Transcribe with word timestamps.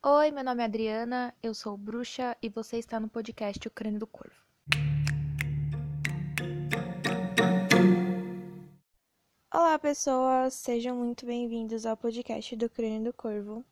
Oi, 0.00 0.30
meu 0.30 0.44
nome 0.44 0.62
é 0.62 0.66
Adriana, 0.66 1.34
eu 1.42 1.52
sou 1.52 1.76
bruxa 1.76 2.36
e 2.40 2.48
você 2.48 2.78
está 2.78 3.00
no 3.00 3.08
podcast 3.08 3.66
O 3.66 3.70
Crânio 3.70 3.98
do 3.98 4.06
Corvo. 4.06 4.36
Olá, 9.52 9.76
pessoas, 9.76 10.54
sejam 10.54 10.94
muito 10.94 11.26
bem-vindos 11.26 11.84
ao 11.84 11.96
podcast 11.96 12.54
do 12.54 12.70
Crânio 12.70 13.02
do 13.02 13.12
Corvo. 13.12 13.64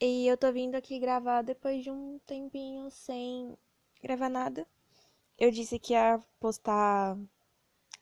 E 0.00 0.26
eu 0.26 0.36
tô 0.36 0.52
vindo 0.52 0.74
aqui 0.74 0.98
gravar 0.98 1.42
depois 1.42 1.84
de 1.84 1.90
um 1.90 2.18
tempinho 2.26 2.90
sem 2.90 3.56
gravar 4.02 4.28
nada. 4.28 4.66
Eu 5.38 5.52
disse 5.52 5.78
que 5.78 5.92
ia 5.92 6.20
postar 6.40 7.16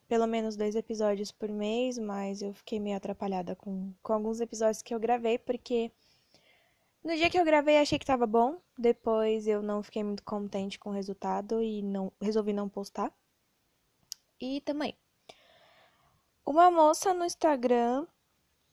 pelo 0.08 0.26
menos 0.26 0.56
dois 0.56 0.74
episódios 0.74 1.30
por 1.30 1.50
mês, 1.50 1.98
mas 1.98 2.40
eu 2.40 2.54
fiquei 2.54 2.80
meio 2.80 2.96
atrapalhada 2.96 3.54
com, 3.54 3.92
com 4.02 4.12
alguns 4.14 4.40
episódios 4.40 4.80
que 4.80 4.94
eu 4.94 4.98
gravei, 4.98 5.38
porque 5.38 5.92
no 7.02 7.16
dia 7.16 7.30
que 7.30 7.38
eu 7.38 7.44
gravei 7.44 7.78
achei 7.78 7.98
que 7.98 8.06
tava 8.06 8.26
bom, 8.26 8.60
depois 8.76 9.46
eu 9.46 9.62
não 9.62 9.82
fiquei 9.82 10.04
muito 10.04 10.22
contente 10.22 10.78
com 10.78 10.90
o 10.90 10.92
resultado 10.92 11.62
e 11.62 11.82
não 11.82 12.12
resolvi 12.20 12.52
não 12.52 12.68
postar. 12.68 13.12
E 14.40 14.60
também. 14.62 14.96
Uma 16.44 16.70
moça 16.70 17.14
no 17.14 17.24
Instagram, 17.24 18.06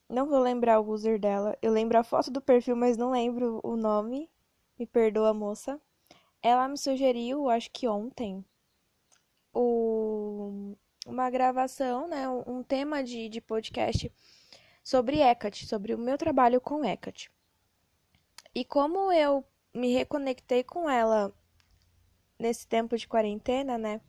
não 0.09 0.27
vou 0.27 0.39
lembrar 0.39 0.79
o 0.79 0.89
user 0.89 1.19
dela, 1.19 1.57
eu 1.61 1.71
lembro 1.71 1.97
a 1.97 2.03
foto 2.03 2.31
do 2.31 2.41
perfil, 2.41 2.75
mas 2.75 2.97
não 2.97 3.11
lembro 3.11 3.59
o 3.63 3.75
nome. 3.75 4.29
Me 4.79 4.85
perdoa, 4.85 5.33
moça. 5.33 5.79
Ela 6.41 6.67
me 6.67 6.77
sugeriu, 6.77 7.49
acho 7.49 7.69
que 7.71 7.87
ontem, 7.87 8.45
o, 9.53 10.75
uma 11.05 11.29
gravação, 11.29 12.07
né, 12.07 12.29
um, 12.29 12.61
tema 12.63 13.03
de, 13.03 13.27
de 13.27 13.41
podcast 13.41 14.11
sobre 14.83 15.19
Hecate, 15.19 15.65
sobre 15.65 15.93
o 15.93 15.97
meu 15.97 16.17
trabalho 16.17 16.61
com 16.61 16.85
Hecate. 16.85 17.31
E 18.57 18.65
como 18.65 19.11
eu 19.11 19.45
me 19.71 19.93
reconectei 19.93 20.63
com 20.63 20.89
ela 20.89 21.31
nesse 22.39 22.65
tempo 22.65 22.97
de 22.97 23.07
quarentena, 23.07 23.77
né? 23.77 24.01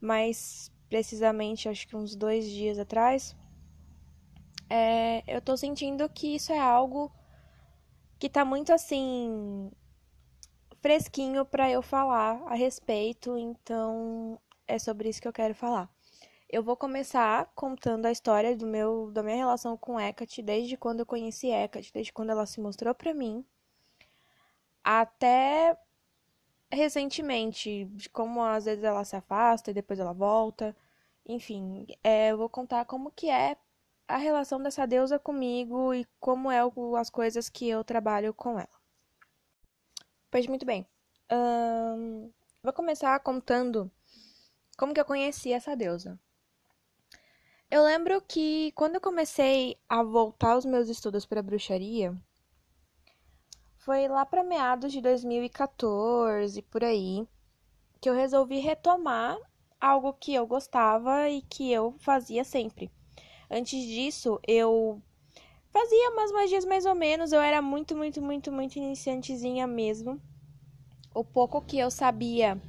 Mais 0.00 0.68
precisamente, 0.88 1.68
acho 1.68 1.86
que 1.86 1.94
uns 1.94 2.16
dois 2.16 2.44
dias 2.50 2.76
atrás, 2.76 3.36
é, 4.68 5.22
eu 5.28 5.40
tô 5.40 5.56
sentindo 5.56 6.08
que 6.08 6.34
isso 6.34 6.52
é 6.52 6.58
algo 6.58 7.08
que 8.18 8.28
tá 8.28 8.44
muito 8.44 8.72
assim 8.72 9.70
fresquinho 10.80 11.44
para 11.44 11.70
eu 11.70 11.82
falar 11.82 12.42
a 12.46 12.56
respeito, 12.56 13.38
então 13.38 14.40
é 14.66 14.76
sobre 14.76 15.08
isso 15.08 15.22
que 15.22 15.28
eu 15.28 15.32
quero 15.32 15.54
falar. 15.54 15.88
Eu 16.52 16.62
vou 16.62 16.76
começar 16.76 17.50
contando 17.54 18.04
a 18.04 18.12
história 18.12 18.54
do 18.54 18.66
meu 18.66 19.10
da 19.10 19.22
minha 19.22 19.36
relação 19.36 19.74
com 19.74 19.98
Hecate 19.98 20.42
desde 20.42 20.76
quando 20.76 21.00
eu 21.00 21.06
conheci 21.06 21.48
Hecate, 21.50 21.90
desde 21.90 22.12
quando 22.12 22.28
ela 22.28 22.44
se 22.44 22.60
mostrou 22.60 22.94
para 22.94 23.14
mim 23.14 23.42
até 24.84 25.74
recentemente, 26.70 27.86
de 27.86 28.10
como 28.10 28.42
às 28.44 28.66
vezes 28.66 28.84
ela 28.84 29.02
se 29.02 29.16
afasta 29.16 29.70
e 29.70 29.74
depois 29.74 29.98
ela 29.98 30.12
volta. 30.12 30.76
Enfim, 31.26 31.86
é, 32.04 32.32
eu 32.32 32.36
vou 32.38 32.50
contar 32.50 32.84
como 32.84 33.10
que 33.10 33.30
é 33.30 33.56
a 34.06 34.18
relação 34.18 34.62
dessa 34.62 34.86
deusa 34.86 35.18
comigo 35.18 35.94
e 35.94 36.06
como 36.20 36.50
é 36.50 36.62
o, 36.64 36.96
as 36.96 37.08
coisas 37.08 37.48
que 37.48 37.68
eu 37.68 37.82
trabalho 37.82 38.34
com 38.34 38.58
ela. 38.58 38.68
Pois 40.30 40.46
muito 40.46 40.66
bem. 40.66 40.86
vou 42.62 42.72
começar 42.74 43.18
contando 43.20 43.90
como 44.76 44.92
que 44.92 45.00
eu 45.00 45.04
conheci 45.06 45.50
essa 45.52 45.74
deusa. 45.74 46.18
Eu 47.72 47.84
lembro 47.84 48.20
que 48.20 48.70
quando 48.72 48.96
eu 48.96 49.00
comecei 49.00 49.78
a 49.88 50.02
voltar 50.02 50.58
os 50.58 50.64
meus 50.66 50.90
estudos 50.90 51.24
para 51.24 51.42
bruxaria, 51.42 52.14
foi 53.78 54.06
lá 54.08 54.26
para 54.26 54.44
meados 54.44 54.92
de 54.92 55.00
2014, 55.00 56.60
por 56.60 56.84
aí, 56.84 57.26
que 57.98 58.10
eu 58.10 58.14
resolvi 58.14 58.58
retomar 58.58 59.38
algo 59.80 60.12
que 60.12 60.34
eu 60.34 60.46
gostava 60.46 61.30
e 61.30 61.40
que 61.40 61.72
eu 61.72 61.94
fazia 62.00 62.44
sempre. 62.44 62.90
Antes 63.50 63.82
disso, 63.86 64.38
eu 64.46 65.00
fazia 65.70 66.10
umas 66.10 66.30
magias 66.30 66.66
mais 66.66 66.84
ou 66.84 66.94
menos, 66.94 67.32
eu 67.32 67.40
era 67.40 67.62
muito, 67.62 67.96
muito, 67.96 68.20
muito, 68.20 68.52
muito 68.52 68.76
iniciantezinha 68.76 69.66
mesmo. 69.66 70.20
O 71.14 71.24
pouco 71.24 71.62
que 71.62 71.78
eu 71.78 71.90
sabia. 71.90 72.60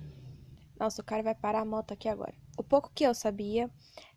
Nossa, 0.79 1.01
o 1.01 1.05
cara 1.05 1.21
vai 1.21 1.35
parar 1.35 1.59
a 1.59 1.65
moto 1.65 1.91
aqui 1.91 2.07
agora. 2.07 2.33
O 2.57 2.63
pouco 2.63 2.89
que 2.95 3.03
eu 3.03 3.13
sabia 3.13 3.69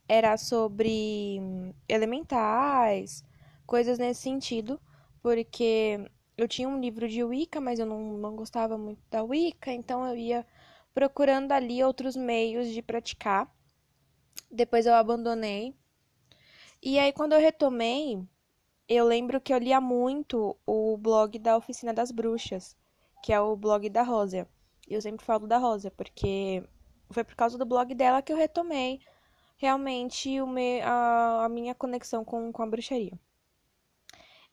era 0.09 0.37
sobre 0.37 1.41
elementais, 1.89 3.25
coisas 3.67 3.99
nesse 3.99 4.23
sentido, 4.23 4.81
porque 5.21 6.09
eu 6.37 6.47
tinha 6.47 6.69
um 6.69 6.81
livro 6.81 7.09
de 7.09 7.25
Wicca, 7.25 7.61
mas 7.61 7.79
eu 7.79 7.87
não, 7.87 8.19
não 8.19 8.37
gostava 8.37 8.77
muito 8.79 9.01
da 9.11 9.23
Wicca, 9.23 9.73
então 9.73 10.07
eu 10.07 10.17
ia 10.17 10.47
procurando 10.95 11.53
ali 11.53 11.83
outros 11.83 12.17
meios 12.17 12.69
de 12.69 12.81
praticar. 12.83 13.51
Depois 14.51 14.87
eu 14.87 14.95
abandonei. 14.95 15.75
E 16.83 16.99
aí, 16.99 17.13
quando 17.13 17.33
eu 17.33 17.41
retomei, 17.41 18.23
eu 18.89 19.05
lembro 19.05 19.41
que 19.41 19.53
eu 19.53 19.59
lia 19.59 19.81
muito 19.81 20.57
o 20.65 20.97
blog 20.97 21.39
da 21.39 21.57
Oficina 21.57 21.93
das 21.93 22.11
Bruxas, 22.13 22.77
que 23.23 23.33
é 23.33 23.41
o 23.41 23.57
blog 23.57 23.89
da 23.91 24.03
Rosa. 24.03 24.47
Eu 24.89 25.01
sempre 25.03 25.25
falo 25.25 25.47
da 25.47 25.59
Rosa, 25.59 25.91
porque 25.91 26.63
foi 27.11 27.25
por 27.25 27.35
causa 27.35 27.59
do 27.59 27.67
blog 27.67 27.95
dela 27.95 28.23
que 28.23 28.33
eu 28.33 28.37
retomei 28.37 29.01
realmente 29.57 30.41
o 30.41 30.47
me, 30.47 30.81
a, 30.83 31.45
a 31.45 31.49
minha 31.49 31.75
conexão 31.75 32.25
com, 32.25 32.53
com 32.53 32.63
a 32.63 32.67
bruxaria. 32.67 33.19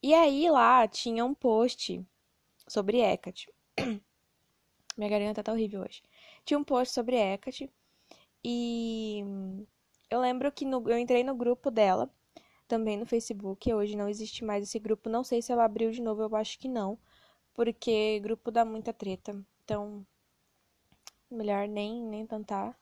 E 0.02 0.14
aí 0.14 0.50
lá 0.50 0.88
tinha 0.88 1.24
um 1.24 1.34
post 1.34 2.06
sobre 2.68 3.00
Hecate. 3.00 3.52
Minha 4.98 5.10
garganta 5.10 5.42
tá 5.44 5.52
horrível 5.52 5.82
hoje. 5.82 6.04
Tinha 6.46 6.60
um 6.60 6.64
post 6.64 6.94
sobre 6.94 7.16
Hecate 7.16 7.72
e 8.44 9.24
eu 10.10 10.20
lembro 10.20 10.52
que 10.52 10.66
no, 10.66 10.88
eu 10.90 10.98
entrei 10.98 11.24
no 11.24 11.36
grupo 11.36 11.72
dela, 11.72 12.10
também 12.68 12.98
no 12.98 13.06
Facebook. 13.06 13.74
Hoje 13.74 13.96
não 13.96 14.10
existe 14.10 14.44
mais 14.44 14.64
esse 14.64 14.78
grupo. 14.80 15.10
Não 15.10 15.24
sei 15.24 15.42
se 15.42 15.52
ela 15.52 15.66
abriu 15.66 15.92
de 15.92 16.02
novo, 16.02 16.22
eu 16.22 16.36
acho 16.36 16.60
que 16.60 16.68
não. 16.68 16.98
Porque 17.54 18.20
grupo 18.22 18.52
dá 18.52 18.66
muita 18.66 18.94
treta. 18.94 19.34
Então, 19.64 20.06
melhor 21.32 21.68
nem, 21.68 22.04
nem 22.04 22.26
tentar. 22.28 22.78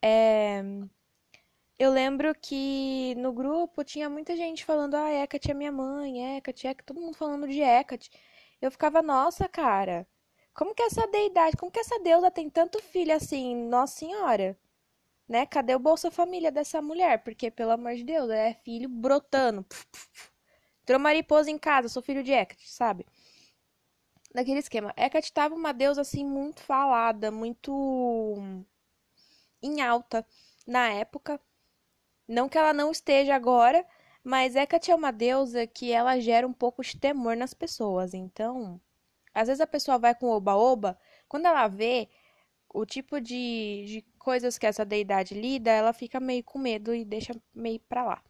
É... 0.00 0.62
Eu 1.82 1.90
lembro 1.90 2.32
que 2.32 3.12
no 3.16 3.32
grupo 3.32 3.82
tinha 3.82 4.08
muita 4.08 4.36
gente 4.36 4.64
falando, 4.64 4.94
ah, 4.94 5.10
Hecate 5.10 5.50
é 5.50 5.54
minha 5.54 5.72
mãe, 5.72 6.36
Hecate, 6.36 6.68
Hecate, 6.68 6.86
todo 6.86 7.00
mundo 7.00 7.16
falando 7.16 7.48
de 7.48 7.60
Hecate. 7.60 8.08
Eu 8.60 8.70
ficava, 8.70 9.02
nossa, 9.02 9.48
cara, 9.48 10.06
como 10.54 10.76
que 10.76 10.82
essa 10.82 11.08
deidade, 11.08 11.56
como 11.56 11.72
que 11.72 11.80
essa 11.80 11.98
deusa 11.98 12.30
tem 12.30 12.48
tanto 12.48 12.80
filho 12.80 13.12
assim, 13.12 13.56
nossa 13.68 13.96
senhora? 13.98 14.56
Né? 15.28 15.44
Cadê 15.44 15.74
o 15.74 15.80
Bolsa 15.80 16.08
Família 16.08 16.52
dessa 16.52 16.80
mulher? 16.80 17.24
Porque, 17.24 17.50
pelo 17.50 17.72
amor 17.72 17.96
de 17.96 18.04
Deus, 18.04 18.30
é 18.30 18.54
filho 18.64 18.88
brotando. 18.88 19.66
Entrou 20.82 21.00
mariposa 21.00 21.50
em 21.50 21.58
casa, 21.58 21.88
sou 21.88 22.00
filho 22.02 22.22
de 22.22 22.30
Hecate, 22.32 22.70
sabe? 22.70 23.04
Daquele 24.32 24.60
esquema. 24.60 24.94
Hecate 24.96 25.32
tava 25.32 25.56
uma 25.56 25.72
deusa, 25.72 26.02
assim, 26.02 26.24
muito 26.24 26.62
falada, 26.62 27.32
muito 27.32 28.36
em 29.60 29.80
alta 29.82 30.24
na 30.64 30.88
época. 30.88 31.40
Não 32.26 32.48
que 32.48 32.58
ela 32.58 32.72
não 32.72 32.90
esteja 32.90 33.34
agora, 33.34 33.86
mas 34.24 34.54
Hecate 34.56 34.90
é 34.90 34.94
uma 34.94 35.10
deusa 35.12 35.66
que 35.66 35.92
ela 35.92 36.20
gera 36.20 36.46
um 36.46 36.52
pouco 36.52 36.82
de 36.82 36.96
temor 36.98 37.36
nas 37.36 37.54
pessoas. 37.54 38.14
Então, 38.14 38.80
às 39.34 39.48
vezes 39.48 39.60
a 39.60 39.66
pessoa 39.66 39.98
vai 39.98 40.14
com 40.14 40.28
oba-oba, 40.30 40.98
quando 41.28 41.46
ela 41.46 41.66
vê 41.68 42.08
o 42.72 42.86
tipo 42.86 43.20
de, 43.20 43.84
de 43.86 44.02
coisas 44.18 44.58
que 44.58 44.66
essa 44.66 44.84
deidade 44.84 45.34
lida, 45.34 45.70
ela 45.70 45.92
fica 45.92 46.20
meio 46.20 46.44
com 46.44 46.58
medo 46.58 46.94
e 46.94 47.04
deixa 47.04 47.34
meio 47.54 47.80
pra 47.80 48.04
lá. 48.04 48.22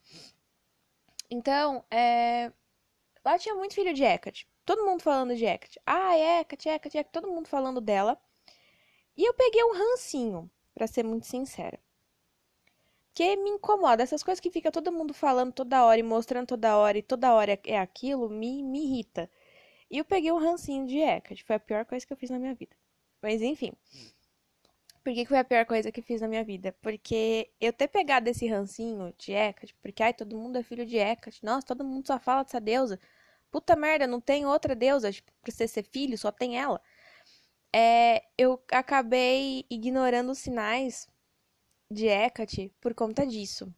Então, 1.30 1.84
é... 1.90 2.52
lá 3.24 3.38
tinha 3.38 3.54
muito 3.54 3.74
filho 3.74 3.94
de 3.94 4.04
Hecate. 4.04 4.48
Todo 4.64 4.84
mundo 4.84 5.02
falando 5.02 5.36
de 5.36 5.44
Hecate. 5.44 5.80
Ah, 5.86 6.16
Hecate, 6.16 6.68
Hecate, 6.68 6.98
Hecate, 6.98 7.12
todo 7.12 7.30
mundo 7.30 7.48
falando 7.48 7.80
dela. 7.80 8.20
E 9.16 9.24
eu 9.28 9.34
peguei 9.34 9.62
um 9.64 9.74
rancinho, 9.74 10.50
para 10.74 10.86
ser 10.86 11.04
muito 11.04 11.26
sincera 11.26 11.78
que 13.14 13.36
me 13.36 13.50
incomoda. 13.50 14.02
Essas 14.02 14.22
coisas 14.22 14.40
que 14.40 14.50
fica 14.50 14.70
todo 14.72 14.92
mundo 14.92 15.14
falando 15.14 15.52
toda 15.52 15.84
hora 15.84 16.00
e 16.00 16.02
mostrando 16.02 16.46
toda 16.48 16.76
hora 16.76 16.98
e 16.98 17.02
toda 17.02 17.34
hora 17.34 17.58
é 17.64 17.78
aquilo, 17.78 18.28
me, 18.28 18.62
me 18.62 18.84
irrita. 18.84 19.30
E 19.90 19.98
eu 19.98 20.04
peguei 20.04 20.32
um 20.32 20.38
rancinho 20.38 20.86
de 20.86 20.98
Hecate. 20.98 21.44
Foi 21.44 21.56
a 21.56 21.60
pior 21.60 21.84
coisa 21.84 22.06
que 22.06 22.12
eu 22.12 22.16
fiz 22.16 22.30
na 22.30 22.38
minha 22.38 22.54
vida. 22.54 22.74
Mas 23.22 23.42
enfim. 23.42 23.72
Por 25.04 25.12
que, 25.12 25.22
que 25.22 25.28
foi 25.28 25.38
a 25.38 25.44
pior 25.44 25.66
coisa 25.66 25.90
que 25.90 26.00
eu 26.00 26.04
fiz 26.04 26.20
na 26.20 26.28
minha 26.28 26.44
vida? 26.44 26.74
Porque 26.80 27.50
eu 27.60 27.72
ter 27.72 27.88
pegado 27.88 28.28
esse 28.30 28.46
rancinho 28.46 29.12
de 29.18 29.32
Hecate, 29.32 29.74
porque 29.82 30.02
ai, 30.02 30.14
todo 30.14 30.36
mundo 30.36 30.58
é 30.58 30.62
filho 30.62 30.86
de 30.86 30.96
Hecate. 30.96 31.44
Nossa, 31.44 31.66
todo 31.66 31.84
mundo 31.84 32.06
só 32.06 32.18
fala 32.18 32.44
dessa 32.44 32.60
deusa. 32.60 33.00
Puta 33.50 33.76
merda, 33.76 34.06
não 34.06 34.20
tem 34.20 34.46
outra 34.46 34.74
deusa 34.74 35.12
tipo, 35.12 35.30
pra 35.42 35.52
você 35.52 35.68
ser 35.68 35.82
filho, 35.84 36.16
só 36.16 36.32
tem 36.32 36.58
ela. 36.58 36.80
É, 37.74 38.24
eu 38.38 38.62
acabei 38.70 39.66
ignorando 39.70 40.32
os 40.32 40.38
sinais 40.38 41.08
de 41.92 42.06
Hecate 42.06 42.72
por 42.80 42.94
conta 42.94 43.26
disso. 43.26 43.72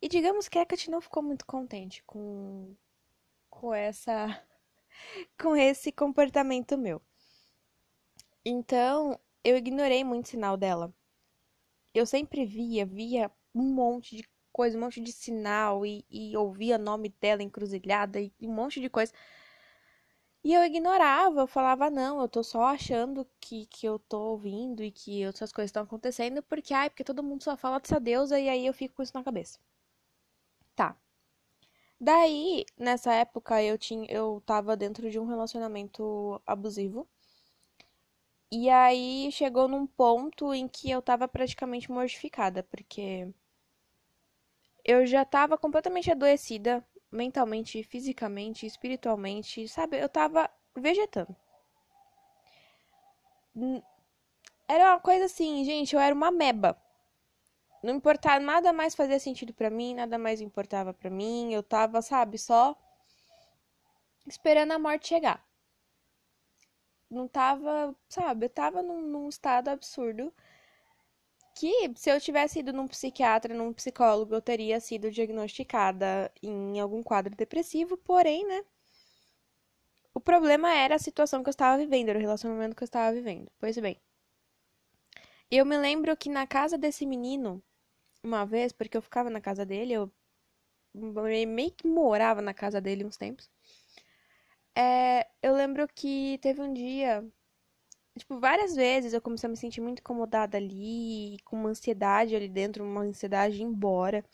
E 0.00 0.08
digamos 0.08 0.48
que 0.48 0.58
Hecate 0.58 0.90
não 0.90 1.00
ficou 1.00 1.22
muito 1.22 1.46
contente 1.46 2.02
com, 2.04 2.74
com 3.50 3.74
essa 3.74 4.42
com 5.40 5.56
esse 5.56 5.92
comportamento 5.92 6.76
meu. 6.76 7.00
Então, 8.44 9.18
eu 9.44 9.56
ignorei 9.56 10.04
muito 10.04 10.28
sinal 10.28 10.56
dela. 10.56 10.92
Eu 11.94 12.06
sempre 12.06 12.44
via, 12.44 12.86
via 12.86 13.30
um 13.54 13.62
monte 13.74 14.16
de 14.16 14.28
coisa, 14.52 14.76
um 14.76 14.80
monte 14.80 15.00
de 15.00 15.12
sinal 15.12 15.84
e, 15.84 16.04
e 16.10 16.36
ouvia 16.36 16.78
nome 16.78 17.08
dela 17.20 17.42
encruzilhada 17.42 18.20
e 18.20 18.32
um 18.42 18.52
monte 18.52 18.80
de 18.80 18.88
coisa. 18.88 19.12
E 20.48 20.52
eu 20.54 20.64
ignorava, 20.64 21.42
eu 21.42 21.46
falava, 21.46 21.90
não, 21.90 22.20
eu 22.22 22.28
tô 22.28 22.42
só 22.42 22.64
achando 22.64 23.24
que, 23.38 23.66
que 23.66 23.86
eu 23.86 23.98
tô 23.98 24.18
ouvindo 24.30 24.82
e 24.82 24.90
que 24.90 25.26
outras 25.26 25.52
coisas 25.52 25.68
estão 25.68 25.82
acontecendo, 25.82 26.42
porque, 26.42 26.72
ai, 26.72 26.88
porque 26.88 27.04
todo 27.04 27.22
mundo 27.22 27.44
só 27.44 27.54
fala 27.54 27.78
dessa 27.78 28.00
deusa 28.00 28.40
e 28.40 28.48
aí 28.48 28.66
eu 28.66 28.72
fico 28.72 28.94
com 28.96 29.02
isso 29.02 29.12
na 29.14 29.22
cabeça. 29.22 29.58
Tá. 30.74 30.96
Daí, 32.00 32.64
nessa 32.76 33.12
época, 33.14 33.62
eu 33.62 33.78
tinha, 33.78 34.04
eu 34.10 34.42
tava 34.46 34.76
dentro 34.76 35.08
de 35.10 35.18
um 35.18 35.26
relacionamento 35.26 36.40
abusivo. 36.46 37.08
E 38.52 38.68
aí 38.68 39.30
chegou 39.32 39.66
num 39.68 39.86
ponto 39.86 40.52
em 40.52 40.68
que 40.68 40.90
eu 40.90 41.00
tava 41.00 41.26
praticamente 41.26 41.90
mortificada, 41.90 42.62
porque 42.62 43.32
eu 44.84 45.06
já 45.06 45.24
tava 45.24 45.56
completamente 45.56 46.10
adoecida 46.10 46.84
mentalmente, 47.10 47.82
fisicamente, 47.82 48.66
espiritualmente, 48.66 49.66
sabe? 49.68 49.98
Eu 49.98 50.08
tava 50.08 50.50
vegetando. 50.76 51.34
Era 54.68 54.92
uma 54.92 55.00
coisa 55.00 55.24
assim, 55.24 55.64
gente, 55.64 55.94
eu 55.94 56.00
era 56.00 56.14
uma 56.14 56.30
meba. 56.30 56.76
Não 57.82 57.94
importava, 57.94 58.40
nada 58.40 58.72
mais 58.72 58.94
fazia 58.94 59.18
sentido 59.20 59.54
para 59.54 59.70
mim, 59.70 59.94
nada 59.94 60.18
mais 60.18 60.40
importava 60.40 60.92
para 60.92 61.10
mim. 61.10 61.52
Eu 61.52 61.62
tava, 61.62 62.02
sabe, 62.02 62.38
só 62.38 62.76
esperando 64.26 64.72
a 64.72 64.78
morte 64.78 65.08
chegar. 65.08 65.44
Não 67.10 67.26
tava, 67.26 67.94
sabe, 68.08 68.46
eu 68.46 68.50
tava 68.50 68.82
num, 68.82 69.00
num 69.00 69.28
estado 69.28 69.68
absurdo 69.68 70.32
que 71.58 71.92
se 71.96 72.10
eu 72.10 72.20
tivesse 72.20 72.60
ido 72.60 72.72
num 72.72 72.86
psiquiatra, 72.86 73.52
num 73.52 73.72
psicólogo, 73.72 74.34
eu 74.34 74.40
teria 74.40 74.78
sido 74.78 75.10
diagnosticada 75.10 76.32
em 76.42 76.78
algum 76.78 77.02
quadro 77.02 77.34
depressivo, 77.34 77.96
porém, 77.96 78.46
né? 78.46 78.64
O 80.14 80.20
problema 80.20 80.72
era 80.72 80.94
a 80.94 80.98
situação 80.98 81.42
que 81.42 81.48
eu 81.48 81.52
estava 81.52 81.76
vivendo, 81.76 82.10
era 82.10 82.18
o 82.18 82.22
relacionamento 82.22 82.76
que 82.76 82.82
eu 82.82 82.86
estava 82.86 83.12
vivendo. 83.12 83.50
Pois 83.58 83.76
bem. 83.76 84.00
Eu 85.50 85.64
me 85.64 85.76
lembro 85.76 86.16
que 86.16 86.28
na 86.28 86.46
casa 86.46 86.78
desse 86.78 87.04
menino, 87.04 87.62
uma 88.22 88.44
vez, 88.44 88.72
porque 88.72 88.96
eu 88.96 89.02
ficava 89.02 89.30
na 89.30 89.40
casa 89.40 89.64
dele, 89.64 89.94
eu 89.94 90.12
meio 90.94 91.72
que 91.72 91.88
morava 91.88 92.40
na 92.40 92.54
casa 92.54 92.80
dele 92.80 93.04
uns 93.04 93.16
tempos. 93.16 93.50
É, 94.76 95.26
eu 95.42 95.54
lembro 95.54 95.88
que 95.88 96.38
teve 96.40 96.60
um 96.60 96.72
dia 96.72 97.24
Tipo, 98.18 98.38
várias 98.38 98.74
vezes 98.76 99.12
eu 99.12 99.20
comecei 99.22 99.46
a 99.46 99.50
me 99.50 99.56
sentir 99.56 99.80
muito 99.80 100.00
incomodada 100.00 100.56
ali, 100.58 101.38
com 101.44 101.56
uma 101.56 101.70
ansiedade 101.70 102.34
ali 102.36 102.48
dentro, 102.48 102.84
uma 102.84 103.02
ansiedade 103.02 103.62
embora. 103.62 104.24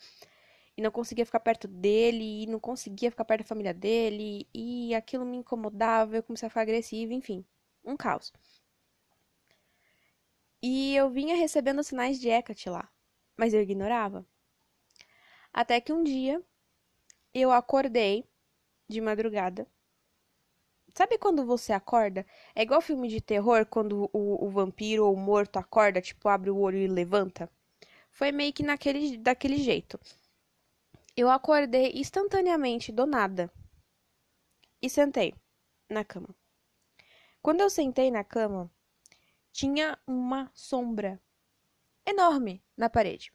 E 0.77 0.81
não 0.81 0.91
conseguia 0.91 1.25
ficar 1.25 1.39
perto 1.39 1.67
dele, 1.67 2.43
e 2.43 2.47
não 2.47 2.59
conseguia 2.59 3.11
ficar 3.11 3.25
perto 3.25 3.41
da 3.41 3.47
família 3.47 3.73
dele, 3.73 4.47
e 4.53 4.93
aquilo 4.95 5.25
me 5.25 5.37
incomodava, 5.37 6.17
eu 6.17 6.23
comecei 6.23 6.47
a 6.47 6.49
ficar 6.49 6.61
agressiva, 6.61 7.13
enfim, 7.13 7.45
um 7.83 7.95
caos. 7.97 8.33
E 10.61 10.95
eu 10.95 11.09
vinha 11.09 11.35
recebendo 11.35 11.83
sinais 11.83 12.19
de 12.19 12.29
Hecate 12.29 12.69
lá, 12.69 12.89
mas 13.37 13.53
eu 13.53 13.61
ignorava. 13.61 14.25
Até 15.53 15.79
que 15.79 15.93
um 15.93 16.03
dia 16.03 16.43
eu 17.33 17.51
acordei 17.51 18.25
de 18.87 18.99
madrugada 18.99 19.67
Sabe 20.95 21.17
quando 21.17 21.45
você 21.45 21.73
acorda? 21.73 22.25
É 22.55 22.61
igual 22.61 22.79
filme 22.79 23.09
de 23.09 23.19
terror, 23.19 23.65
quando 23.65 24.09
o, 24.13 24.45
o 24.45 24.49
vampiro 24.49 25.05
ou 25.05 25.13
o 25.13 25.17
morto 25.17 25.57
acorda, 25.57 26.01
tipo, 26.01 26.29
abre 26.29 26.49
o 26.49 26.57
olho 26.57 26.77
e 26.77 26.87
levanta. 26.87 27.51
Foi 28.09 28.31
meio 28.31 28.53
que 28.53 28.63
naquele, 28.63 29.17
daquele 29.17 29.57
jeito. 29.57 29.99
Eu 31.13 31.29
acordei 31.29 31.91
instantaneamente 31.95 32.93
do 32.93 33.05
nada 33.05 33.51
e 34.81 34.89
sentei 34.89 35.35
na 35.89 36.05
cama. 36.05 36.33
Quando 37.41 37.59
eu 37.59 37.69
sentei 37.69 38.09
na 38.09 38.23
cama, 38.23 38.71
tinha 39.51 39.99
uma 40.07 40.49
sombra 40.53 41.21
enorme 42.05 42.63
na 42.77 42.89
parede. 42.89 43.33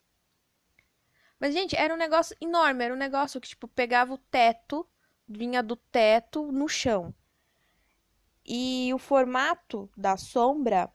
Mas, 1.39 1.53
gente, 1.53 1.77
era 1.77 1.93
um 1.93 1.99
negócio 1.99 2.35
enorme, 2.41 2.87
era 2.87 2.95
um 2.95 2.97
negócio 2.97 3.39
que, 3.39 3.49
tipo, 3.49 3.69
pegava 3.69 4.15
o 4.15 4.19
teto, 4.19 4.89
vinha 5.29 5.63
do 5.63 5.77
teto 5.77 6.51
no 6.51 6.67
chão. 6.67 7.15
E 8.53 8.93
o 8.93 8.99
formato 8.99 9.89
da 9.97 10.17
sombra 10.17 10.93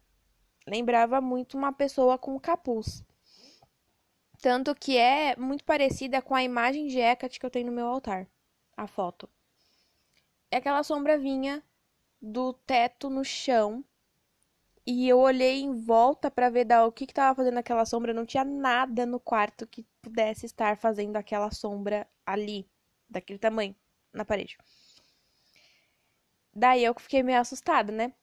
lembrava 0.67 1.21
muito 1.21 1.57
uma 1.57 1.71
pessoa 1.71 2.17
com 2.17 2.37
capuz. 2.37 3.01
Tanto 4.41 4.75
que 4.75 4.97
é 4.97 5.37
muito 5.37 5.63
parecida 5.63 6.21
com 6.21 6.35
a 6.35 6.43
imagem 6.43 6.87
de 6.87 6.99
Hecate 6.99 7.39
que 7.39 7.45
eu 7.45 7.49
tenho 7.49 7.67
no 7.67 7.71
meu 7.71 7.87
altar, 7.87 8.27
a 8.75 8.85
foto. 8.87 9.29
É 10.51 10.57
aquela 10.57 10.83
sombra 10.83 11.17
vinha 11.17 11.63
do 12.21 12.51
teto 12.51 13.09
no 13.09 13.23
chão 13.23 13.85
e 14.85 15.07
eu 15.07 15.17
olhei 15.17 15.61
em 15.61 15.79
volta 15.79 16.29
para 16.29 16.49
ver 16.49 16.67
o 16.85 16.91
que 16.91 17.05
estava 17.05 17.33
fazendo 17.33 17.57
aquela 17.57 17.85
sombra. 17.85 18.13
Não 18.13 18.25
tinha 18.25 18.43
nada 18.43 19.05
no 19.05 19.17
quarto 19.17 19.65
que 19.65 19.87
pudesse 20.01 20.45
estar 20.45 20.75
fazendo 20.75 21.15
aquela 21.15 21.49
sombra 21.51 22.05
ali, 22.25 22.69
daquele 23.09 23.39
tamanho, 23.39 23.73
na 24.11 24.25
parede. 24.25 24.57
Daí 26.55 26.83
eu 26.83 26.93
fiquei 26.99 27.21
meio 27.23 27.39
assustada, 27.39 27.91
né? 27.91 28.13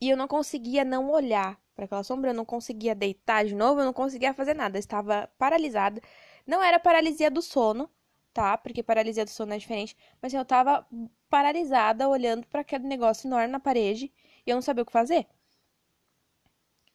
E 0.00 0.10
eu 0.10 0.16
não 0.16 0.28
conseguia 0.28 0.84
não 0.84 1.10
olhar 1.10 1.60
para 1.74 1.84
aquela 1.84 2.02
sombra, 2.02 2.30
eu 2.30 2.34
não 2.34 2.44
conseguia 2.44 2.94
deitar 2.94 3.44
de 3.44 3.54
novo, 3.54 3.80
eu 3.80 3.84
não 3.84 3.92
conseguia 3.92 4.34
fazer 4.34 4.54
nada, 4.54 4.76
eu 4.76 4.80
estava 4.80 5.28
paralisada. 5.38 6.00
Não 6.46 6.62
era 6.62 6.78
paralisia 6.80 7.30
do 7.30 7.40
sono, 7.42 7.88
tá? 8.32 8.56
Porque 8.58 8.82
paralisia 8.82 9.24
do 9.24 9.30
sono 9.30 9.54
é 9.54 9.58
diferente, 9.58 9.96
mas 10.20 10.34
eu 10.34 10.42
estava 10.42 10.86
paralisada 11.28 12.08
olhando 12.08 12.46
para 12.48 12.60
aquele 12.62 12.86
negócio 12.86 13.28
enorme 13.28 13.48
na 13.48 13.60
parede 13.60 14.12
e 14.46 14.50
eu 14.50 14.56
não 14.56 14.62
sabia 14.62 14.82
o 14.82 14.86
que 14.86 14.92
fazer. 14.92 15.26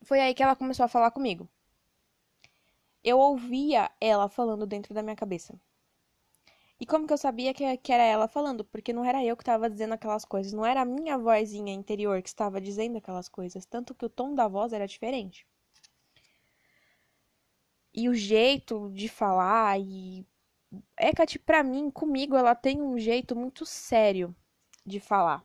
Foi 0.03 0.19
aí 0.21 0.33
que 0.35 0.43
ela 0.43 0.55
começou 0.55 0.83
a 0.85 0.87
falar 0.87 1.09
comigo. 1.11 1.49
Eu 3.03 3.19
ouvia 3.19 3.91
ela 4.01 4.27
falando 4.27 4.65
dentro 4.65 4.93
da 4.93 5.03
minha 5.03 5.15
cabeça. 5.15 5.59
E 6.83 6.85
como 6.85 7.07
que 7.07 7.13
eu 7.13 7.17
sabia 7.17 7.53
que, 7.53 7.77
que 7.77 7.93
era 7.93 8.03
ela 8.03 8.27
falando? 8.27 8.65
Porque 8.65 8.91
não 8.91 9.05
era 9.05 9.23
eu 9.23 9.37
que 9.37 9.41
estava 9.41 9.69
dizendo 9.69 9.93
aquelas 9.93 10.25
coisas, 10.25 10.51
não 10.51 10.65
era 10.65 10.81
a 10.81 10.85
minha 10.85 11.17
vozinha 11.17 11.73
interior 11.73 12.21
que 12.21 12.27
estava 12.27 12.59
dizendo 12.59 12.97
aquelas 12.97 13.29
coisas, 13.29 13.65
tanto 13.65 13.95
que 13.95 14.05
o 14.05 14.09
tom 14.09 14.35
da 14.35 14.49
voz 14.49 14.73
era 14.73 14.85
diferente. 14.85 15.47
E 17.93 18.09
o 18.09 18.13
jeito 18.13 18.91
de 18.91 19.07
falar 19.07 19.79
e 19.79 20.27
Hecate, 20.99 21.39
pra 21.39 21.63
mim, 21.63 21.89
comigo, 21.89 22.35
ela 22.35 22.53
tem 22.53 22.81
um 22.81 22.99
jeito 22.99 23.33
muito 23.33 23.65
sério 23.65 24.35
de 24.85 24.99
falar. 24.99 25.41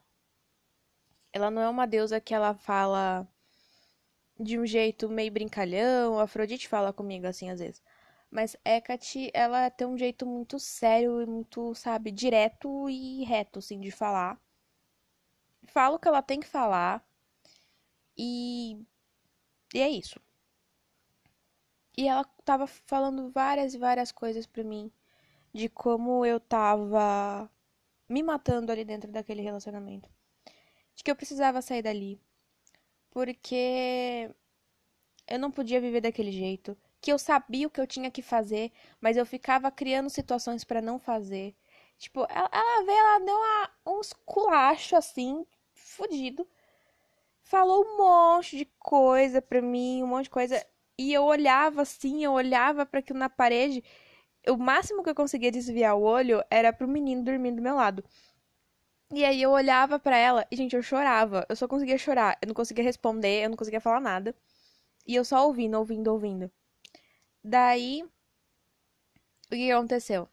Ela 1.33 1.52
não 1.52 1.62
é 1.62 1.68
uma 1.68 1.87
deusa 1.87 2.21
que 2.21 2.35
ela 2.35 2.52
fala 2.52 3.25
de 4.40 4.59
um 4.59 4.66
jeito 4.66 5.09
meio 5.09 5.30
brincalhão. 5.30 6.18
A 6.18 6.25
Afrodite 6.25 6.66
fala 6.66 6.92
comigo 6.92 7.28
assim 7.28 7.49
às 7.49 7.61
vezes. 7.61 7.80
Mas 8.30 8.56
Hecate, 8.64 9.30
ela 9.35 9.70
tem 9.70 9.87
um 9.87 9.97
jeito 9.97 10.26
muito 10.26 10.58
sério 10.58 11.23
e 11.23 11.26
muito, 11.26 11.75
sabe, 11.75 12.11
direto 12.11 12.88
e 12.90 13.25
reto, 13.25 13.58
assim, 13.58 13.80
de 13.80 13.90
falar. 13.90 14.38
Fala 15.66 15.97
o 15.97 15.99
que 15.99 16.08
ela 16.08 16.23
tem 16.23 16.40
que 16.40 16.47
falar. 16.47 17.04
E, 18.16 18.75
e 19.75 19.80
é 19.80 19.88
isso. 19.88 20.20
E 21.97 22.06
ela 22.08 22.25
tava 22.44 22.66
falando 22.66 23.30
várias 23.30 23.75
e 23.75 23.78
várias 23.78 24.12
coisas 24.12 24.47
pra 24.47 24.62
mim. 24.64 24.90
De 25.52 25.68
como 25.68 26.25
eu 26.25 26.38
tava 26.40 27.50
me 28.08 28.23
matando 28.23 28.73
ali 28.73 28.85
dentro 28.85 29.11
daquele 29.11 29.42
relacionamento. 29.42 30.08
De 30.94 31.02
que 31.04 31.11
eu 31.11 31.16
precisava 31.16 31.62
sair 31.62 31.82
dali. 31.82 32.20
Porque 33.11 34.30
eu 35.26 35.38
não 35.38 35.50
podia 35.50 35.80
viver 35.80 36.00
daquele 36.02 36.32
jeito 36.32 36.76
que 37.00 37.12
eu 37.12 37.19
sabia 37.19 37.67
o 37.67 37.71
que 37.71 37.81
eu 37.81 37.87
tinha 37.87 38.11
que 38.11 38.23
fazer, 38.23 38.73
mas 39.00 39.17
eu 39.17 39.26
ficava 39.26 39.71
criando 39.71 40.11
situações 40.11 40.64
para 40.64 40.83
não 40.83 40.99
fazer. 40.99 41.55
Tipo, 41.99 42.26
ela, 42.28 42.49
ela 42.52 42.85
veio, 42.85 42.99
ela 42.99 43.19
deu 43.21 43.37
uma, 43.37 43.71
uns 43.99 44.12
culachos 44.25 44.93
assim, 44.95 45.47
fudido. 45.75 46.47
Falou 47.43 47.85
um 47.85 47.97
monte 47.99 48.57
de 48.57 48.64
coisa 48.78 49.40
pra 49.43 49.62
mim, 49.62 50.02
um 50.02 50.07
monte 50.07 50.25
de 50.25 50.31
coisa. 50.31 50.64
E 50.99 51.12
eu 51.12 51.25
olhava 51.25 51.83
assim, 51.83 52.25
eu 52.25 52.33
olhava 52.33 52.85
para 52.87 53.00
aquilo 53.00 53.19
na 53.19 53.28
parede. 53.28 53.83
O 54.49 54.57
máximo 54.57 55.02
que 55.02 55.11
eu 55.11 55.14
conseguia 55.14 55.50
desviar 55.50 55.97
o 55.97 56.02
olho 56.02 56.43
era 56.50 56.73
pro 56.73 56.88
menino 56.88 57.25
dormindo 57.25 57.57
do 57.57 57.62
meu 57.62 57.75
lado. 57.75 58.05
E 59.12 59.25
aí 59.25 59.40
eu 59.43 59.50
olhava 59.50 59.99
para 59.99 60.17
ela 60.17 60.47
e, 60.50 60.57
gente, 60.57 60.76
eu 60.76 60.83
chorava. 60.83 61.45
Eu 61.49 61.57
só 61.57 61.67
conseguia 61.69 61.99
chorar. 61.99 62.38
Eu 62.43 62.49
não 62.49 62.55
conseguia 62.55 62.85
responder, 62.85 63.45
eu 63.45 63.50
não 63.50 63.57
conseguia 63.57 63.81
falar 63.81 64.00
nada. 64.00 64.35
E 65.07 65.14
eu 65.14 65.25
só 65.25 65.47
ouvindo, 65.47 65.76
ouvindo, 65.78 66.09
ouvindo. 66.12 66.50
Daí, 67.42 68.02
o 68.02 68.11
que 69.50 69.71
aconteceu? 69.73 70.28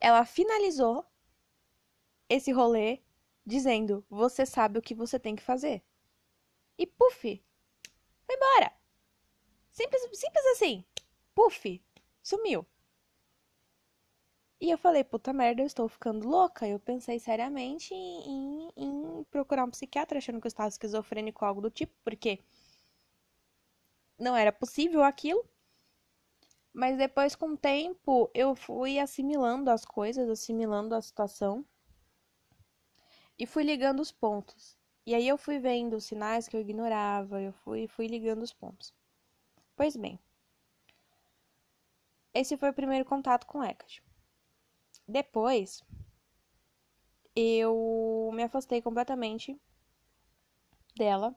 Ela 0.00 0.24
finalizou 0.26 1.06
esse 2.28 2.52
rolê 2.52 3.00
dizendo: 3.44 4.04
você 4.10 4.44
sabe 4.46 4.78
o 4.78 4.82
que 4.82 4.94
você 4.94 5.18
tem 5.18 5.36
que 5.36 5.42
fazer. 5.42 5.82
E 6.78 6.86
puf, 6.86 7.42
foi 8.26 8.36
embora. 8.36 8.72
Simples, 9.70 10.02
simples 10.18 10.46
assim. 10.46 10.84
Puf, 11.34 11.82
sumiu. 12.22 12.66
E 14.60 14.70
eu 14.70 14.78
falei, 14.78 15.02
puta 15.04 15.32
merda, 15.32 15.60
eu 15.62 15.66
estou 15.66 15.88
ficando 15.88 16.26
louca. 16.28 16.66
Eu 16.68 16.78
pensei 16.78 17.18
seriamente 17.18 17.92
em, 17.92 18.70
em, 18.76 19.20
em 19.20 19.24
procurar 19.24 19.64
um 19.64 19.70
psiquiatra, 19.70 20.18
achando 20.18 20.40
que 20.40 20.46
eu 20.46 20.48
estava 20.48 20.68
esquizofrênico 20.68 21.44
ou 21.44 21.48
algo 21.48 21.60
do 21.60 21.70
tipo, 21.70 21.92
porque 22.04 22.38
não 24.18 24.36
era 24.36 24.52
possível 24.52 25.02
aquilo. 25.02 25.44
Mas 26.72 26.96
depois, 26.96 27.34
com 27.34 27.50
o 27.50 27.56
tempo, 27.56 28.30
eu 28.34 28.54
fui 28.54 28.98
assimilando 28.98 29.70
as 29.70 29.84
coisas, 29.84 30.28
assimilando 30.28 30.94
a 30.94 31.02
situação 31.02 31.64
e 33.38 33.46
fui 33.46 33.62
ligando 33.62 34.00
os 34.00 34.12
pontos. 34.12 34.78
E 35.04 35.14
aí 35.14 35.26
eu 35.26 35.36
fui 35.36 35.58
vendo 35.58 35.96
os 35.96 36.04
sinais 36.04 36.48
que 36.48 36.56
eu 36.56 36.60
ignorava, 36.60 37.40
eu 37.40 37.52
fui, 37.52 37.86
fui 37.88 38.06
ligando 38.06 38.42
os 38.42 38.52
pontos. 38.52 38.94
Pois 39.76 39.96
bem, 39.96 40.18
esse 42.32 42.56
foi 42.56 42.70
o 42.70 42.74
primeiro 42.74 43.04
contato 43.04 43.46
com 43.46 43.62
Hecate. 43.62 44.02
Depois, 45.06 45.84
eu 47.34 48.30
me 48.32 48.42
afastei 48.42 48.80
completamente 48.80 49.60
dela. 50.96 51.34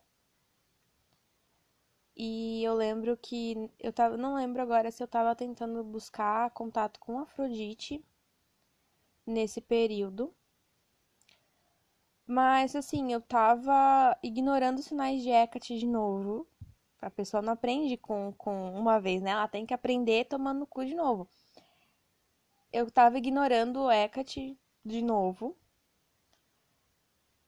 E 2.16 2.64
eu 2.64 2.74
lembro 2.74 3.18
que 3.18 3.70
eu 3.80 3.92
tava, 3.94 4.18
não 4.18 4.36
lembro 4.36 4.62
agora 4.62 4.92
se 4.92 5.04
eu 5.04 5.08
tava 5.08 5.36
tentando 5.36 5.84
buscar 5.84 6.50
contato 6.52 7.00
com 7.00 7.20
Afrodite 7.20 8.04
nesse 9.26 9.62
período. 9.62 10.34
Mas 12.28 12.76
assim, 12.76 13.12
eu 13.14 13.22
tava 13.22 14.18
ignorando 14.24 14.80
os 14.80 14.86
sinais 14.86 15.22
de 15.22 15.30
Hecate 15.30 15.78
de 15.78 15.86
novo. 15.86 16.48
A 17.02 17.10
pessoa 17.10 17.42
não 17.42 17.54
aprende 17.54 17.98
com, 17.98 18.34
com 18.38 18.72
uma 18.72 19.00
vez, 19.00 19.22
né? 19.22 19.32
Ela 19.32 19.48
tem 19.48 19.66
que 19.66 19.74
aprender 19.74 20.26
tomando 20.26 20.66
cu 20.66 20.86
de 20.86 20.96
novo 20.96 21.30
eu 22.76 22.92
tava 22.92 23.18
ignorando 23.18 23.84
o 23.84 23.90
Hecate 23.92 24.60
de 24.84 25.02
novo. 25.02 25.56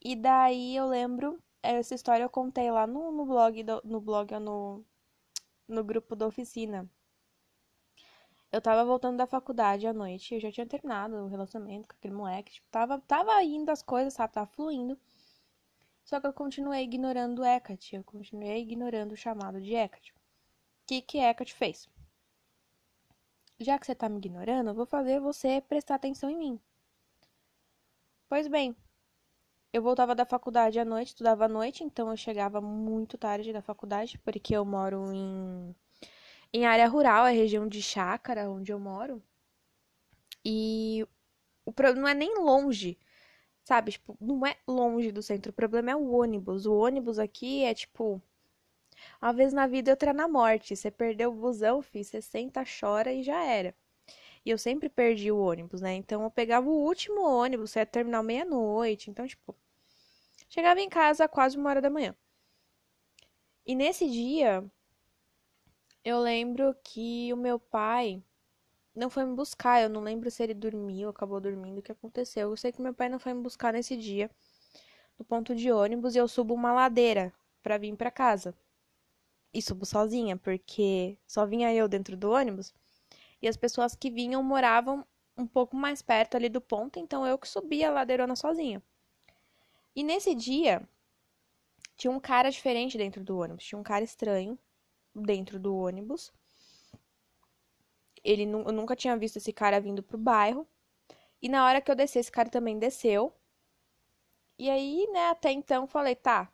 E 0.01 0.15
daí 0.15 0.73
eu 0.73 0.87
lembro, 0.87 1.37
essa 1.61 1.95
história 1.95 2.23
eu 2.23 2.29
contei 2.29 2.71
lá 2.71 2.87
no, 2.87 3.11
no 3.11 3.25
blog, 3.25 3.63
do, 3.63 3.81
no 3.83 4.01
blog, 4.01 4.31
no, 4.39 4.85
no 5.67 5.83
grupo 5.83 6.15
da 6.15 6.27
oficina. 6.27 6.89
Eu 8.51 8.61
tava 8.61 8.83
voltando 8.85 9.17
da 9.17 9.27
faculdade 9.27 9.85
à 9.87 9.93
noite, 9.93 10.33
eu 10.33 10.39
já 10.39 10.51
tinha 10.51 10.65
terminado 10.65 11.15
o 11.15 11.27
relacionamento 11.27 11.87
com 11.87 11.95
aquele 11.95 12.13
moleque, 12.13 12.53
tipo, 12.53 12.67
tava, 12.71 12.99
tava 13.01 13.43
indo 13.43 13.69
as 13.69 13.81
coisas, 13.81 14.13
sabe, 14.13 14.33
tava 14.33 14.47
fluindo. 14.47 14.97
Só 16.03 16.19
que 16.21 16.27
eu 16.27 16.33
continuei 16.33 16.83
ignorando 16.83 17.39
o 17.41 17.45
Hecate, 17.45 17.95
eu 17.95 18.03
continuei 18.03 18.61
ignorando 18.61 19.11
o 19.11 19.17
chamado 19.17 19.61
de 19.61 19.73
Hecate. 19.75 20.11
O 20.13 20.15
que 20.87 21.01
que 21.01 21.17
Hecate 21.19 21.53
fez? 21.53 21.89
Já 23.59 23.77
que 23.77 23.85
você 23.85 23.93
tá 23.93 24.07
me 24.07 24.17
ignorando, 24.17 24.69
eu 24.69 24.75
vou 24.75 24.85
fazer 24.85 25.19
você 25.19 25.61
prestar 25.61 25.95
atenção 25.95 26.29
em 26.29 26.37
mim. 26.37 26.59
Pois 28.29 28.47
bem, 28.47 28.75
eu 29.73 29.81
voltava 29.81 30.15
da 30.15 30.25
faculdade 30.25 30.79
à 30.79 30.85
noite, 30.85 31.09
estudava 31.09 31.45
à 31.45 31.47
noite, 31.47 31.83
então 31.83 32.09
eu 32.09 32.17
chegava 32.17 32.61
muito 32.61 33.17
tarde 33.17 33.53
da 33.53 33.61
faculdade, 33.61 34.17
porque 34.19 34.55
eu 34.55 34.65
moro 34.65 35.11
em, 35.13 35.75
em 36.53 36.65
área 36.65 36.87
rural, 36.87 37.25
é 37.27 37.31
região 37.33 37.67
de 37.67 37.81
chácara 37.81 38.49
onde 38.49 38.71
eu 38.73 38.79
moro. 38.79 39.21
E 40.43 41.05
o 41.65 41.71
problema 41.73 42.01
não 42.01 42.09
é 42.09 42.13
nem 42.15 42.35
longe, 42.39 42.97
sabe? 43.63 43.93
Tipo, 43.93 44.17
não 44.21 44.45
é 44.45 44.57
longe 44.67 45.11
do 45.11 45.23
centro. 45.23 45.51
O 45.51 45.55
problema 45.55 45.91
é 45.91 45.95
o 45.95 46.11
ônibus. 46.11 46.65
O 46.65 46.75
ônibus 46.75 47.19
aqui 47.19 47.63
é 47.63 47.73
tipo 47.73 48.21
uma 49.21 49.31
vez 49.31 49.53
na 49.53 49.67
vida, 49.67 49.91
outra 49.91 50.11
na 50.13 50.27
morte. 50.27 50.75
Você 50.75 50.89
perdeu 50.89 51.31
o 51.31 51.35
busão, 51.35 51.81
fi, 51.83 52.03
você 52.03 52.19
senta, 52.21 52.63
chora 52.65 53.13
e 53.13 53.21
já 53.23 53.43
era. 53.43 53.75
E 54.47 54.49
eu 54.49 54.57
sempre 54.57 54.87
perdi 54.87 55.29
o 55.29 55.39
ônibus, 55.39 55.81
né? 55.81 55.93
Então 55.95 56.23
eu 56.23 56.31
pegava 56.31 56.69
o 56.69 56.85
último 56.85 57.21
ônibus, 57.21 57.75
ia 57.75 57.85
terminar 57.85 58.23
meia-noite. 58.23 59.09
Então, 59.09 59.27
tipo, 59.27 59.53
chegava 60.47 60.79
em 60.79 60.87
casa 60.87 61.27
quase 61.27 61.57
uma 61.57 61.69
hora 61.69 61.81
da 61.81 61.89
manhã. 61.89 62.15
E 63.65 63.75
nesse 63.75 64.09
dia, 64.09 64.63
eu 66.01 66.21
lembro 66.21 66.73
que 66.81 67.33
o 67.33 67.35
meu 67.35 67.59
pai 67.59 68.23
não 68.95 69.09
foi 69.09 69.25
me 69.25 69.35
buscar. 69.35 69.81
Eu 69.81 69.89
não 69.89 69.99
lembro 69.99 70.31
se 70.31 70.41
ele 70.41 70.53
dormiu, 70.53 71.09
acabou 71.09 71.41
dormindo, 71.41 71.79
o 71.79 71.81
que 71.81 71.91
aconteceu. 71.91 72.49
Eu 72.49 72.55
sei 72.55 72.71
que 72.71 72.81
meu 72.81 72.93
pai 72.93 73.09
não 73.09 73.19
foi 73.19 73.33
me 73.33 73.41
buscar 73.41 73.73
nesse 73.73 73.97
dia, 73.97 74.31
no 75.19 75.25
ponto 75.25 75.53
de 75.53 75.69
ônibus, 75.73 76.15
e 76.15 76.19
eu 76.19 76.27
subo 76.29 76.53
uma 76.53 76.71
ladeira 76.71 77.33
para 77.61 77.77
vir 77.77 77.93
para 77.97 78.09
casa 78.09 78.55
e 79.53 79.61
subo 79.61 79.85
sozinha, 79.85 80.37
porque 80.37 81.17
só 81.27 81.45
vinha 81.45 81.73
eu 81.73 81.89
dentro 81.89 82.15
do 82.15 82.31
ônibus. 82.31 82.73
E 83.41 83.47
as 83.47 83.57
pessoas 83.57 83.95
que 83.95 84.09
vinham 84.09 84.41
moravam 84.43 85.05
um 85.37 85.45
pouco 85.45 85.75
mais 85.75 86.01
perto 86.01 86.35
ali 86.35 86.49
do 86.49 86.59
ponto, 86.59 86.99
então 86.99 87.25
eu 87.25 87.37
que 87.37 87.47
subia 87.47 87.89
a 87.89 87.91
ladeirona 87.91 88.35
sozinha. 88.35 88.81
E 89.95 90.03
nesse 90.03 90.33
dia, 90.33 90.87
tinha 91.95 92.11
um 92.11 92.19
cara 92.19 92.49
diferente 92.49 92.97
dentro 92.97 93.23
do 93.23 93.37
ônibus, 93.37 93.65
tinha 93.65 93.79
um 93.79 93.83
cara 93.83 94.03
estranho 94.03 94.57
dentro 95.13 95.59
do 95.59 95.75
ônibus. 95.75 96.31
Ele 98.23 98.43
eu 98.43 98.71
nunca 98.71 98.95
tinha 98.95 99.17
visto 99.17 99.37
esse 99.37 99.53
cara 99.53 99.79
vindo 99.79 100.03
pro 100.03 100.17
bairro. 100.17 100.67
E 101.41 101.47
na 101.49 101.65
hora 101.65 101.81
que 101.81 101.89
eu 101.89 101.95
desci, 101.95 102.19
esse 102.19 102.31
cara 102.31 102.49
também 102.49 102.77
desceu. 102.77 103.33
E 104.57 104.69
aí, 104.69 105.07
né, 105.11 105.29
até 105.29 105.51
então 105.51 105.87
falei, 105.87 106.15
tá, 106.15 106.51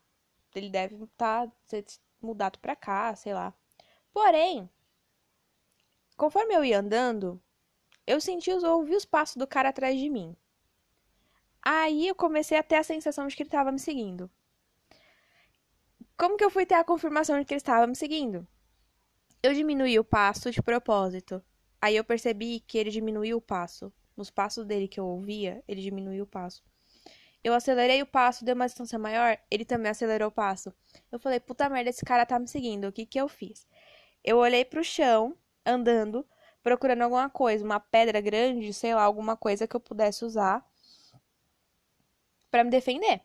ele 0.54 0.70
deve 0.70 1.04
estar 1.06 1.48
tá, 1.48 1.82
mudado 2.22 2.60
pra 2.60 2.76
cá, 2.76 3.16
sei 3.16 3.34
lá. 3.34 3.54
Porém, 4.14 4.70
conforme 6.16 6.56
eu 6.56 6.64
ia 6.64 6.80
andando, 6.80 7.42
eu 8.06 8.20
senti 8.20 8.52
os 8.52 8.64
ouvi 8.64 8.96
os 8.96 9.06
passos 9.06 9.38
do 9.38 9.48
cara 9.48 9.70
atrás 9.70 9.98
de 10.00 10.10
mim. 10.10 10.36
Aí 11.62 12.08
eu 12.08 12.16
comecei 12.16 12.58
a 12.58 12.64
ter 12.64 12.76
a 12.76 12.84
sensação 12.84 13.28
de 13.28 13.36
que 13.36 13.44
ele 13.44 13.48
estava 13.48 13.72
me 13.72 13.80
seguindo. 13.80 14.30
Como 16.18 16.38
que 16.38 16.44
eu 16.44 16.50
fui 16.50 16.66
ter 16.66 16.76
a 16.76 16.84
confirmação 16.84 17.40
de 17.40 17.46
que 17.46 17.54
ele 17.54 17.60
estava 17.60 17.88
me 17.88 17.96
seguindo? 17.96 18.48
Eu 19.42 19.54
diminuí 19.54 19.98
o 19.98 20.04
passo 20.04 20.52
de 20.52 20.62
propósito. 20.62 21.44
Aí 21.82 21.96
eu 21.96 22.04
percebi 22.04 22.60
que 22.62 22.78
ele 22.78 22.90
diminuiu 22.90 23.38
o 23.38 23.42
passo. 23.42 23.92
Nos 24.16 24.30
passos 24.30 24.66
dele 24.66 24.88
que 24.88 25.00
eu 25.00 25.06
ouvia, 25.06 25.64
ele 25.68 25.82
diminuiu 25.82 26.24
o 26.24 26.28
passo. 26.28 26.64
Eu 27.44 27.54
acelerei 27.54 28.02
o 28.02 28.06
passo, 28.06 28.46
deu 28.46 28.56
uma 28.56 28.68
distância 28.68 28.98
maior, 28.98 29.38
ele 29.52 29.66
também 29.66 29.92
acelerou 29.92 30.30
o 30.30 30.32
passo. 30.32 30.74
Eu 31.12 31.20
falei, 31.20 31.40
puta 31.42 31.68
merda, 31.68 31.90
esse 31.90 32.06
cara 32.06 32.26
tá 32.26 32.40
me 32.40 32.48
seguindo. 32.48 32.88
O 32.88 32.92
que 32.92 33.06
que 33.06 33.20
eu 33.20 33.28
fiz? 33.28 33.68
Eu 34.24 34.38
olhei 34.38 34.64
pro 34.64 34.84
chão, 34.84 35.36
andando, 35.66 36.26
procurando 36.62 37.04
alguma 37.04 37.30
coisa, 37.30 37.64
uma 37.64 37.80
pedra 37.80 38.22
grande, 38.22 38.74
sei 38.74 38.96
lá, 38.96 39.04
alguma 39.04 39.38
coisa 39.38 39.68
que 39.68 39.76
eu 39.76 39.80
pudesse 39.80 40.26
usar 40.26 40.66
para 42.52 42.64
me 42.64 42.70
defender. 42.70 43.22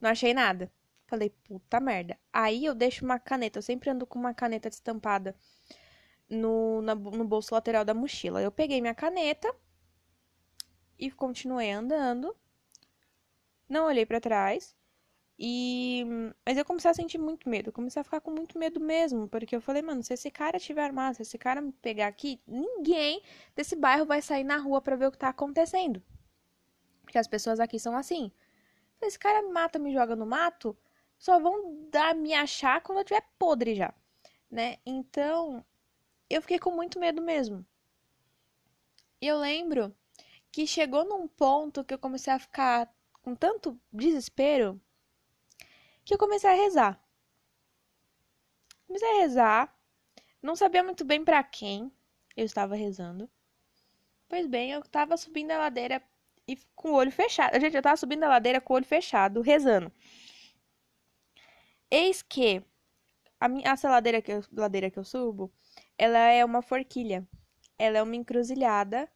Não 0.00 0.10
achei 0.10 0.34
nada. 0.34 0.70
Falei, 1.06 1.30
puta 1.30 1.80
merda. 1.80 2.18
Aí 2.32 2.64
eu 2.64 2.74
deixo 2.74 3.04
uma 3.04 3.18
caneta, 3.18 3.58
eu 3.58 3.62
sempre 3.62 3.90
ando 3.90 4.06
com 4.06 4.18
uma 4.18 4.34
caneta 4.34 4.68
estampada 4.68 5.36
no, 6.28 6.82
no 6.82 7.24
bolso 7.24 7.54
lateral 7.54 7.84
da 7.84 7.94
mochila. 7.94 8.42
Eu 8.42 8.52
peguei 8.52 8.80
minha 8.80 8.94
caneta 8.94 9.54
e 10.98 11.10
continuei 11.10 11.70
andando 11.70 12.36
não 13.68 13.86
olhei 13.86 14.06
para 14.06 14.20
trás. 14.20 14.76
E 15.38 16.04
mas 16.46 16.56
eu 16.56 16.64
comecei 16.64 16.90
a 16.90 16.94
sentir 16.94 17.18
muito 17.18 17.48
medo, 17.48 17.72
comecei 17.72 18.00
a 18.00 18.04
ficar 18.04 18.20
com 18.20 18.30
muito 18.30 18.58
medo 18.58 18.80
mesmo, 18.80 19.28
porque 19.28 19.56
eu 19.56 19.60
falei, 19.60 19.82
mano, 19.82 20.02
se 20.02 20.14
esse 20.14 20.30
cara 20.30 20.60
tiver 20.60 20.82
armado, 20.84 21.16
se 21.16 21.22
esse 21.22 21.36
cara 21.36 21.60
me 21.60 21.72
pegar 21.72 22.06
aqui, 22.06 22.40
ninguém 22.46 23.20
desse 23.56 23.74
bairro 23.74 24.06
vai 24.06 24.22
sair 24.22 24.44
na 24.44 24.56
rua 24.58 24.80
para 24.80 24.96
ver 24.96 25.08
o 25.08 25.12
que 25.12 25.18
tá 25.18 25.28
acontecendo. 25.28 26.02
Porque 27.02 27.18
as 27.18 27.26
pessoas 27.26 27.58
aqui 27.60 27.78
são 27.78 27.96
assim. 27.96 28.30
Se 28.98 29.06
esse 29.06 29.18
cara 29.18 29.42
me 29.42 29.50
mata, 29.50 29.78
me 29.78 29.92
joga 29.92 30.14
no 30.14 30.26
mato, 30.26 30.76
só 31.18 31.38
vão 31.38 31.88
dar 31.90 32.14
me 32.14 32.32
achar 32.32 32.80
quando 32.80 32.98
eu 32.98 33.04
tiver 33.04 33.24
podre 33.38 33.74
já, 33.74 33.92
né? 34.50 34.78
Então, 34.86 35.64
eu 36.30 36.40
fiquei 36.42 36.58
com 36.58 36.70
muito 36.70 36.98
medo 36.98 37.20
mesmo. 37.20 37.66
E 39.20 39.26
eu 39.26 39.38
lembro 39.38 39.94
que 40.52 40.66
chegou 40.66 41.04
num 41.04 41.26
ponto 41.26 41.84
que 41.84 41.94
eu 41.94 41.98
comecei 41.98 42.32
a 42.32 42.38
ficar 42.38 42.92
com 43.22 43.34
tanto 43.34 43.80
desespero 43.92 44.80
que 46.04 46.14
eu 46.14 46.18
comecei 46.18 46.50
a 46.50 46.54
rezar. 46.54 47.00
Comecei 48.86 49.08
a 49.10 49.20
rezar, 49.22 49.76
não 50.42 50.54
sabia 50.54 50.82
muito 50.82 51.04
bem 51.04 51.24
para 51.24 51.42
quem 51.42 51.90
eu 52.36 52.44
estava 52.44 52.74
rezando. 52.74 53.30
Pois 54.28 54.46
bem, 54.46 54.72
eu 54.72 54.80
estava 54.80 55.16
subindo 55.16 55.50
a 55.52 55.58
ladeira 55.58 56.02
e 56.46 56.56
com 56.74 56.90
o 56.90 56.94
olho 56.94 57.10
fechado. 57.10 57.58
Gente, 57.58 57.74
eu 57.74 57.80
estava 57.80 57.96
subindo 57.96 58.24
a 58.24 58.28
ladeira 58.28 58.60
com 58.60 58.74
o 58.74 58.76
olho 58.76 58.84
fechado, 58.84 59.40
rezando. 59.40 59.92
Eis 61.90 62.22
que 62.22 62.62
a 63.40 63.48
minha 63.48 63.70
essa 63.70 63.88
ladeira 63.88 64.20
que 64.20 64.32
eu, 64.32 64.44
ladeira 64.52 64.90
que 64.90 64.98
eu 64.98 65.04
subo, 65.04 65.52
ela 65.98 66.18
é 66.18 66.44
uma 66.44 66.62
forquilha. 66.62 67.26
Ela 67.78 67.98
é 67.98 68.02
uma 68.02 68.16
encruzilhada 68.16 69.10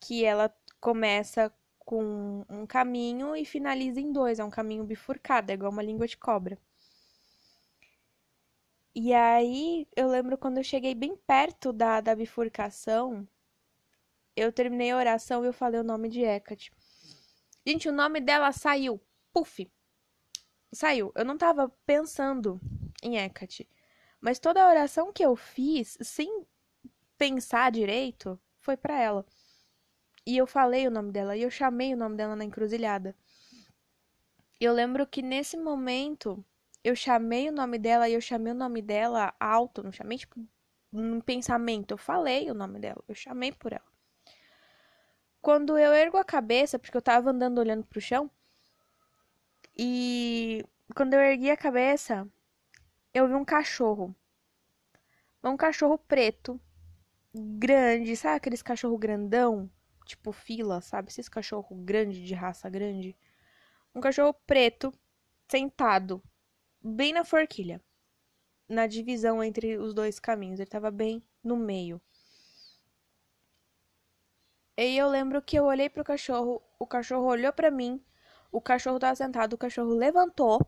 que 0.00 0.24
ela 0.24 0.54
começa 0.80 1.52
com 1.88 2.44
um 2.50 2.66
caminho 2.66 3.34
e 3.34 3.46
finaliza 3.46 3.98
em 3.98 4.12
dois. 4.12 4.38
É 4.38 4.44
um 4.44 4.50
caminho 4.50 4.84
bifurcado, 4.84 5.50
é 5.50 5.54
igual 5.54 5.72
uma 5.72 5.82
língua 5.82 6.06
de 6.06 6.18
cobra. 6.18 6.58
E 8.94 9.14
aí, 9.14 9.88
eu 9.96 10.06
lembro 10.06 10.36
quando 10.36 10.58
eu 10.58 10.62
cheguei 10.62 10.94
bem 10.94 11.16
perto 11.16 11.72
da, 11.72 12.02
da 12.02 12.14
bifurcação, 12.14 13.26
eu 14.36 14.52
terminei 14.52 14.90
a 14.90 14.98
oração 14.98 15.42
e 15.42 15.46
eu 15.46 15.52
falei 15.54 15.80
o 15.80 15.84
nome 15.84 16.10
de 16.10 16.20
Hecate. 16.20 16.70
Gente, 17.66 17.88
o 17.88 17.92
nome 17.92 18.20
dela 18.20 18.52
saiu. 18.52 19.00
Puf! 19.32 19.66
Saiu. 20.70 21.10
Eu 21.14 21.24
não 21.24 21.38
tava 21.38 21.70
pensando 21.86 22.60
em 23.02 23.16
Hecate. 23.16 23.66
Mas 24.20 24.38
toda 24.38 24.62
a 24.62 24.68
oração 24.68 25.10
que 25.10 25.24
eu 25.24 25.34
fiz, 25.34 25.96
sem 26.02 26.44
pensar 27.16 27.72
direito, 27.72 28.38
foi 28.60 28.76
para 28.76 29.00
ela. 29.00 29.24
E 30.28 30.36
eu 30.36 30.46
falei 30.46 30.86
o 30.86 30.90
nome 30.90 31.10
dela, 31.10 31.34
e 31.34 31.42
eu 31.42 31.50
chamei 31.50 31.94
o 31.94 31.96
nome 31.96 32.14
dela 32.14 32.36
na 32.36 32.44
encruzilhada. 32.44 33.16
Eu 34.60 34.74
lembro 34.74 35.06
que 35.06 35.22
nesse 35.22 35.56
momento 35.56 36.44
eu 36.84 36.94
chamei 36.94 37.48
o 37.48 37.52
nome 37.52 37.78
dela 37.78 38.06
e 38.10 38.12
eu 38.12 38.20
chamei 38.20 38.52
o 38.52 38.54
nome 38.54 38.82
dela 38.82 39.34
alto, 39.40 39.82
não 39.82 39.90
chamei 39.90 40.18
tipo 40.18 40.38
num 40.92 41.18
pensamento, 41.18 41.92
eu 41.92 41.96
falei 41.96 42.50
o 42.50 42.54
nome 42.54 42.78
dela, 42.78 43.02
eu 43.08 43.14
chamei 43.14 43.52
por 43.52 43.72
ela. 43.72 43.90
Quando 45.40 45.78
eu 45.78 45.94
ergo 45.94 46.18
a 46.18 46.24
cabeça, 46.24 46.78
porque 46.78 46.98
eu 46.98 47.02
tava 47.02 47.30
andando 47.30 47.56
olhando 47.56 47.86
pro 47.86 47.98
chão, 47.98 48.30
e 49.74 50.62
quando 50.94 51.14
eu 51.14 51.20
ergui 51.20 51.50
a 51.50 51.56
cabeça, 51.56 52.28
eu 53.14 53.26
vi 53.26 53.32
um 53.32 53.46
cachorro. 53.46 54.14
Um 55.42 55.56
cachorro 55.56 55.96
preto, 55.96 56.60
grande, 57.34 58.14
sabe 58.14 58.36
aqueles 58.36 58.60
cachorro 58.60 58.98
grandão? 58.98 59.70
Tipo 60.08 60.32
fila, 60.32 60.80
sabe? 60.80 61.10
Esses 61.10 61.28
cachorro 61.28 61.76
grande, 61.76 62.24
de 62.24 62.32
raça 62.32 62.68
grande. 62.70 63.14
Um 63.94 64.00
cachorro 64.00 64.32
preto, 64.46 64.90
sentado, 65.46 66.22
bem 66.82 67.12
na 67.12 67.26
forquilha. 67.26 67.78
Na 68.66 68.86
divisão 68.86 69.44
entre 69.44 69.76
os 69.76 69.92
dois 69.92 70.18
caminhos. 70.18 70.60
Ele 70.60 70.70
tava 70.70 70.90
bem 70.90 71.22
no 71.44 71.58
meio. 71.58 72.00
E 74.78 74.96
eu 74.96 75.10
lembro 75.10 75.42
que 75.42 75.58
eu 75.58 75.64
olhei 75.64 75.90
pro 75.90 76.02
cachorro, 76.02 76.62
o 76.78 76.86
cachorro 76.86 77.26
olhou 77.26 77.52
para 77.52 77.70
mim, 77.70 78.02
o 78.50 78.62
cachorro 78.62 78.98
tava 78.98 79.14
sentado, 79.14 79.52
o 79.54 79.58
cachorro 79.58 79.92
levantou 79.92 80.58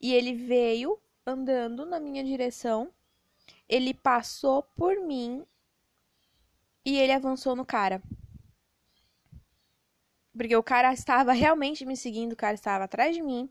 e 0.00 0.12
ele 0.12 0.34
veio 0.34 1.00
andando 1.24 1.86
na 1.86 2.00
minha 2.00 2.24
direção. 2.24 2.92
Ele 3.68 3.94
passou 3.94 4.64
por 4.74 4.96
mim 5.06 5.46
e 6.84 6.98
ele 6.98 7.12
avançou 7.12 7.54
no 7.54 7.64
cara. 7.64 8.02
Porque 10.40 10.56
o 10.56 10.62
cara 10.62 10.90
estava 10.94 11.34
realmente 11.34 11.84
me 11.84 11.94
seguindo, 11.94 12.32
o 12.32 12.36
cara 12.36 12.54
estava 12.54 12.84
atrás 12.84 13.14
de 13.14 13.20
mim. 13.20 13.46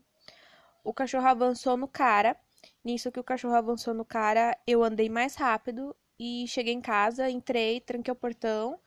O 0.82 0.92
cachorro 0.92 1.28
avançou 1.28 1.76
no 1.76 1.86
cara. 1.86 2.36
Nisso 2.84 3.12
que 3.12 3.20
o 3.20 3.22
cachorro 3.22 3.54
avançou 3.54 3.94
no 3.94 4.04
cara, 4.04 4.58
eu 4.66 4.82
andei 4.82 5.08
mais 5.08 5.36
rápido 5.36 5.94
e 6.18 6.48
cheguei 6.48 6.74
em 6.74 6.80
casa, 6.80 7.30
entrei, 7.30 7.80
tranquei 7.80 8.10
o 8.10 8.16
portão. 8.16 8.80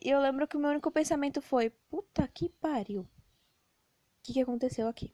E 0.00 0.10
eu 0.10 0.20
lembro 0.20 0.46
que 0.46 0.56
o 0.56 0.60
meu 0.60 0.70
único 0.70 0.92
pensamento 0.92 1.42
foi: 1.42 1.70
puta 1.90 2.28
que 2.28 2.48
pariu. 2.48 3.00
O 3.00 3.08
que, 4.22 4.34
que 4.34 4.40
aconteceu 4.42 4.86
aqui? 4.86 5.12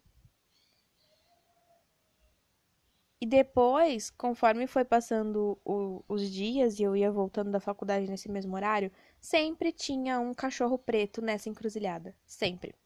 E 3.20 3.26
depois, 3.26 4.10
conforme 4.10 4.68
foi 4.68 4.84
passando 4.84 5.58
o, 5.64 6.04
os 6.08 6.30
dias 6.30 6.78
e 6.78 6.84
eu 6.84 6.94
ia 6.94 7.10
voltando 7.10 7.50
da 7.50 7.58
faculdade 7.58 8.08
nesse 8.08 8.30
mesmo 8.30 8.54
horário, 8.54 8.92
sempre 9.20 9.72
tinha 9.72 10.20
um 10.20 10.32
cachorro 10.32 10.78
preto 10.78 11.20
nessa 11.20 11.48
encruzilhada. 11.48 12.14
Sempre. 12.24 12.76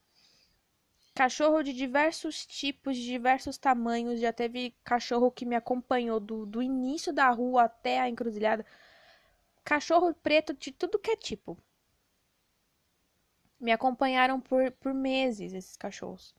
Cachorro 1.15 1.63
de 1.63 1.75
diversos 1.75 2.47
tipos, 2.47 2.97
de 2.97 3.05
diversos 3.05 3.59
tamanhos. 3.59 4.21
Já 4.21 4.33
teve 4.33 4.75
cachorro 4.83 5.31
que 5.31 5.45
me 5.45 5.55
acompanhou 5.55 6.19
do, 6.19 6.47
do 6.47 6.63
início 6.63 7.13
da 7.13 7.29
rua 7.29 7.65
até 7.65 8.01
a 8.01 8.09
encruzilhada. 8.09 8.65
Cachorro 9.63 10.15
preto 10.15 10.55
de 10.55 10.73
tudo 10.73 10.99
que 10.99 11.11
é 11.11 11.17
tipo. 11.17 11.59
Me 13.61 13.71
acompanharam 13.71 14.41
por, 14.41 14.71
por 14.73 14.95
meses 14.95 15.53
esses 15.53 15.77
cachorros. 15.77 16.35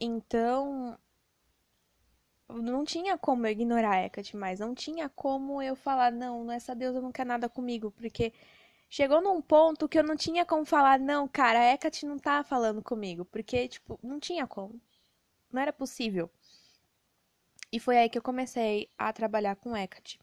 Então, 0.00 0.96
não 2.48 2.84
tinha 2.84 3.18
como 3.18 3.46
eu 3.46 3.52
ignorar 3.52 3.92
a 3.92 4.04
Hecate 4.04 4.36
mais, 4.36 4.60
não 4.60 4.74
tinha 4.74 5.08
como 5.08 5.62
eu 5.62 5.76
falar, 5.76 6.10
não, 6.10 6.50
essa 6.50 6.74
deusa 6.74 7.00
não 7.00 7.12
quer 7.12 7.26
nada 7.26 7.48
comigo, 7.48 7.90
porque 7.92 8.32
chegou 8.88 9.20
num 9.20 9.40
ponto 9.40 9.88
que 9.88 9.98
eu 9.98 10.04
não 10.04 10.16
tinha 10.16 10.44
como 10.44 10.64
falar, 10.64 10.98
não, 10.98 11.28
cara, 11.28 11.58
a 11.60 11.72
Hecate 11.74 12.06
não 12.06 12.18
tá 12.18 12.42
falando 12.42 12.82
comigo, 12.82 13.24
porque, 13.26 13.68
tipo, 13.68 13.98
não 14.02 14.18
tinha 14.18 14.46
como. 14.46 14.80
Não 15.52 15.60
era 15.62 15.72
possível. 15.72 16.30
E 17.70 17.78
foi 17.78 17.98
aí 17.98 18.08
que 18.08 18.16
eu 18.18 18.22
comecei 18.22 18.90
a 18.96 19.12
trabalhar 19.12 19.56
com 19.56 19.76
Hecate. 19.76 20.18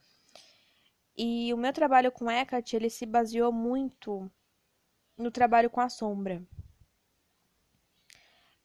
E 1.17 1.53
o 1.53 1.57
meu 1.57 1.71
trabalho 1.71 2.11
com 2.11 2.29
Hecate, 2.29 2.75
ele 2.75 2.89
se 2.89 3.05
baseou 3.05 3.51
muito 3.51 4.29
no 5.17 5.31
trabalho 5.31 5.69
com 5.69 5.79
a 5.79 5.89
sombra. 5.89 6.41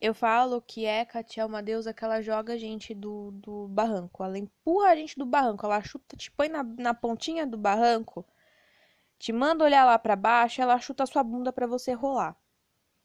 Eu 0.01 0.15
falo 0.15 0.63
que 0.63 0.87
Hecate 0.87 1.41
é 1.41 1.45
uma 1.45 1.63
deusa 1.63 1.93
que 1.93 2.03
ela 2.03 2.23
joga 2.23 2.55
a 2.55 2.57
gente 2.57 2.95
do, 2.95 3.33
do 3.33 3.69
barranco. 3.69 4.25
Ela 4.25 4.39
empurra 4.39 4.89
a 4.89 4.97
gente 4.97 5.19
do 5.19 5.27
barranco. 5.27 5.67
Ela 5.67 5.83
chuta, 5.83 6.17
te 6.17 6.31
põe 6.31 6.49
na, 6.49 6.63
na 6.63 6.95
pontinha 6.95 7.47
do 7.47 7.59
barranco, 7.59 8.27
te 9.19 9.31
manda 9.31 9.63
olhar 9.63 9.85
lá 9.85 9.99
para 9.99 10.17
baixo, 10.17 10.63
ela 10.63 10.79
chuta 10.81 11.03
a 11.03 11.07
sua 11.07 11.23
bunda 11.23 11.53
para 11.53 11.67
você 11.67 11.93
rolar. 11.93 12.35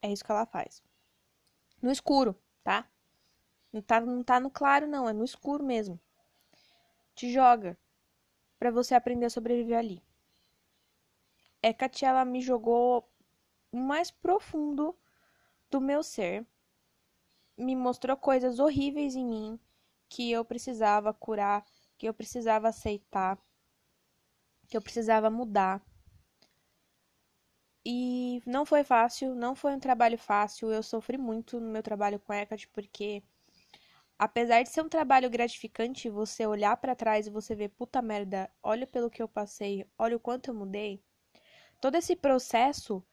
É 0.02 0.10
isso 0.10 0.24
que 0.24 0.32
ela 0.32 0.46
faz. 0.46 0.82
No 1.82 1.92
escuro, 1.92 2.34
tá? 2.64 2.90
Não 3.74 3.82
tá, 3.82 4.00
não 4.00 4.24
tá 4.24 4.40
no 4.40 4.50
claro, 4.50 4.88
não. 4.88 5.10
É 5.10 5.12
no 5.12 5.26
escuro 5.26 5.64
mesmo. 5.66 6.00
Te 7.14 7.30
joga 7.32 7.78
para 8.58 8.72
você 8.72 8.96
aprender 8.96 9.26
a 9.26 9.30
sobreviver 9.30 9.78
ali. 9.78 10.02
Hecate, 11.62 12.06
ela 12.06 12.24
me 12.24 12.40
jogou 12.40 13.06
o 13.70 13.78
mais 13.78 14.12
profundo 14.12 14.98
do 15.70 15.82
meu 15.82 16.02
ser 16.02 16.46
me 17.58 17.76
mostrou 17.76 18.18
coisas 18.18 18.60
horríveis 18.60 19.16
em 19.16 19.26
mim 19.26 19.60
que 20.10 20.32
eu 20.32 20.46
precisava 20.46 21.14
curar, 21.14 21.66
que 21.98 22.08
eu 22.08 22.14
precisava 22.14 22.70
aceitar, 22.70 23.38
que 24.68 24.78
eu 24.78 24.82
precisava 24.82 25.30
mudar. 25.30 25.82
E 27.86 28.42
não 28.46 28.66
foi 28.66 28.84
fácil, 28.84 29.36
não 29.36 29.56
foi 29.56 29.74
um 29.76 29.80
trabalho 29.80 30.18
fácil. 30.18 30.72
Eu 30.72 30.82
sofri 30.84 31.18
muito 31.18 31.60
no 31.60 31.70
meu 31.70 31.84
trabalho 31.84 32.20
com 32.20 32.34
Hecate 32.34 32.68
porque 32.70 33.24
apesar 34.18 34.64
de 34.64 34.70
ser 34.70 34.82
um 34.82 34.90
trabalho 34.90 35.30
gratificante, 35.30 36.10
você 36.10 36.46
olhar 36.48 36.76
para 36.78 36.96
trás 36.96 37.28
e 37.28 37.30
você 37.30 37.54
ver, 37.56 37.70
puta 37.70 38.02
merda, 38.02 38.50
olha 38.64 38.88
pelo 38.88 39.10
que 39.10 39.22
eu 39.22 39.28
passei, 39.28 39.86
olha 39.98 40.18
o 40.18 40.20
quanto 40.20 40.50
eu 40.50 40.54
mudei. 40.54 41.02
Todo 41.80 41.96
esse 41.96 42.16
processo 42.16 43.04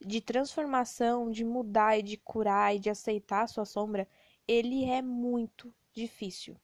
de 0.00 0.20
transformação, 0.20 1.30
de 1.30 1.44
mudar 1.44 1.98
e 1.98 2.02
de 2.02 2.16
curar 2.16 2.74
e 2.74 2.78
de 2.78 2.90
aceitar 2.90 3.42
a 3.42 3.46
sua 3.46 3.64
sombra, 3.64 4.08
ele 4.48 4.84
é 4.84 5.02
muito 5.02 5.72
difícil. 5.92 6.56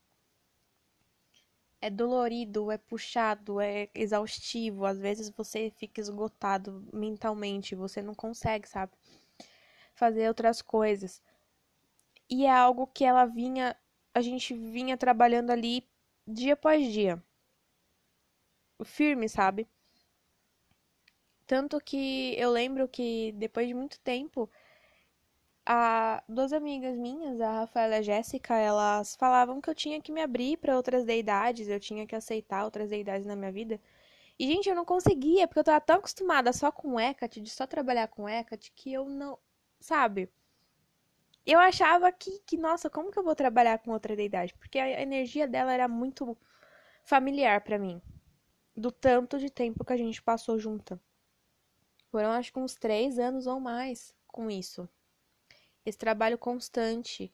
É 1.81 1.89
dolorido, 1.89 2.71
é 2.71 2.77
puxado, 2.77 3.59
é 3.61 3.89
exaustivo. 3.93 4.85
Às 4.85 4.97
vezes 4.97 5.29
você 5.29 5.71
fica 5.71 6.01
esgotado 6.01 6.87
mentalmente, 6.93 7.75
você 7.75 8.01
não 8.01 8.15
consegue, 8.15 8.67
sabe? 8.67 8.93
Fazer 9.93 10.27
outras 10.27 10.61
coisas. 10.61 11.21
E 12.29 12.45
é 12.45 12.51
algo 12.51 12.87
que 12.87 13.03
ela 13.03 13.25
vinha, 13.25 13.75
a 14.13 14.21
gente 14.21 14.53
vinha 14.53 14.97
trabalhando 14.97 15.51
ali 15.51 15.87
dia 16.27 16.53
após 16.53 16.85
dia. 16.91 17.21
Firme, 18.83 19.29
sabe? 19.29 19.67
Tanto 21.47 21.79
que 21.79 22.35
eu 22.37 22.51
lembro 22.51 22.87
que 22.87 23.31
depois 23.33 23.67
de 23.67 23.73
muito 23.73 23.99
tempo, 24.01 24.49
a, 25.65 26.23
duas 26.27 26.53
amigas 26.53 26.97
minhas, 26.97 27.41
a 27.41 27.51
Rafaela 27.61 27.95
e 27.95 27.99
a 27.99 28.01
Jéssica, 28.01 28.55
elas 28.55 29.15
falavam 29.15 29.61
que 29.61 29.69
eu 29.69 29.75
tinha 29.75 30.01
que 30.01 30.11
me 30.11 30.21
abrir 30.21 30.57
para 30.57 30.75
outras 30.75 31.05
deidades, 31.05 31.67
eu 31.67 31.79
tinha 31.79 32.05
que 32.07 32.15
aceitar 32.15 32.65
outras 32.65 32.89
deidades 32.89 33.25
na 33.25 33.35
minha 33.35 33.51
vida. 33.51 33.79
E, 34.39 34.47
gente, 34.47 34.69
eu 34.69 34.75
não 34.75 34.85
conseguia, 34.85 35.47
porque 35.47 35.59
eu 35.59 35.63
tava 35.63 35.81
tão 35.81 35.97
acostumada 35.97 36.53
só 36.53 36.71
com 36.71 36.99
Hecate, 36.99 37.41
de 37.41 37.49
só 37.49 37.65
trabalhar 37.67 38.07
com 38.07 38.29
Hecate, 38.29 38.71
que 38.75 38.93
eu 38.93 39.05
não. 39.09 39.37
Sabe? 39.79 40.29
Eu 41.45 41.59
achava 41.59 42.11
que, 42.11 42.39
que, 42.45 42.57
nossa, 42.57 42.89
como 42.89 43.11
que 43.11 43.17
eu 43.17 43.23
vou 43.23 43.35
trabalhar 43.35 43.79
com 43.79 43.91
outra 43.91 44.15
deidade? 44.15 44.53
Porque 44.53 44.77
a 44.79 45.01
energia 45.01 45.47
dela 45.47 45.73
era 45.73 45.87
muito 45.87 46.37
familiar 47.03 47.61
para 47.61 47.79
mim. 47.79 48.01
Do 48.75 48.91
tanto 48.91 49.39
de 49.39 49.49
tempo 49.49 49.83
que 49.85 49.93
a 49.93 49.97
gente 49.97 50.21
passou 50.21 50.59
junta. 50.59 50.99
Foram 52.11 52.31
acho 52.31 52.51
que 52.53 52.59
uns 52.59 52.75
três 52.75 53.19
anos 53.19 53.47
ou 53.47 53.59
mais 53.59 54.13
com 54.27 54.49
isso. 54.51 54.87
Esse 55.85 55.97
trabalho 55.97 56.37
constante. 56.37 57.33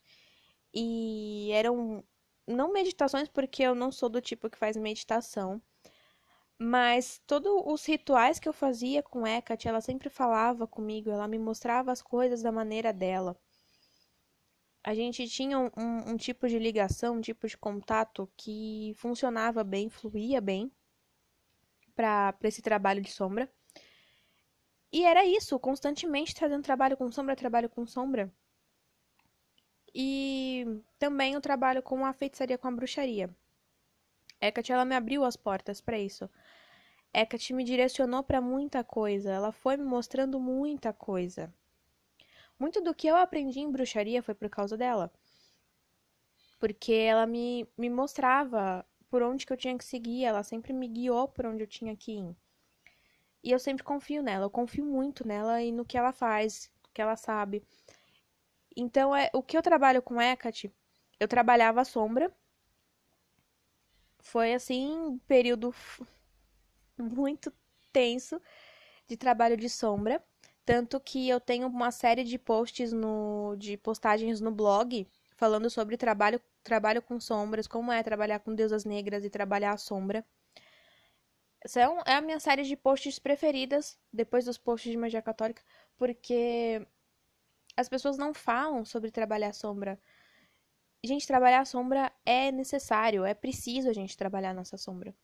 E 0.74 1.52
eram 1.54 2.04
não 2.48 2.74
meditações, 2.74 3.30
porque 3.30 3.64
eu 3.64 3.76
não 3.76 3.92
sou 3.92 4.10
do 4.10 4.22
tipo 4.22 4.50
que 4.50 4.58
faz 4.58 4.78
meditação, 4.78 5.62
Mas 6.58 7.22
todos 7.28 7.52
os 7.66 7.86
rituais 7.86 8.40
que 8.40 8.50
eu 8.50 8.54
fazia 8.54 9.04
com 9.04 9.28
Hecate, 9.28 9.68
ela 9.68 9.82
sempre 9.82 10.10
falava 10.10 10.66
comigo, 10.66 11.12
ela 11.12 11.28
me 11.28 11.38
mostrava 11.38 11.92
as 11.92 12.02
coisas 12.02 12.42
da 12.42 12.52
maneira 12.52 12.92
dela. 12.92 13.38
A 14.82 14.96
gente 14.96 15.28
tinha 15.28 15.60
um, 15.60 15.70
um, 15.76 16.12
um 16.12 16.16
tipo 16.18 16.48
de 16.48 16.58
ligação, 16.58 17.18
um 17.18 17.22
tipo 17.22 17.46
de 17.48 17.58
contato 17.58 18.32
que 18.38 18.94
funcionava 18.96 19.62
bem, 19.62 19.90
fluía 19.90 20.40
bem 20.40 20.72
para 21.96 22.36
esse 22.44 22.62
trabalho 22.62 23.02
de 23.02 23.12
sombra. 23.12 23.50
E 24.94 25.04
era 25.06 25.26
isso, 25.26 25.58
constantemente 25.58 26.36
fazendo 26.40 26.62
trabalho 26.62 26.96
com 26.96 27.12
sombra, 27.12 27.36
trabalho 27.36 27.68
com 27.68 27.84
sombra. 27.84 28.32
E 29.92 30.68
também 31.00 31.36
o 31.36 31.42
trabalho 31.42 31.82
com 31.82 32.06
a 32.06 32.14
feitiçaria, 32.14 32.60
com 32.60 32.68
a 32.68 32.72
bruxaria. 32.72 33.28
Hecate, 34.40 34.72
ela 34.72 34.86
me 34.86 34.96
abriu 34.96 35.26
as 35.26 35.36
portas 35.36 35.82
para 35.82 35.98
isso. 35.98 36.30
Hecate 37.12 37.54
me 37.54 37.64
direcionou 37.64 38.22
para 38.22 38.40
muita 38.40 38.84
coisa, 38.84 39.32
ela 39.32 39.52
foi 39.52 39.78
me 39.78 39.84
mostrando 39.84 40.40
muita 40.40 40.94
coisa. 40.94 41.52
Muito 42.60 42.80
do 42.80 42.94
que 42.94 43.08
eu 43.08 43.16
aprendi 43.16 43.62
em 43.62 43.72
bruxaria 43.72 44.22
foi 44.22 44.36
por 44.36 44.48
causa 44.48 44.78
dela. 44.78 45.12
Porque 46.60 46.94
ela 46.94 47.26
me, 47.26 47.68
me 47.76 47.90
mostrava 47.90 48.86
por 49.10 49.24
onde 49.24 49.44
que 49.44 49.54
eu 49.54 49.58
tinha 49.58 49.76
que 49.76 49.86
seguir, 49.86 50.24
ela 50.24 50.44
sempre 50.44 50.72
me 50.72 50.88
guiou 50.88 51.28
por 51.28 51.48
onde 51.48 51.64
eu 51.64 51.68
tinha 51.68 51.96
que 51.96 52.12
ir. 52.12 52.36
E 53.44 53.52
eu 53.52 53.60
sempre 53.60 53.84
confio 53.84 54.24
nela, 54.24 54.46
eu 54.46 54.50
confio 54.50 54.86
muito 54.86 55.28
nela 55.28 55.62
e 55.62 55.72
no 55.72 55.86
que 55.86 55.98
ela 55.98 56.12
faz, 56.14 56.72
no 56.84 56.90
que 56.94 57.02
ela 57.02 57.16
sabe. 57.16 57.64
Então, 58.76 59.16
é, 59.16 59.30
o 59.34 59.42
que 59.44 59.58
eu 59.58 59.62
trabalho 59.62 60.02
com 60.02 60.22
Hecate, 60.22 60.72
eu 61.20 61.28
trabalhava 61.28 61.82
a 61.82 61.86
sombra. 61.86 62.32
Foi 64.20 64.54
assim, 64.54 64.98
um 64.98 65.18
período 65.20 65.74
muito 66.98 67.54
tenso 67.92 68.42
de 69.08 69.18
trabalho 69.18 69.58
de 69.58 69.70
sombra. 69.70 70.24
Tanto 70.66 71.00
que 71.00 71.28
eu 71.30 71.40
tenho 71.42 71.68
uma 71.68 71.92
série 71.92 72.24
de 72.24 72.38
posts 72.40 72.94
no, 72.94 73.56
de 73.58 73.78
postagens 73.78 74.40
no 74.42 74.52
blog 74.52 75.08
falando 75.36 75.70
sobre 75.70 75.98
trabalho, 75.98 76.42
trabalho 76.64 77.02
com 77.02 77.20
sombras, 77.20 77.68
como 77.68 77.92
é 77.92 78.02
trabalhar 78.04 78.40
com 78.40 78.56
deusas 78.56 78.86
negras 78.86 79.26
e 79.26 79.30
trabalhar 79.30 79.74
a 79.74 79.78
sombra. 79.78 80.26
Essa 81.64 81.82
é, 81.82 81.84
é 82.08 82.16
a 82.16 82.22
minha 82.22 82.40
série 82.40 82.64
de 82.64 82.76
posts 82.76 83.20
preferidas, 83.20 83.98
depois 84.12 84.46
dos 84.46 84.58
posts 84.58 84.92
de 84.92 84.98
magia 84.98 85.22
católica, 85.22 85.64
porque 85.98 86.86
as 87.78 87.88
pessoas 87.90 88.18
não 88.18 88.34
falam 88.34 88.84
sobre 88.86 89.12
trabalhar 89.12 89.50
a 89.50 89.54
sombra. 89.54 90.00
Gente, 91.04 91.28
trabalhar 91.28 91.62
a 91.62 91.66
sombra 91.66 92.12
é 92.26 92.52
necessário, 92.52 93.26
é 93.26 93.34
preciso 93.34 93.90
a 93.90 93.94
gente 93.94 94.18
trabalhar 94.18 94.54
nossa 94.54 94.78
sombra 94.78 95.16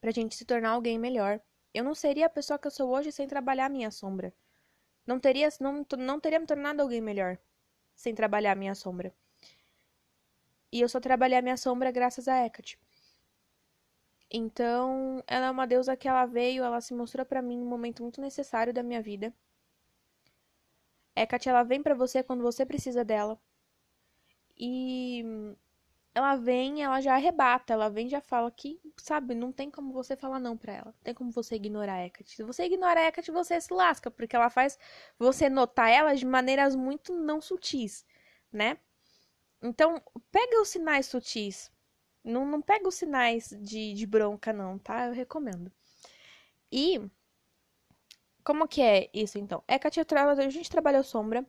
pra 0.00 0.10
gente 0.10 0.34
se 0.36 0.44
tornar 0.44 0.70
alguém 0.70 0.98
melhor. 0.98 1.40
Eu 1.74 1.84
não 1.84 1.94
seria 1.94 2.26
a 2.26 2.30
pessoa 2.30 2.58
que 2.58 2.66
eu 2.66 2.70
sou 2.70 2.90
hoje 2.90 3.12
sem 3.12 3.26
trabalhar 3.26 3.66
a 3.66 3.68
minha 3.68 3.90
sombra. 3.90 4.32
Não 5.06 5.18
teria, 5.18 5.48
não, 5.60 5.86
não 5.98 6.20
teria 6.20 6.40
me 6.40 6.46
tornado 6.46 6.82
alguém 6.82 7.00
melhor 7.00 7.38
sem 7.94 8.14
trabalhar 8.14 8.52
a 8.52 8.54
minha 8.54 8.74
sombra. 8.74 9.12
E 10.70 10.80
eu 10.80 10.88
só 10.88 11.00
trabalhei 11.00 11.38
a 11.38 11.42
minha 11.42 11.56
sombra 11.56 11.90
graças 11.90 12.28
a 12.28 12.44
Hecate. 12.44 12.78
Então, 14.30 15.22
ela 15.26 15.46
é 15.46 15.50
uma 15.50 15.66
deusa 15.66 15.96
que 15.96 16.08
ela 16.08 16.26
veio, 16.26 16.64
ela 16.64 16.80
se 16.80 16.94
mostrou 16.94 17.24
para 17.26 17.42
mim 17.42 17.58
num 17.58 17.66
momento 17.66 18.02
muito 18.02 18.20
necessário 18.20 18.72
da 18.74 18.82
minha 18.82 19.02
vida. 19.02 19.34
Hecate, 21.14 21.48
ela 21.50 21.62
vem 21.64 21.82
para 21.82 21.94
você 21.94 22.22
quando 22.22 22.42
você 22.42 22.64
precisa 22.64 23.04
dela. 23.04 23.38
E 24.56 25.22
ela 26.14 26.36
vem, 26.36 26.82
ela 26.82 27.00
já 27.00 27.14
arrebata, 27.14 27.72
ela 27.72 27.88
vem 27.88 28.08
já 28.08 28.20
fala 28.20 28.50
que, 28.50 28.80
sabe, 28.96 29.34
não 29.34 29.52
tem 29.52 29.70
como 29.70 29.92
você 29.92 30.16
falar 30.16 30.38
não 30.40 30.56
pra 30.56 30.72
ela. 30.72 30.86
Não 30.86 31.02
tem 31.04 31.14
como 31.14 31.30
você 31.30 31.56
ignorar 31.56 31.94
a 31.94 32.06
Hecate. 32.06 32.34
Se 32.36 32.42
você 32.42 32.64
ignora 32.64 33.00
a 33.00 33.04
Hecate, 33.06 33.30
você 33.30 33.60
se 33.60 33.72
lasca, 33.72 34.10
porque 34.10 34.34
ela 34.36 34.50
faz 34.50 34.78
você 35.18 35.48
notar 35.48 35.90
ela 35.90 36.14
de 36.14 36.26
maneiras 36.26 36.74
muito 36.74 37.14
não 37.14 37.40
sutis, 37.40 38.04
né? 38.52 38.78
Então, 39.62 40.02
pega 40.32 40.60
os 40.62 40.68
sinais 40.70 41.06
sutis. 41.06 41.70
Não, 42.28 42.46
não 42.46 42.62
pega 42.62 42.88
os 42.88 42.94
sinais 42.94 43.48
de, 43.60 43.94
de 43.94 44.06
bronca, 44.06 44.52
não, 44.52 44.78
tá? 44.78 45.06
Eu 45.06 45.12
recomendo. 45.12 45.72
E 46.70 47.00
como 48.44 48.68
que 48.68 48.80
é 48.80 49.10
isso, 49.12 49.38
então? 49.38 49.62
Hecate, 49.68 50.00
a 50.00 50.50
gente 50.50 50.70
trabalhou 50.70 51.02
sombra 51.02 51.46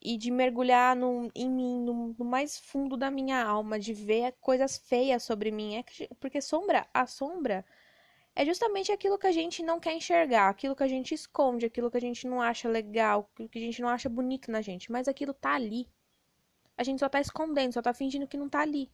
e 0.00 0.16
de 0.16 0.30
mergulhar 0.30 0.96
no, 0.96 1.30
em 1.34 1.50
mim, 1.50 1.80
no, 1.80 2.14
no, 2.18 2.24
mais 2.24 2.58
fundo 2.58 2.96
da 2.96 3.10
minha 3.10 3.42
alma, 3.44 3.78
de 3.78 3.92
ver 3.92 4.34
coisas 4.40 4.78
feias 4.78 5.22
sobre 5.22 5.50
mim. 5.50 5.76
É 5.76 5.82
que, 5.82 6.08
porque 6.20 6.40
sombra, 6.40 6.86
a 6.94 7.06
sombra 7.06 7.64
é 8.34 8.44
justamente 8.44 8.92
aquilo 8.92 9.18
que 9.18 9.26
a 9.26 9.32
gente 9.32 9.62
não 9.62 9.80
quer 9.80 9.92
enxergar, 9.94 10.48
aquilo 10.48 10.76
que 10.76 10.82
a 10.82 10.88
gente 10.88 11.14
esconde, 11.14 11.66
aquilo 11.66 11.90
que 11.90 11.96
a 11.96 12.00
gente 12.00 12.26
não 12.26 12.40
acha 12.40 12.68
legal, 12.68 13.28
aquilo 13.34 13.48
que 13.48 13.58
a 13.58 13.62
gente 13.62 13.82
não 13.82 13.88
acha 13.88 14.08
bonito 14.08 14.50
na 14.50 14.62
gente, 14.62 14.90
mas 14.90 15.08
aquilo 15.08 15.34
tá 15.34 15.54
ali. 15.54 15.88
A 16.76 16.82
gente 16.84 17.00
só 17.00 17.08
tá 17.08 17.20
escondendo, 17.20 17.74
só 17.74 17.82
tá 17.82 17.92
fingindo 17.92 18.26
que 18.26 18.36
não 18.38 18.48
tá 18.48 18.60
ali. 18.60 18.90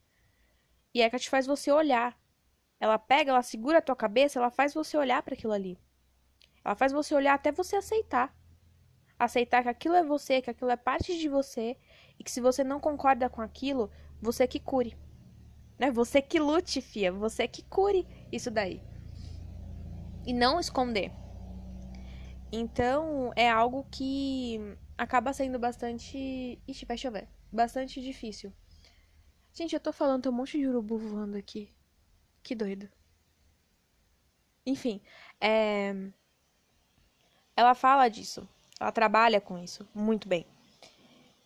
E 0.98 1.10
que 1.10 1.18
te 1.18 1.30
faz 1.30 1.46
você 1.46 1.70
olhar. 1.70 2.18
Ela 2.80 2.98
pega, 2.98 3.30
ela 3.30 3.42
segura 3.42 3.78
a 3.78 3.82
tua 3.82 3.96
cabeça, 3.96 4.38
ela 4.38 4.50
faz 4.50 4.74
você 4.74 4.96
olhar 4.96 5.22
para 5.22 5.34
aquilo 5.34 5.52
ali. 5.52 5.78
Ela 6.64 6.74
faz 6.74 6.92
você 6.92 7.14
olhar 7.14 7.34
até 7.34 7.52
você 7.52 7.76
aceitar 7.76 8.34
aceitar 9.18 9.62
que 9.62 9.68
aquilo 9.68 9.94
é 9.94 10.04
você, 10.04 10.42
que 10.42 10.50
aquilo 10.50 10.70
é 10.70 10.76
parte 10.76 11.18
de 11.18 11.28
você 11.28 11.76
e 12.18 12.24
que 12.24 12.30
se 12.30 12.40
você 12.40 12.62
não 12.62 12.80
concorda 12.80 13.28
com 13.28 13.40
aquilo, 13.40 13.90
você 14.20 14.46
que 14.46 14.60
cure. 14.60 14.96
Né? 15.78 15.90
Você 15.90 16.20
que 16.22 16.38
lute, 16.38 16.80
fia, 16.80 17.12
você 17.12 17.46
que 17.48 17.62
cure 17.62 18.06
isso 18.30 18.50
daí. 18.50 18.82
E 20.26 20.32
não 20.32 20.58
esconder. 20.58 21.12
Então, 22.50 23.32
é 23.36 23.50
algo 23.50 23.86
que 23.90 24.76
acaba 24.96 25.32
sendo 25.32 25.58
bastante. 25.58 26.60
Ixi, 26.66 26.84
vai 26.86 26.96
chover. 26.96 27.28
Bastante 27.52 28.00
difícil. 28.00 28.52
Gente, 29.56 29.72
eu 29.72 29.80
tô 29.80 29.90
falando, 29.90 30.22
tem 30.22 30.30
um 30.30 30.34
monte 30.34 30.58
de 30.58 30.66
urubu 30.66 30.98
voando 30.98 31.34
aqui. 31.38 31.70
Que 32.42 32.54
doido. 32.54 32.90
Enfim, 34.66 35.00
é... 35.40 35.94
ela 37.56 37.74
fala 37.74 38.06
disso. 38.10 38.46
Ela 38.78 38.92
trabalha 38.92 39.40
com 39.40 39.56
isso 39.58 39.88
muito 39.94 40.28
bem. 40.28 40.46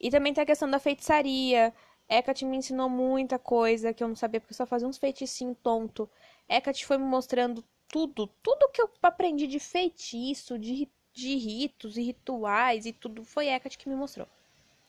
E 0.00 0.10
também 0.10 0.34
tem 0.34 0.42
a 0.42 0.46
questão 0.46 0.68
da 0.68 0.80
feitiçaria. 0.80 1.72
Hecate 2.08 2.44
me 2.44 2.56
ensinou 2.56 2.88
muita 2.88 3.38
coisa 3.38 3.94
que 3.94 4.02
eu 4.02 4.08
não 4.08 4.16
sabia, 4.16 4.40
porque 4.40 4.54
eu 4.54 4.56
só 4.56 4.66
fazia 4.66 4.88
uns 4.88 4.98
feiticinhos 4.98 5.56
tonto. 5.62 6.10
Hecate 6.48 6.84
foi 6.84 6.98
me 6.98 7.04
mostrando 7.04 7.64
tudo, 7.86 8.26
tudo 8.42 8.72
que 8.72 8.82
eu 8.82 8.90
aprendi 9.04 9.46
de 9.46 9.60
feitiço, 9.60 10.58
de, 10.58 10.90
de 11.12 11.36
ritos 11.36 11.96
e 11.96 12.02
rituais 12.02 12.86
e 12.86 12.92
tudo, 12.92 13.24
foi 13.24 13.46
Hecate 13.46 13.78
que 13.78 13.88
me 13.88 13.94
mostrou. 13.94 14.26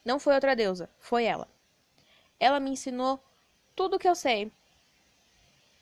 Não 0.04 0.20
foi 0.20 0.34
outra 0.34 0.56
deusa, 0.56 0.90
foi 0.98 1.26
ela. 1.26 1.48
Ela 2.41 2.60
me 2.60 2.71
ensinou 2.71 3.23
tudo 3.75 3.99
que 3.99 4.10
eu 4.10 4.15
sei. 4.15 4.51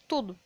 Tudo. 0.07 0.37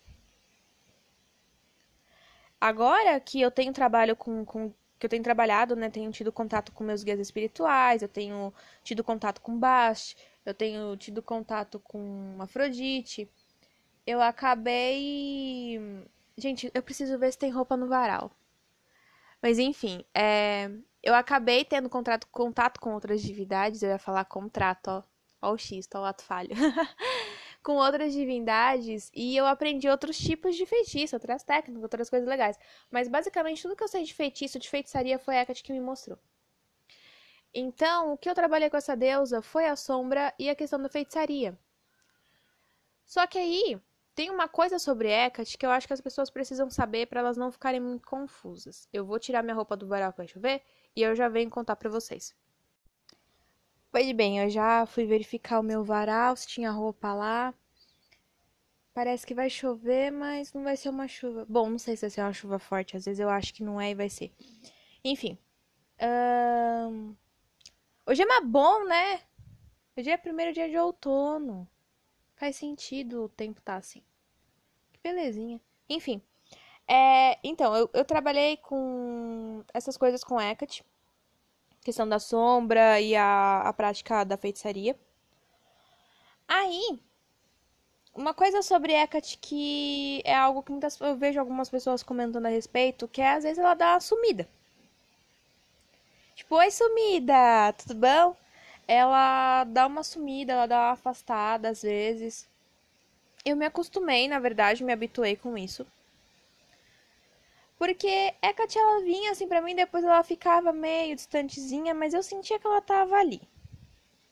Agora 2.61 3.19
que 3.19 3.41
eu 3.41 3.49
tenho 3.51 3.73
trabalho 3.73 4.15
com, 4.15 4.45
com 4.45 4.71
que 4.99 5.05
eu 5.07 5.09
tenho 5.09 5.23
trabalhado, 5.23 5.75
né? 5.75 5.89
Tenho 5.89 6.11
tido 6.11 6.31
contato 6.31 6.71
com 6.71 6.83
meus 6.83 7.03
guias 7.03 7.19
espirituais, 7.19 8.01
eu 8.03 8.07
tenho 8.07 8.53
tido 8.83 9.03
contato 9.03 9.41
com 9.41 9.57
Bast, 9.57 10.15
eu 10.45 10.53
tenho 10.53 10.95
tido 10.97 11.21
contato 11.21 11.79
com 11.79 12.37
Afrodite. 12.39 13.27
Eu 14.05 14.21
acabei. 14.21 15.79
Gente, 16.37 16.71
eu 16.73 16.83
preciso 16.83 17.17
ver 17.19 17.31
se 17.31 17.39
tem 17.39 17.51
roupa 17.51 17.75
no 17.77 17.87
varal. 17.87 18.31
Mas 19.41 19.59
enfim, 19.59 20.05
é... 20.13 20.69
eu 21.03 21.13
acabei 21.15 21.65
tendo 21.65 21.89
contato, 21.89 22.27
contato 22.31 22.79
com 22.79 22.93
outras 22.93 23.21
divindades. 23.21 23.81
Eu 23.83 23.89
ia 23.89 23.99
falar 23.99 24.25
contrato, 24.25 24.87
ó. 24.89 25.12
Ó 25.43 25.53
o 25.53 25.57
X, 25.57 25.87
ó 25.93 26.01
o 26.01 26.05
ato 26.05 26.23
falho. 26.23 26.55
com 27.63 27.77
outras 27.77 28.13
divindades 28.13 29.09
e 29.13 29.35
eu 29.37 29.45
aprendi 29.45 29.87
outros 29.87 30.17
tipos 30.17 30.55
de 30.55 30.65
feitiço, 30.65 31.15
outras 31.15 31.43
técnicas, 31.43 31.81
outras 31.81 32.09
coisas 32.09 32.27
legais. 32.27 32.59
Mas 32.91 33.07
basicamente 33.07 33.61
tudo 33.61 33.75
que 33.75 33.83
eu 33.83 33.87
sei 33.87 34.03
de 34.03 34.13
feitiço, 34.13 34.59
de 34.59 34.69
feitiçaria, 34.69 35.17
foi 35.17 35.37
a 35.37 35.41
Hecate 35.41 35.63
que 35.63 35.71
me 35.71 35.79
mostrou. 35.79 36.19
Então, 37.53 38.13
o 38.13 38.17
que 38.17 38.29
eu 38.29 38.35
trabalhei 38.35 38.69
com 38.69 38.77
essa 38.77 38.95
deusa 38.95 39.41
foi 39.41 39.65
a 39.67 39.75
sombra 39.75 40.33
e 40.37 40.49
a 40.49 40.55
questão 40.55 40.81
da 40.81 40.89
feitiçaria. 40.89 41.57
Só 43.05 43.25
que 43.27 43.37
aí 43.37 43.79
tem 44.15 44.29
uma 44.29 44.47
coisa 44.47 44.77
sobre 44.77 45.09
Hecate 45.09 45.57
que 45.57 45.65
eu 45.65 45.71
acho 45.71 45.87
que 45.87 45.93
as 45.93 46.01
pessoas 46.01 46.29
precisam 46.29 46.69
saber 46.69 47.07
para 47.07 47.21
elas 47.21 47.37
não 47.37 47.51
ficarem 47.51 47.79
muito 47.79 48.07
confusas. 48.07 48.87
Eu 48.91 49.05
vou 49.05 49.19
tirar 49.19 49.43
minha 49.43 49.55
roupa 49.55 49.77
do 49.77 49.87
varal 49.87 50.11
que 50.13 50.27
chover 50.27 50.61
e 50.95 51.01
eu 51.01 51.15
já 51.15 51.29
venho 51.29 51.49
contar 51.49 51.75
para 51.75 51.89
vocês. 51.89 52.35
Pois 53.93 54.11
bem, 54.11 54.39
eu 54.39 54.49
já 54.49 54.87
fui 54.87 55.05
verificar 55.05 55.59
o 55.59 55.63
meu 55.63 55.83
varal, 55.83 56.35
se 56.35 56.47
tinha 56.47 56.71
roupa 56.71 57.13
lá. 57.13 57.53
Parece 58.91 59.23
que 59.23 59.35
vai 59.35 59.51
chover, 59.51 60.11
mas 60.11 60.51
não 60.51 60.63
vai 60.63 60.75
ser 60.75 60.89
uma 60.89 61.07
chuva. 61.07 61.45
Bom, 61.47 61.69
não 61.69 61.77
sei 61.77 61.95
se 61.95 62.01
vai 62.01 62.09
ser 62.09 62.21
uma 62.21 62.33
chuva 62.33 62.57
forte. 62.57 62.97
Às 62.97 63.05
vezes 63.05 63.19
eu 63.19 63.29
acho 63.29 63.53
que 63.53 63.63
não 63.63 63.79
é 63.79 63.91
e 63.91 63.95
vai 63.95 64.09
ser. 64.09 64.31
Enfim. 65.05 65.37
Hoje 68.07 68.23
é 68.23 68.25
mais 68.25 68.43
bom, 68.47 68.83
né? 68.85 69.21
Hoje 69.95 70.09
é 70.09 70.17
primeiro 70.17 70.51
dia 70.53 70.67
de 70.67 70.75
outono. 70.75 71.69
Faz 72.35 72.55
sentido 72.55 73.25
o 73.25 73.29
tempo 73.29 73.61
tá 73.61 73.75
assim. 73.75 74.01
Que 74.91 74.99
belezinha. 75.03 75.61
Enfim. 75.87 76.19
É, 76.87 77.37
então, 77.43 77.75
eu, 77.75 77.87
eu 77.93 78.03
trabalhei 78.03 78.57
com 78.57 79.63
essas 79.71 79.97
coisas 79.97 80.23
com 80.23 80.41
Hecate, 80.41 80.83
questão 81.83 82.07
da 82.07 82.19
sombra 82.19 82.99
e 82.99 83.15
a, 83.15 83.61
a 83.61 83.73
prática 83.73 84.23
da 84.23 84.37
feitiçaria. 84.37 84.95
Aí, 86.47 86.99
uma 88.15 88.33
coisa 88.33 88.61
sobre 88.61 88.93
Hecate 88.93 89.37
que 89.39 90.21
é 90.23 90.35
algo 90.35 90.61
que 90.61 90.71
muitas, 90.71 90.99
eu 91.01 91.15
vejo 91.15 91.39
algumas 91.39 91.69
pessoas 91.69 92.03
comentando 92.03 92.45
a 92.45 92.49
respeito, 92.49 93.07
que 93.07 93.21
é 93.21 93.33
às 93.33 93.43
vezes 93.43 93.57
ela 93.57 93.73
dá 93.73 93.93
uma 93.93 93.99
sumida. 93.99 94.47
Tipo, 96.35 96.55
oi 96.55 96.71
sumida, 96.71 97.73
tudo 97.73 97.95
bom? 97.95 98.35
Ela 98.87 99.63
dá 99.65 99.87
uma 99.87 100.03
sumida, 100.03 100.53
ela 100.53 100.67
dá 100.67 100.77
uma 100.79 100.91
afastada 100.91 101.69
às 101.69 101.81
vezes. 101.81 102.47
Eu 103.45 103.55
me 103.55 103.65
acostumei, 103.65 104.27
na 104.27 104.39
verdade, 104.39 104.83
me 104.83 104.93
habituei 104.93 105.35
com 105.35 105.57
isso. 105.57 105.85
Porque 107.83 108.33
Hecate 108.41 108.79
ela 108.79 109.01
vinha 109.01 109.31
assim 109.31 109.45
para 109.45 109.61
mim, 109.61 109.75
depois 109.75 110.05
ela 110.05 110.23
ficava 110.23 110.71
meio 110.71 111.17
distantezinha, 111.17 111.93
mas 111.93 112.13
eu 112.13 112.23
sentia 112.23 112.57
que 112.57 112.65
ela 112.65 112.79
tava 112.79 113.17
ali. 113.17 113.41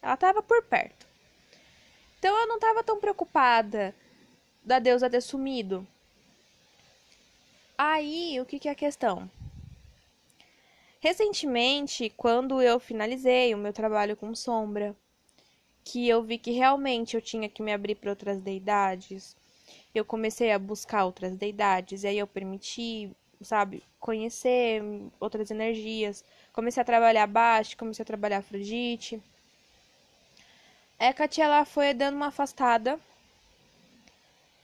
Ela 0.02 0.16
tava 0.16 0.42
por 0.42 0.64
perto. 0.64 1.06
Então 2.18 2.34
eu 2.40 2.48
não 2.48 2.56
estava 2.56 2.82
tão 2.82 2.98
preocupada 2.98 3.94
da 4.64 4.80
deusa 4.80 5.10
ter 5.10 5.20
sumido. 5.20 5.86
Aí, 7.78 8.40
o 8.40 8.46
que, 8.46 8.58
que 8.58 8.70
é 8.70 8.72
a 8.72 8.76
questão? 8.76 9.30
Recentemente, 11.02 12.10
quando 12.16 12.62
eu 12.62 12.80
finalizei 12.80 13.54
o 13.54 13.58
meu 13.58 13.74
trabalho 13.74 14.16
com 14.16 14.34
sombra, 14.34 14.96
que 15.84 16.08
eu 16.08 16.24
vi 16.24 16.38
que 16.38 16.52
realmente 16.52 17.18
eu 17.18 17.22
tinha 17.22 17.50
que 17.50 17.62
me 17.62 17.74
abrir 17.74 17.96
para 17.96 18.12
outras 18.12 18.40
deidades, 18.40 19.36
eu 19.94 20.06
comecei 20.06 20.54
a 20.54 20.58
buscar 20.58 21.04
outras 21.04 21.36
deidades, 21.36 22.04
e 22.04 22.08
aí 22.08 22.18
eu 22.18 22.28
permiti, 22.28 23.14
sabe, 23.44 23.84
conhecer 24.00 24.82
outras 25.20 25.52
energias. 25.52 26.24
Comecei 26.54 26.82
a 26.82 26.86
trabalhar 26.86 27.28
baixo, 27.28 27.78
comecei 27.78 28.04
a 28.04 28.06
trabalhar 28.06 28.38
Afrodite. 28.40 29.22
Hecate 31.00 31.42
ela 31.42 31.66
foi 31.66 31.94
dando 31.94 32.16
uma 32.16 32.28
afastada. 32.28 33.00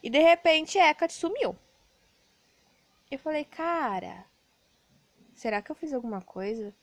E 0.03 0.09
de 0.09 0.19
repente 0.19 0.77
Hecate 0.77 1.13
sumiu. 1.13 1.55
Eu 3.09 3.17
falei, 3.19 3.45
cara, 3.45 4.25
será 5.33 5.61
que 5.61 5.71
eu 5.71 5.75
fiz 5.75 5.93
alguma 5.93 6.21
coisa? 6.21 6.73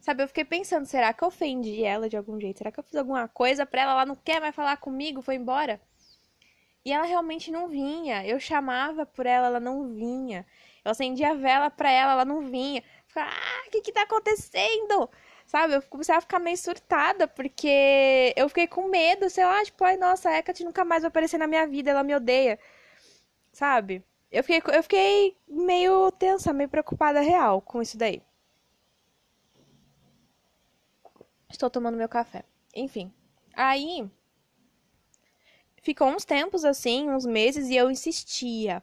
Sabe, 0.00 0.22
eu 0.22 0.28
fiquei 0.28 0.44
pensando, 0.44 0.86
será 0.86 1.12
que 1.12 1.22
eu 1.22 1.28
ofendi 1.28 1.84
ela 1.84 2.08
de 2.08 2.16
algum 2.16 2.40
jeito? 2.40 2.58
Será 2.58 2.72
que 2.72 2.80
eu 2.80 2.84
fiz 2.84 2.94
alguma 2.96 3.28
coisa 3.28 3.66
pra 3.66 3.82
ela? 3.82 3.92
Ela 3.92 4.06
não 4.06 4.16
quer 4.16 4.40
mais 4.40 4.54
falar 4.54 4.76
comigo, 4.78 5.20
foi 5.20 5.34
embora? 5.36 5.80
E 6.84 6.92
ela 6.92 7.04
realmente 7.04 7.50
não 7.50 7.68
vinha. 7.68 8.26
Eu 8.26 8.40
chamava 8.40 9.04
por 9.04 9.26
ela, 9.26 9.46
ela 9.46 9.60
não 9.60 9.94
vinha. 9.94 10.46
Eu 10.84 10.90
acendia 10.92 11.30
a 11.30 11.34
vela 11.34 11.70
pra 11.70 11.90
ela, 11.90 12.12
ela 12.12 12.24
não 12.24 12.42
vinha. 12.42 12.82
Ficava, 13.06 13.30
ah, 13.30 13.64
o 13.66 13.70
que 13.70 13.80
que 13.82 13.92
tá 13.92 14.02
acontecendo? 14.02 15.10
Sabe? 15.46 15.74
Eu 15.74 15.82
comecei 15.82 16.14
a 16.14 16.20
ficar 16.20 16.38
meio 16.38 16.56
surtada, 16.56 17.26
porque 17.26 18.32
eu 18.36 18.48
fiquei 18.48 18.66
com 18.66 18.88
medo, 18.88 19.28
sei 19.28 19.44
lá, 19.44 19.64
tipo, 19.64 19.82
ai, 19.84 19.96
nossa, 19.96 20.30
a 20.30 20.38
Hecate 20.38 20.64
nunca 20.64 20.84
mais 20.84 21.02
vai 21.02 21.08
aparecer 21.08 21.38
na 21.38 21.46
minha 21.46 21.66
vida, 21.66 21.90
ela 21.90 22.04
me 22.04 22.14
odeia. 22.14 22.58
Sabe? 23.52 24.04
Eu 24.30 24.44
fiquei, 24.44 24.62
eu 24.76 24.82
fiquei 24.82 25.36
meio 25.48 26.10
tensa, 26.12 26.52
meio 26.52 26.68
preocupada 26.68 27.20
real 27.20 27.60
com 27.60 27.82
isso 27.82 27.98
daí. 27.98 28.22
Estou 31.50 31.68
tomando 31.68 31.96
meu 31.96 32.08
café. 32.08 32.44
Enfim. 32.74 33.12
Aí. 33.54 34.08
Ficou 35.82 36.08
uns 36.08 36.24
tempos 36.24 36.64
assim, 36.64 37.10
uns 37.10 37.26
meses, 37.26 37.68
e 37.68 37.76
eu 37.76 37.90
insistia. 37.90 38.82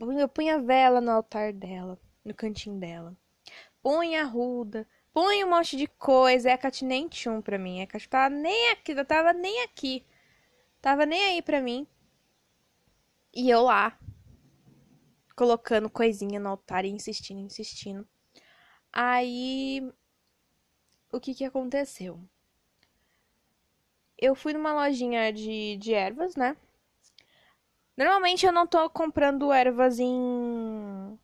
Eu 0.00 0.28
punha 0.28 0.60
vela 0.60 1.00
no 1.00 1.10
altar 1.10 1.52
dela, 1.52 1.98
no 2.24 2.34
cantinho 2.34 2.78
dela. 2.78 3.16
Punha 3.82 4.24
ruda, 4.24 4.86
Põe 5.12 5.42
um 5.44 5.50
monte 5.50 5.76
de 5.76 5.86
coisa. 5.86 6.50
Hecate 6.50 6.84
nem 6.84 7.08
tchum 7.08 7.42
pra 7.42 7.58
mim. 7.58 7.80
Hecate 7.80 8.08
tava 8.08 8.34
nem 8.34 8.70
aqui. 8.70 8.92
Eu 8.92 9.04
tava 9.04 9.32
nem 9.32 9.62
aqui. 9.62 10.04
Tava 10.80 11.04
nem 11.04 11.22
aí 11.24 11.42
pra 11.42 11.60
mim. 11.60 11.86
E 13.34 13.50
eu 13.50 13.62
lá. 13.62 13.98
Colocando 15.36 15.90
coisinha 15.90 16.38
no 16.38 16.50
altar 16.50 16.84
e 16.84 16.88
insistindo, 16.90 17.40
insistindo. 17.40 18.06
Aí. 18.92 19.82
O 21.12 21.18
que 21.18 21.34
que 21.34 21.44
aconteceu? 21.44 22.20
Eu 24.16 24.34
fui 24.34 24.52
numa 24.52 24.72
lojinha 24.72 25.32
de, 25.32 25.76
de 25.78 25.92
ervas, 25.92 26.36
né? 26.36 26.56
Normalmente 28.00 28.46
eu 28.46 28.52
não 28.52 28.66
tô 28.66 28.88
comprando 28.88 29.52
ervas 29.52 30.00
em, 30.00 31.18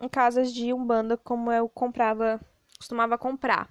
em 0.00 0.08
casas 0.08 0.50
de 0.50 0.72
umbanda 0.72 1.14
como 1.18 1.52
eu 1.52 1.68
comprava 1.68 2.40
costumava 2.78 3.18
comprar. 3.18 3.68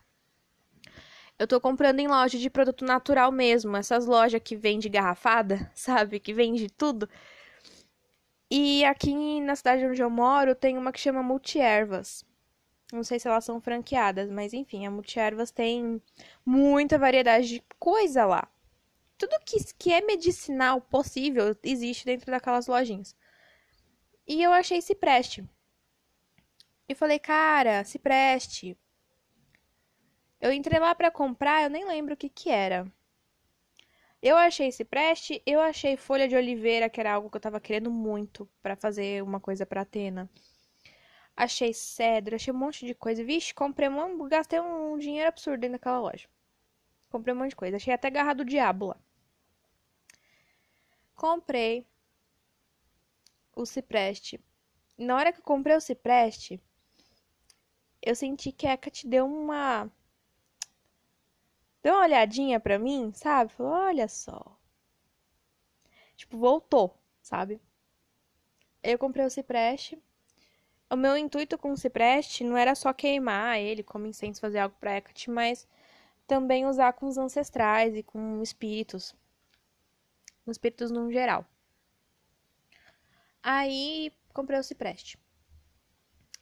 Eu 1.40 1.48
tô 1.48 1.60
comprando 1.60 2.02
em 2.02 2.08
loja 2.08 2.38
de 2.38 2.52
produto 2.52 2.86
natural 2.86 3.32
mesmo, 3.32 3.76
essas 3.76 4.06
lojas 4.06 4.40
que 4.44 4.56
vende 4.56 4.90
garrafada, 4.90 5.72
sabe? 5.74 6.20
Que 6.20 6.36
vende 6.36 6.70
tudo. 6.70 7.10
E 8.48 8.86
aqui 8.86 9.42
na 9.42 9.56
cidade 9.56 9.84
onde 9.84 10.04
eu 10.04 10.10
moro 10.12 10.54
tem 10.54 10.78
uma 10.78 10.92
que 10.92 11.00
chama 11.00 11.24
Multiervas. 11.24 12.24
Não 12.94 13.04
sei 13.04 13.18
se 13.20 13.28
elas 13.28 13.44
são 13.44 13.60
franqueadas, 13.60 14.30
mas 14.30 14.54
enfim, 14.54 14.86
a 14.86 14.92
Multiervas 14.92 15.50
tem 15.50 16.00
muita 16.46 17.00
variedade 17.00 17.48
de 17.48 17.64
coisa 17.80 18.24
lá. 18.24 18.48
Tudo 19.22 19.40
que, 19.46 19.64
que 19.78 19.94
é 19.94 20.02
medicinal 20.02 20.82
possível 20.82 21.56
existe 21.62 22.06
dentro 22.06 22.32
daquelas 22.32 22.66
lojinhas. 22.66 23.16
E 24.26 24.42
eu 24.42 24.52
achei 24.52 24.82
se 24.82 24.96
preste. 24.96 25.48
E 26.90 26.96
falei, 26.96 27.20
cara, 27.20 27.84
se 27.84 28.00
preste. 28.00 28.76
Eu 30.40 30.52
entrei 30.52 30.80
lá 30.80 30.96
para 30.96 31.12
comprar, 31.12 31.62
eu 31.62 31.70
nem 31.70 31.86
lembro 31.86 32.16
o 32.16 32.18
que 32.18 32.30
que 32.30 32.50
era. 32.50 32.92
Eu 34.24 34.36
achei 34.38 34.72
cipreste, 34.72 35.40
eu 35.46 35.62
achei 35.62 35.96
folha 35.96 36.28
de 36.28 36.36
oliveira, 36.36 36.90
que 36.90 37.00
era 37.00 37.14
algo 37.14 37.30
que 37.30 37.38
eu 37.38 37.42
tava 37.42 37.62
querendo 37.62 37.92
muito 37.92 38.50
para 38.60 38.76
fazer 38.76 39.22
uma 39.22 39.40
coisa 39.40 39.68
para 39.68 39.82
Atena. 39.82 40.28
Achei 41.38 41.76
cedro, 41.76 42.36
achei 42.36 42.52
um 42.52 42.58
monte 42.58 42.88
de 42.88 42.96
coisa. 42.96 43.24
Vixe, 43.24 43.54
comprei 43.54 43.88
um, 43.88 44.28
gastei 44.28 44.60
um 44.60 44.98
dinheiro 44.98 45.30
absurdo 45.30 45.62
dentro 45.62 45.74
daquela 45.74 46.00
loja. 46.00 46.28
Comprei 47.12 47.36
um 47.36 47.38
monte 47.38 47.52
de 47.52 47.56
coisa. 47.56 47.78
Achei 47.78 47.94
até 47.94 48.10
garra 48.10 48.34
do 48.34 48.44
diabo 48.44 48.88
lá. 48.88 48.98
Comprei 51.22 51.86
o 53.56 53.64
cipreste. 53.64 54.44
Na 54.98 55.16
hora 55.16 55.32
que 55.32 55.40
eu 55.40 55.44
comprei 55.44 55.76
o 55.76 55.80
cipreste, 55.80 56.60
eu 58.02 58.16
senti 58.16 58.52
que 58.52 58.66
a 58.66 58.76
te 58.76 59.06
deu 59.06 59.28
uma 59.28 59.88
deu 61.84 61.94
uma 61.94 62.06
olhadinha 62.06 62.60
pra 62.60 62.80
mim, 62.80 63.14
sabe? 63.14 63.54
Falou, 63.54 63.72
olha 63.72 64.08
só. 64.08 64.58
Tipo, 66.16 66.40
voltou, 66.40 66.98
sabe? 67.22 67.62
Eu 68.82 68.98
comprei 68.98 69.24
o 69.24 69.30
cipreste. 69.30 70.02
O 70.90 70.96
meu 70.96 71.16
intuito 71.16 71.56
com 71.56 71.72
o 71.72 71.78
cipreste 71.78 72.44
não 72.44 72.58
era 72.58 72.74
só 72.74 72.92
queimar 72.92 73.60
ele 73.60 73.84
como 73.84 74.08
incenso, 74.08 74.42
fazer 74.42 74.58
algo 74.58 74.76
pra 74.80 74.98
Hecate, 74.98 75.30
mas 75.30 75.68
também 76.26 76.66
usar 76.66 76.94
com 76.94 77.06
os 77.06 77.20
ancestrais 77.20 77.96
e 77.96 78.02
com 78.02 78.42
espíritos. 78.42 79.16
Com 80.44 80.52
espíritos 80.52 80.92
no 80.92 81.12
geral. 81.12 81.46
Aí, 83.44 84.12
comprei 84.34 84.60
o 84.60 84.64
cipreste. 84.64 85.18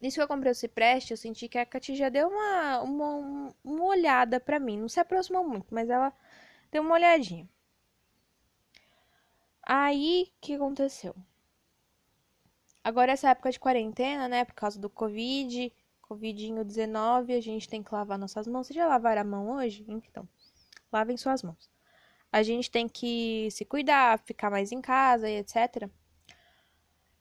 Nisso 0.02 0.16
que 0.16 0.22
eu 0.22 0.28
comprei 0.28 0.52
o 0.52 0.56
cipreste, 0.56 1.12
eu 1.12 1.18
senti 1.18 1.50
que 1.50 1.58
a 1.58 1.66
Katy 1.66 1.96
já 1.96 2.10
deu 2.10 2.30
uma, 2.30 2.82
uma, 2.82 3.56
uma 3.64 3.84
olhada 3.86 4.40
pra 4.40 4.60
mim. 4.60 4.78
Não 4.78 4.88
se 4.88 5.00
aproximou 5.00 5.46
muito, 5.48 5.74
mas 5.74 5.90
ela 5.90 6.14
deu 6.72 6.82
uma 6.82 6.96
olhadinha. 6.96 7.48
Aí, 9.62 10.32
que 10.42 10.56
aconteceu? 10.56 11.16
Agora, 12.84 13.12
essa 13.12 13.30
época 13.30 13.52
de 13.52 13.60
quarentena, 13.60 14.28
né, 14.28 14.46
por 14.46 14.54
causa 14.54 14.80
do 14.80 14.90
Covid, 14.90 15.72
Covidinho-19, 16.02 17.38
a 17.38 17.42
gente 17.42 17.70
tem 17.70 17.84
que 17.84 17.94
lavar 17.94 18.18
nossas 18.18 18.48
mãos. 18.48 18.68
Vocês 18.68 18.76
já 18.76 18.88
lavaram 18.88 19.22
a 19.22 19.26
mão 19.26 19.52
hoje? 19.52 19.86
Então, 19.88 20.28
lavem 20.92 21.18
suas 21.18 21.44
mãos. 21.44 21.70
A 22.32 22.44
gente 22.44 22.70
tem 22.70 22.88
que 22.88 23.50
se 23.52 23.66
cuidar, 23.66 24.20
ficar 24.20 24.50
mais 24.50 24.72
em 24.72 24.82
casa 24.82 25.30
e 25.30 25.38
etc. 25.38 25.90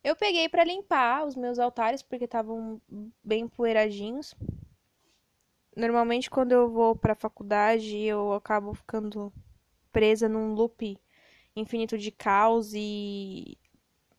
Eu 0.03 0.15
peguei 0.15 0.47
para 0.47 0.63
limpar 0.63 1.25
os 1.25 1.35
meus 1.35 1.59
altares 1.59 2.01
porque 2.01 2.25
estavam 2.25 2.81
bem 3.23 3.47
poeiradinhos. 3.47 4.33
Normalmente 5.75 6.29
quando 6.29 6.51
eu 6.51 6.69
vou 6.69 6.95
para 6.95 7.13
a 7.13 7.15
faculdade, 7.15 7.97
eu 7.97 8.33
acabo 8.33 8.73
ficando 8.73 9.33
presa 9.91 10.29
num 10.29 10.53
loop 10.53 10.97
infinito 11.55 11.97
de 11.97 12.11
caos 12.11 12.73
e 12.73 13.57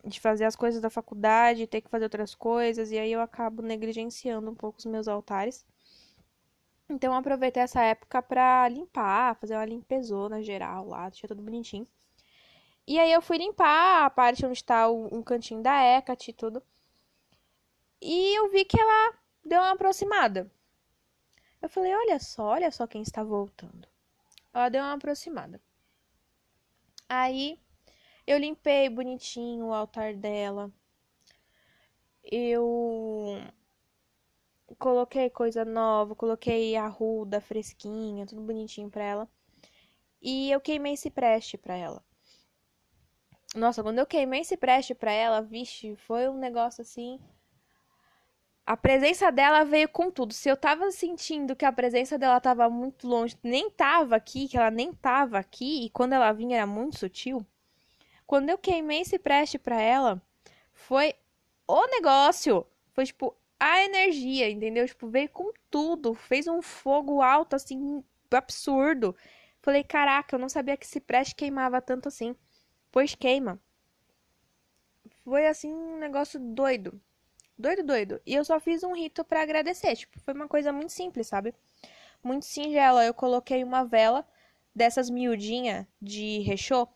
de 0.05 0.21
fazer 0.21 0.45
as 0.45 0.57
coisas 0.57 0.81
da 0.81 0.91
faculdade, 0.91 1.67
ter 1.67 1.81
que 1.81 1.91
fazer 1.91 2.05
outras 2.05 2.35
coisas, 2.35 2.91
e 2.91 2.99
aí 2.99 3.13
eu 3.13 3.21
acabo 3.21 3.63
negligenciando 3.63 4.51
um 4.51 4.55
pouco 4.55 4.79
os 4.79 4.87
meus 4.87 5.07
altares. 5.09 5.67
Então 6.91 7.13
eu 7.13 7.19
aproveitei 7.19 7.63
essa 7.63 7.81
época 7.83 8.21
para 8.21 8.69
limpar, 8.69 9.37
fazer 9.37 9.55
uma 9.55 9.65
limpezona 9.65 10.43
geral 10.43 10.89
lá, 10.89 11.09
deixar 11.09 11.29
tudo 11.29 11.41
bonitinho. 11.41 11.87
E 12.85 12.99
aí 12.99 13.13
eu 13.13 13.23
fui 13.23 13.39
limpar 13.39 14.07
a 14.07 14.11
parte 14.11 14.45
onde 14.45 14.65
tá 14.65 14.89
o, 14.89 15.07
um 15.15 15.23
cantinho 15.23 15.63
da 15.63 15.81
Hecate 15.81 16.33
e 16.33 16.35
tudo. 16.35 16.61
E 18.03 18.37
eu 18.37 18.51
vi 18.51 18.65
que 18.65 18.81
ela 18.81 19.15
deu 19.45 19.61
uma 19.61 19.71
aproximada. 19.73 20.51
Eu 21.63 21.69
falei, 21.69 21.95
olha 21.95 22.19
só, 22.19 22.45
olha 22.47 22.71
só 22.73 22.89
quem 22.89 23.03
está 23.03 23.23
voltando. 23.23 23.87
Ela 24.53 24.69
deu 24.69 24.83
uma 24.83 24.95
aproximada. 24.95 25.61
Aí 27.09 27.57
eu 28.27 28.37
limpei 28.37 28.89
bonitinho 28.89 29.67
o 29.67 29.75
altar 29.75 30.15
dela. 30.15 30.73
Eu 32.25 33.41
coloquei 34.81 35.31
coisa 35.31 35.65
nova, 35.65 36.17
coloquei 36.17 36.75
arruda 36.77 37.41
fresquinha, 37.41 38.27
tudo 38.27 38.41
bonitinho 38.43 38.91
pra 38.91 39.05
ela. 39.05 39.29
E 40.21 40.51
eu 40.51 40.61
queimei 40.61 40.95
esse 40.95 41.11
preste 41.11 41.57
pra 41.57 41.77
ela. 41.77 42.03
Nossa, 43.55 43.83
quando 43.83 43.99
eu 44.01 44.07
queimei 44.07 44.41
esse 44.41 44.57
preste 44.57 44.95
pra 44.95 45.13
ela, 45.13 45.41
vixe, 45.43 45.95
foi 45.97 46.29
um 46.29 46.37
negócio 46.39 46.83
assim 46.83 47.21
a 48.71 48.77
presença 48.77 49.33
dela 49.33 49.65
veio 49.65 49.89
com 49.89 50.13
tudo. 50.13 50.33
Se 50.33 50.49
eu 50.49 50.57
tava 50.57 50.93
sentindo 50.93 51.57
que 51.57 51.65
a 51.65 51.73
presença 51.73 52.17
dela 52.17 52.41
tava 52.41 52.71
muito 52.71 53.09
longe, 53.09 53.37
nem 53.43 53.69
tava 53.69 54.15
aqui, 54.15 54.47
que 54.47 54.57
ela 54.57 54.71
nem 54.71 54.93
tava 54.93 55.39
aqui, 55.39 55.87
e 55.87 55.91
quando 55.91 56.13
ela 56.13 56.31
vinha 56.33 56.59
era 56.59 56.67
muito 56.69 56.97
sutil, 56.97 57.45
quando 58.29 58.49
eu 58.49 58.57
queimei 58.57 59.01
esse 59.01 59.19
preste 59.19 59.59
pra 59.59 59.81
ela, 59.81 60.23
foi 60.73 61.15
o 61.67 61.85
negócio. 61.89 62.65
Foi 62.93 63.05
tipo 63.05 63.35
a 63.61 63.85
energia, 63.85 64.51
entendeu? 64.51 64.87
Tipo, 64.87 65.09
veio 65.09 65.29
com 65.29 65.53
tudo, 65.71 66.15
fez 66.15 66.49
um 66.49 66.63
fogo 66.63 67.21
alto 67.23 67.55
assim, 67.57 68.03
absurdo. 68.31 69.15
Falei, 69.63 69.85
caraca, 69.85 70.35
eu 70.35 70.41
não 70.41 70.49
sabia 70.49 70.77
que 70.77 70.87
esse 70.87 71.01
preste 71.01 71.35
queimava 71.35 71.83
tanto 71.83 72.09
assim. 72.09 72.35
Pois 72.91 73.15
queima. 73.15 73.61
Foi 75.25 75.47
assim 75.47 75.73
um 75.73 75.99
negócio 75.99 76.41
doido. 76.41 77.01
Doido, 77.59 77.85
doido. 77.85 78.21
E 78.25 78.35
eu 78.35 78.45
só 78.45 78.59
fiz 78.59 78.83
um 78.83 78.95
rito 78.95 79.23
para 79.25 79.43
agradecer. 79.43 79.95
Tipo, 79.95 80.19
foi 80.21 80.33
uma 80.35 80.49
coisa 80.49 80.73
muito 80.73 80.93
simples, 80.93 81.27
sabe? 81.27 81.55
Muito 82.23 82.47
singela. 82.47 83.05
Eu 83.05 83.13
coloquei 83.15 83.63
uma 83.63 83.85
vela 83.85 84.27
dessas 84.75 85.11
miudinha 85.11 85.87
de 86.01 86.39
rechô. 86.41 86.89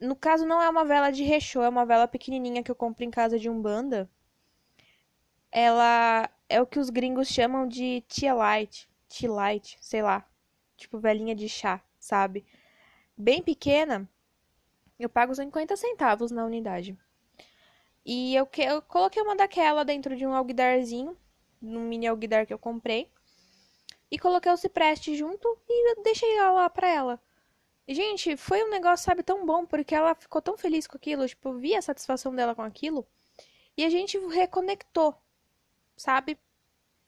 No 0.00 0.16
caso, 0.16 0.44
não 0.46 0.60
é 0.60 0.68
uma 0.68 0.84
vela 0.84 1.10
de 1.10 1.22
rechô, 1.22 1.62
é 1.62 1.68
uma 1.68 1.86
vela 1.86 2.08
pequenininha 2.08 2.62
que 2.62 2.70
eu 2.70 2.74
compro 2.74 3.04
em 3.04 3.10
casa 3.10 3.38
de 3.38 3.48
Umbanda. 3.48 4.10
Ela 5.56 6.28
é 6.48 6.60
o 6.60 6.66
que 6.66 6.80
os 6.80 6.90
gringos 6.90 7.28
chamam 7.28 7.68
de 7.68 8.02
tea 8.08 8.34
light, 8.34 8.90
tea 9.08 9.30
light, 9.30 9.78
sei 9.80 10.02
lá. 10.02 10.28
Tipo, 10.76 10.98
velhinha 10.98 11.32
de 11.32 11.48
chá, 11.48 11.80
sabe? 11.96 12.44
Bem 13.16 13.40
pequena. 13.40 14.08
Eu 14.98 15.08
pago 15.08 15.32
50 15.32 15.76
centavos 15.76 16.32
na 16.32 16.44
unidade. 16.44 16.98
E 18.04 18.34
eu, 18.34 18.44
que, 18.46 18.62
eu 18.62 18.82
coloquei 18.82 19.22
uma 19.22 19.36
daquela 19.36 19.84
dentro 19.84 20.16
de 20.16 20.26
um 20.26 20.34
alguidarzinho, 20.34 21.16
num 21.62 21.86
mini 21.86 22.08
alguidar 22.08 22.46
que 22.46 22.52
eu 22.52 22.58
comprei. 22.58 23.08
E 24.10 24.18
coloquei 24.18 24.50
o 24.50 24.56
cipreste 24.56 25.14
junto 25.14 25.46
e 25.68 26.02
deixei 26.02 26.36
ela 26.36 26.50
lá 26.50 26.68
pra 26.68 26.88
ela. 26.88 27.22
Gente, 27.86 28.36
foi 28.36 28.64
um 28.64 28.70
negócio, 28.70 29.04
sabe, 29.04 29.22
tão 29.22 29.46
bom, 29.46 29.64
porque 29.64 29.94
ela 29.94 30.16
ficou 30.16 30.42
tão 30.42 30.56
feliz 30.58 30.88
com 30.88 30.96
aquilo, 30.96 31.28
tipo, 31.28 31.52
vi 31.52 31.76
a 31.76 31.82
satisfação 31.82 32.34
dela 32.34 32.56
com 32.56 32.62
aquilo. 32.62 33.06
E 33.76 33.84
a 33.84 33.90
gente 33.90 34.18
reconectou, 34.28 35.14
sabe? 35.96 36.38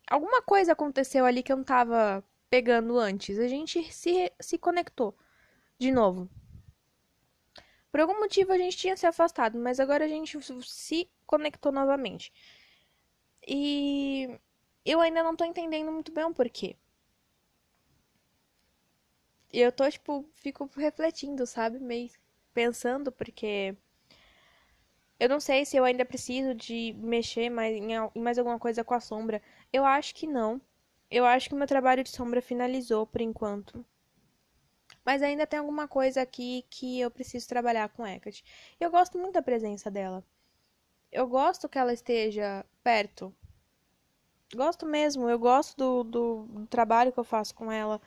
Alguma 0.09 0.43
coisa 0.43 0.73
aconteceu 0.73 1.25
ali 1.27 1.43
que 1.43 1.53
eu 1.53 1.57
não 1.57 1.65
tava 1.65 2.25
pegando 2.51 2.99
antes. 2.99 3.39
A 3.39 3.49
gente 3.49 3.93
se, 3.93 4.33
se 4.41 4.59
conectou 4.59 5.17
de 5.79 5.91
novo. 5.91 6.29
Por 7.91 8.01
algum 8.01 8.21
motivo 8.21 8.53
a 8.53 8.59
gente 8.59 8.77
tinha 8.77 8.97
se 8.97 9.07
afastado, 9.07 9.59
mas 9.59 9.81
agora 9.81 10.05
a 10.05 10.09
gente 10.09 10.39
se 10.65 11.11
conectou 11.27 11.73
novamente. 11.73 12.33
E 13.47 14.39
eu 14.85 15.01
ainda 15.01 15.23
não 15.23 15.37
tô 15.37 15.45
entendendo 15.45 15.91
muito 15.93 16.13
bem 16.13 16.25
o 16.25 16.35
porquê. 16.35 16.77
E 19.53 19.61
eu 19.61 19.73
tô, 19.73 19.91
tipo, 19.91 20.25
fico 20.35 20.71
refletindo, 20.77 21.47
sabe? 21.47 21.79
Meio 21.81 22.11
pensando, 22.53 23.11
porque 23.13 23.77
eu 25.19 25.29
não 25.29 25.41
sei 25.41 25.65
se 25.65 25.77
eu 25.77 25.85
ainda 25.85 26.05
preciso 26.05 26.55
de 26.55 26.95
mexer 26.99 27.49
mais 27.51 27.75
em 27.77 28.21
mais 28.21 28.39
alguma 28.39 28.59
coisa 28.59 28.85
com 28.85 28.95
a 28.95 29.01
sombra. 29.01 29.43
Eu 29.73 29.85
acho 29.85 30.15
que 30.15 30.27
não. 30.27 30.61
Eu 31.11 31.25
acho 31.25 31.49
que 31.49 31.55
meu 31.55 31.67
trabalho 31.67 32.05
de 32.05 32.11
sombra 32.11 32.43
finalizou 32.43 33.07
por 33.07 33.21
enquanto. 33.21 33.85
Mas 35.05 35.23
ainda 35.23 35.47
tem 35.47 35.59
alguma 35.59 35.87
coisa 35.89 36.21
aqui 36.23 36.65
que 36.69 37.01
eu 37.01 37.11
preciso 37.11 37.49
trabalhar 37.49 37.89
com 37.91 38.07
Hecate. 38.07 38.45
Eu 38.81 38.91
gosto 38.91 39.17
muito 39.19 39.35
da 39.35 39.43
presença 39.43 39.91
dela. 39.91 40.25
Eu 41.13 41.27
gosto 41.29 41.69
que 41.69 41.79
ela 41.79 41.93
esteja 41.93 42.65
perto. 42.83 43.35
Gosto 44.55 44.85
mesmo, 44.87 45.29
eu 45.29 45.39
gosto 45.39 45.77
do, 45.77 46.05
do, 46.05 46.43
do 46.47 46.67
trabalho 46.67 47.13
que 47.13 47.19
eu 47.19 47.25
faço 47.25 47.55
com 47.55 47.71
ela. 47.71 48.01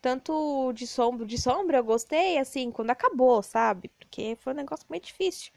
Tanto 0.00 0.72
de 0.72 0.86
sombra, 0.86 1.26
de 1.26 1.38
sombra 1.40 1.78
eu 1.78 1.84
gostei, 1.84 2.38
assim, 2.38 2.70
quando 2.70 2.90
acabou, 2.90 3.42
sabe? 3.42 3.88
Porque 3.98 4.36
foi 4.40 4.52
um 4.52 4.56
negócio 4.56 4.86
muito 4.88 5.06
difícil. 5.06 5.52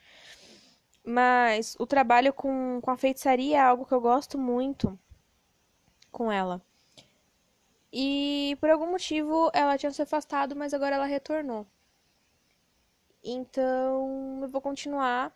Mas 1.09 1.73
o 1.79 1.87
trabalho 1.87 2.33
com, 2.33 2.81
com 2.81 2.91
a 2.91 2.97
feitiçaria 2.97 3.55
é 3.55 3.61
algo 3.61 3.85
que 3.85 3.93
eu 3.93 4.01
gosto 4.01 4.37
muito 4.37 4.99
com 6.11 6.29
ela. 6.29 6.61
E 7.93 8.57
por 8.59 8.69
algum 8.69 8.91
motivo 8.91 9.49
ela 9.53 9.77
tinha 9.77 9.89
se 9.89 10.01
afastado, 10.01 10.53
mas 10.53 10.73
agora 10.73 10.97
ela 10.97 11.05
retornou. 11.05 11.65
Então 13.23 14.39
eu 14.41 14.49
vou 14.49 14.59
continuar 14.59 15.33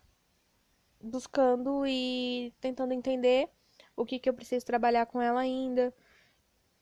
buscando 1.00 1.86
e 1.86 2.52
tentando 2.60 2.92
entender 2.92 3.48
o 3.96 4.04
que, 4.04 4.18
que 4.18 4.28
eu 4.28 4.34
preciso 4.34 4.66
trabalhar 4.66 5.06
com 5.06 5.22
ela 5.22 5.40
ainda. 5.40 5.94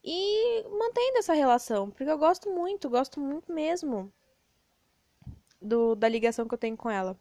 E 0.03 0.65
mantendo 0.65 1.19
essa 1.19 1.33
relação, 1.33 1.91
porque 1.91 2.11
eu 2.11 2.19
gosto 2.19 2.51
muito, 2.51 2.91
gosto 2.91 3.21
muito 3.21 3.53
mesmo 3.53 4.13
do, 5.63 5.95
da 5.95 6.09
ligação 6.09 6.49
que 6.49 6.55
eu 6.55 6.59
tenho 6.59 6.77
com 6.77 6.91
ela. 6.91 7.17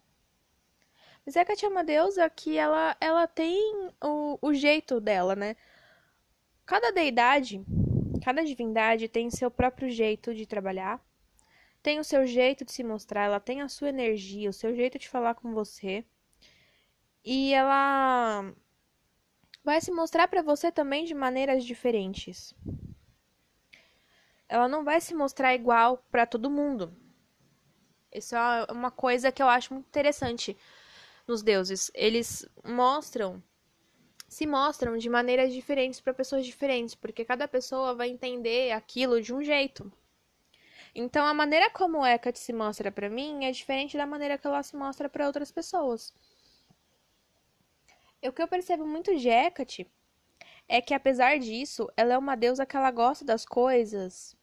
Mas 1.30 1.36
é 1.36 1.46
que 1.46 1.52
a 1.52 1.56
Tia 1.56 1.84
Deusa 1.84 2.28
que 2.28 2.58
ela, 2.58 2.98
ela 3.00 3.28
tem 3.28 3.92
o, 4.04 4.40
o 4.42 4.52
jeito 4.52 5.00
dela, 5.00 5.36
né? 5.36 5.56
Cada 6.66 6.92
deidade 6.92 7.64
Cada 8.24 8.44
divindade 8.44 9.08
tem 9.08 9.30
seu 9.30 9.50
próprio 9.50 9.90
jeito 9.90 10.34
de 10.34 10.46
trabalhar, 10.46 11.00
tem 11.82 12.00
o 12.00 12.04
seu 12.04 12.26
jeito 12.26 12.66
de 12.66 12.72
se 12.72 12.84
mostrar, 12.84 13.26
ela 13.26 13.40
tem 13.40 13.62
a 13.62 13.70
sua 13.70 13.90
energia, 13.90 14.50
o 14.50 14.54
seu 14.54 14.76
jeito 14.76 15.00
de 15.00 15.08
falar 15.08 15.36
com 15.36 15.54
você. 15.54 16.04
E 17.24 17.54
ela 17.54 18.54
vai 19.64 19.80
se 19.80 19.92
mostrar 19.92 20.28
para 20.28 20.42
você 20.42 20.72
também 20.72 21.06
de 21.06 21.14
maneiras 21.14 21.64
diferentes. 21.64 22.54
Ela 24.48 24.68
não 24.68 24.84
vai 24.84 25.00
se 25.00 25.14
mostrar 25.14 25.54
igual 25.54 26.04
para 26.12 26.26
todo 26.26 26.50
mundo. 26.50 26.94
Isso 28.12 28.36
é 28.36 28.68
uma 28.72 28.90
coisa 28.90 29.32
que 29.32 29.42
eu 29.42 29.48
acho 29.48 29.74
muito 29.74 29.88
interessante 29.88 30.58
nos 31.30 31.44
deuses. 31.44 31.92
Eles 31.94 32.46
mostram 32.66 33.42
se 34.28 34.46
mostram 34.46 34.96
de 34.96 35.10
maneiras 35.10 35.52
diferentes 35.52 36.00
para 36.00 36.14
pessoas 36.14 36.46
diferentes, 36.46 36.94
porque 36.94 37.26
cada 37.26 37.48
pessoa 37.48 37.96
vai 37.96 38.10
entender 38.10 38.72
aquilo 38.72 39.20
de 39.20 39.34
um 39.34 39.44
jeito. 39.44 39.92
Então, 40.94 41.26
a 41.26 41.34
maneira 41.34 41.70
como 41.72 42.06
Hecate 42.06 42.38
se 42.38 42.54
mostra 42.54 42.92
para 42.92 43.10
mim 43.10 43.46
é 43.46 43.52
diferente 43.52 43.98
da 43.98 44.06
maneira 44.06 44.38
que 44.38 44.46
ela 44.46 44.62
se 44.62 44.76
mostra 44.76 45.10
para 45.10 45.26
outras 45.26 45.52
pessoas. 45.52 46.14
O 48.24 48.32
que 48.32 48.42
eu 48.42 48.48
percebo 48.48 48.86
muito 48.86 49.16
de 49.16 49.30
Hecate 49.30 49.90
é 50.68 50.80
que, 50.80 50.94
apesar 50.94 51.40
disso, 51.40 51.90
ela 51.98 52.14
é 52.14 52.18
uma 52.18 52.36
deusa 52.36 52.68
que 52.68 52.78
ela 52.78 52.92
gosta 52.92 53.26
das 53.26 53.46
coisas 53.46 54.38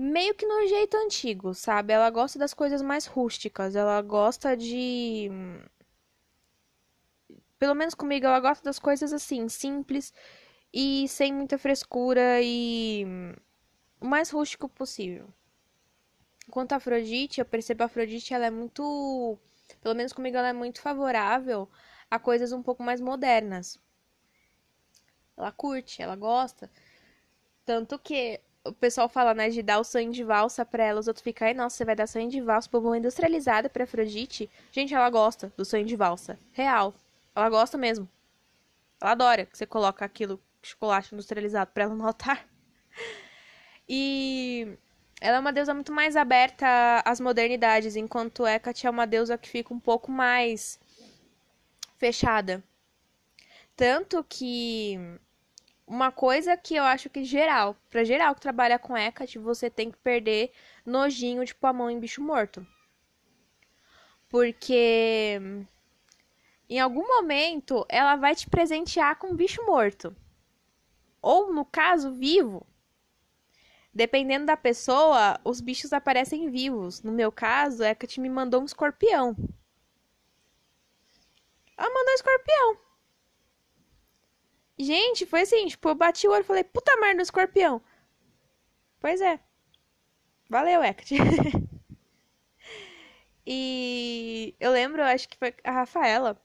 meio 0.00 0.34
que 0.34 0.46
no 0.46 0.66
jeito 0.66 0.96
antigo, 0.96 1.54
sabe? 1.54 1.92
Ela 1.92 2.08
gosta 2.10 2.38
das 2.38 2.54
coisas 2.54 2.80
mais 2.80 3.06
rústicas, 3.06 3.76
ela 3.76 4.00
gosta 4.00 4.56
de 4.56 5.28
pelo 7.58 7.74
menos 7.74 7.94
comigo, 7.94 8.26
ela 8.26 8.40
gosta 8.40 8.64
das 8.64 8.78
coisas 8.78 9.12
assim, 9.12 9.48
simples 9.48 10.14
e 10.72 11.06
sem 11.08 11.32
muita 11.32 11.58
frescura 11.58 12.40
e 12.42 13.04
o 14.00 14.06
mais 14.06 14.30
rústico 14.30 14.68
possível. 14.68 15.28
Quanto 16.50 16.72
a 16.72 16.76
Afrodite, 16.76 17.40
eu 17.40 17.44
percebo 17.44 17.82
a 17.82 17.86
Afrodite, 17.86 18.32
ela 18.32 18.46
é 18.46 18.50
muito, 18.50 19.38
pelo 19.82 19.94
menos 19.94 20.12
comigo, 20.14 20.36
ela 20.36 20.48
é 20.48 20.52
muito 20.54 20.80
favorável 20.80 21.68
a 22.10 22.18
coisas 22.18 22.52
um 22.52 22.62
pouco 22.62 22.82
mais 22.82 23.00
modernas. 23.00 23.78
Ela 25.36 25.52
curte, 25.52 26.02
ela 26.02 26.16
gosta. 26.16 26.70
Tanto 27.64 27.98
que 27.98 28.40
o 28.64 28.72
pessoal 28.72 29.08
fala, 29.08 29.32
né, 29.34 29.48
de 29.48 29.62
dar 29.62 29.78
o 29.78 29.84
sonho 29.84 30.12
de 30.12 30.22
valsa 30.22 30.64
pra 30.64 30.84
ela, 30.84 31.00
os 31.00 31.08
outros 31.08 31.22
ficam, 31.22 31.48
ai, 31.48 31.54
nossa, 31.54 31.76
você 31.76 31.84
vai 31.84 31.96
dar 31.96 32.06
sonho 32.06 32.28
de 32.28 32.40
valsa, 32.40 32.68
povo 32.68 32.94
industrializada 32.94 33.70
pra 33.70 33.84
Afrodite. 33.84 34.50
Gente, 34.70 34.94
ela 34.94 35.08
gosta 35.08 35.52
do 35.56 35.64
sonho 35.64 35.86
de 35.86 35.96
valsa. 35.96 36.38
Real. 36.52 36.94
Ela 37.34 37.48
gosta 37.48 37.78
mesmo. 37.78 38.08
Ela 39.00 39.12
adora 39.12 39.46
que 39.46 39.56
você 39.56 39.64
coloca 39.64 40.04
aquilo, 40.04 40.38
chocolate 40.62 41.14
industrializado, 41.14 41.70
pra 41.72 41.84
ela 41.84 41.94
no 41.94 42.06
altar. 42.06 42.46
E 43.88 44.76
ela 45.20 45.38
é 45.38 45.40
uma 45.40 45.52
deusa 45.52 45.72
muito 45.72 45.92
mais 45.92 46.14
aberta 46.14 46.66
às 47.04 47.18
modernidades, 47.18 47.96
enquanto 47.96 48.46
Hecate 48.46 48.86
é 48.86 48.90
uma 48.90 49.06
deusa 49.06 49.38
que 49.38 49.48
fica 49.48 49.72
um 49.72 49.80
pouco 49.80 50.10
mais 50.10 50.78
fechada. 51.96 52.62
Tanto 53.74 54.22
que 54.28 54.98
uma 55.90 56.12
coisa 56.12 56.56
que 56.56 56.76
eu 56.76 56.84
acho 56.84 57.10
que 57.10 57.24
geral, 57.24 57.76
para 57.90 58.04
geral 58.04 58.32
que 58.32 58.40
trabalha 58.40 58.78
com 58.78 58.96
Hecate, 58.96 59.40
você 59.40 59.68
tem 59.68 59.90
que 59.90 59.98
perder 59.98 60.52
nojinho 60.86 61.42
pôr 61.52 61.66
a 61.66 61.72
mão 61.72 61.90
em 61.90 61.98
bicho 61.98 62.22
morto. 62.22 62.64
Porque 64.28 65.40
em 66.68 66.78
algum 66.78 67.04
momento 67.04 67.84
ela 67.88 68.14
vai 68.14 68.36
te 68.36 68.48
presentear 68.48 69.16
com 69.18 69.30
um 69.30 69.34
bicho 69.34 69.66
morto. 69.66 70.14
Ou 71.20 71.52
no 71.52 71.64
caso, 71.64 72.12
vivo. 72.12 72.64
Dependendo 73.92 74.46
da 74.46 74.56
pessoa, 74.56 75.40
os 75.42 75.60
bichos 75.60 75.92
aparecem 75.92 76.48
vivos. 76.50 77.02
No 77.02 77.10
meu 77.10 77.32
caso, 77.32 77.82
Hecate 77.82 78.20
me 78.20 78.30
mandou 78.30 78.62
um 78.62 78.64
escorpião. 78.64 79.34
Ela 81.76 81.92
mandou 81.92 82.12
um 82.12 82.14
escorpião. 82.14 82.89
Gente, 84.82 85.26
foi 85.26 85.42
assim, 85.42 85.66
tipo, 85.66 85.88
eu 85.88 85.94
bati 85.94 86.26
o 86.26 86.32
olho 86.32 86.40
e 86.40 86.44
falei, 86.44 86.64
puta 86.64 86.96
merda, 86.96 87.16
no 87.16 87.22
escorpião. 87.22 87.82
Pois 88.98 89.20
é. 89.20 89.38
Valeu, 90.48 90.82
Hecate. 90.82 91.16
e 93.46 94.54
eu 94.58 94.72
lembro, 94.72 95.02
acho 95.02 95.28
que 95.28 95.36
foi 95.36 95.54
a 95.64 95.70
Rafaela, 95.70 96.40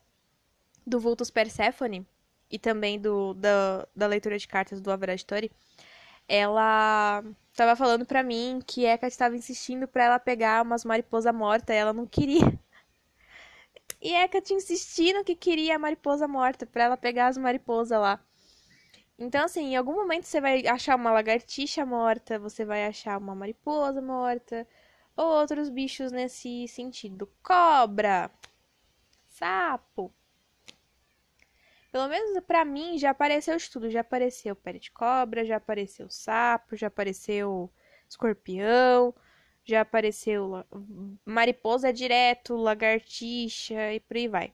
do 0.86 1.00
Vultus 1.00 1.30
Persephone, 1.32 2.06
e 2.52 2.60
também 2.60 3.00
do, 3.00 3.34
da, 3.36 3.88
da 3.96 4.08
leitura 4.08 4.38
de 4.38 4.48
cartas 4.48 4.82
do 4.82 4.92
Average 4.92 5.24
Story, 5.24 5.52
ela 6.28 7.24
tava 7.56 7.76
falando 7.76 8.06
pra 8.06 8.24
mim 8.24 8.60
que 8.66 8.86
Hecate 8.86 9.14
estava 9.14 9.36
insistindo 9.38 9.88
pra 9.88 10.06
ela 10.06 10.20
pegar 10.20 10.64
umas 10.64 10.84
mariposas 10.86 11.34
mortas 11.34 11.76
e 11.76 11.80
ela 11.80 11.94
não 11.94 12.06
queria. 12.06 12.60
E 14.06 14.14
Hecate 14.14 14.53
insistindo 14.53 15.24
que 15.24 15.36
queria 15.36 15.78
a 15.78 15.80
mariposa 15.80 16.28
morta 16.28 16.64
pra 16.64 16.84
ela 16.84 16.95
pegar 16.95 17.26
as 17.26 17.39
mariposas 17.39 17.99
lá. 17.99 18.24
Então, 19.18 19.43
assim, 19.43 19.72
em 19.72 19.76
algum 19.76 19.95
momento 19.95 20.26
você 20.26 20.39
vai 20.39 20.68
achar 20.68 20.95
uma 20.95 21.12
lagartixa 21.12 21.84
morta, 21.84 22.38
você 22.38 22.64
vai 22.64 22.86
achar 22.86 23.18
uma 23.18 23.34
mariposa 23.34 24.03
morta, 24.03 24.68
ou 25.18 25.26
outros 25.26 25.70
bichos 25.70 26.12
nesse 26.12 26.68
sentido. 26.68 27.28
Cobra, 27.41 28.30
sapo. 29.26 30.14
Pelo 31.91 32.08
menos 32.08 32.39
para 32.45 32.64
mim 32.64 32.99
já 32.99 33.10
apareceu 33.10 33.58
de 33.58 33.68
tudo. 33.72 33.89
Já 33.89 34.01
apareceu 34.01 34.56
pé 34.56 34.74
de 34.74 34.91
cobra, 34.91 35.43
já 35.43 35.56
apareceu 35.56 36.12
sapo, 36.12 36.76
já 36.76 36.88
apareceu 36.88 37.74
escorpião, 38.08 39.16
já 39.66 39.82
apareceu 39.82 40.63
mariposa 41.26 41.91
direto, 41.91 42.55
lagartixa 42.55 43.93
e 43.93 43.99
por 43.99 44.16
aí 44.16 44.28
vai. 44.28 44.53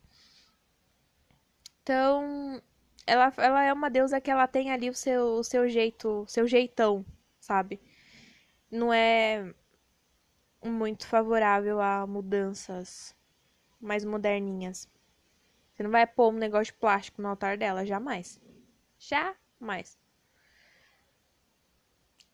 Então, 1.83 2.61
ela, 3.05 3.33
ela 3.37 3.63
é 3.63 3.73
uma 3.73 3.89
deusa 3.89 4.21
que 4.21 4.31
ela 4.31 4.47
tem 4.47 4.71
ali 4.71 4.89
o 4.89 4.93
seu, 4.93 5.33
o 5.33 5.43
seu 5.43 5.67
jeito, 5.67 6.25
seu 6.27 6.47
jeitão, 6.47 7.05
sabe? 7.39 7.81
Não 8.71 8.93
é 8.93 9.53
muito 10.63 11.05
favorável 11.05 11.81
a 11.81 12.07
mudanças 12.07 13.13
mais 13.79 14.05
moderninhas. 14.05 14.87
Você 15.73 15.83
não 15.83 15.91
vai 15.91 16.07
pôr 16.07 16.31
um 16.31 16.37
negócio 16.37 16.73
de 16.73 16.79
plástico 16.79 17.21
no 17.21 17.27
altar 17.27 17.57
dela, 17.57 17.85
jamais. 17.85 18.39
Jamais. 18.97 19.97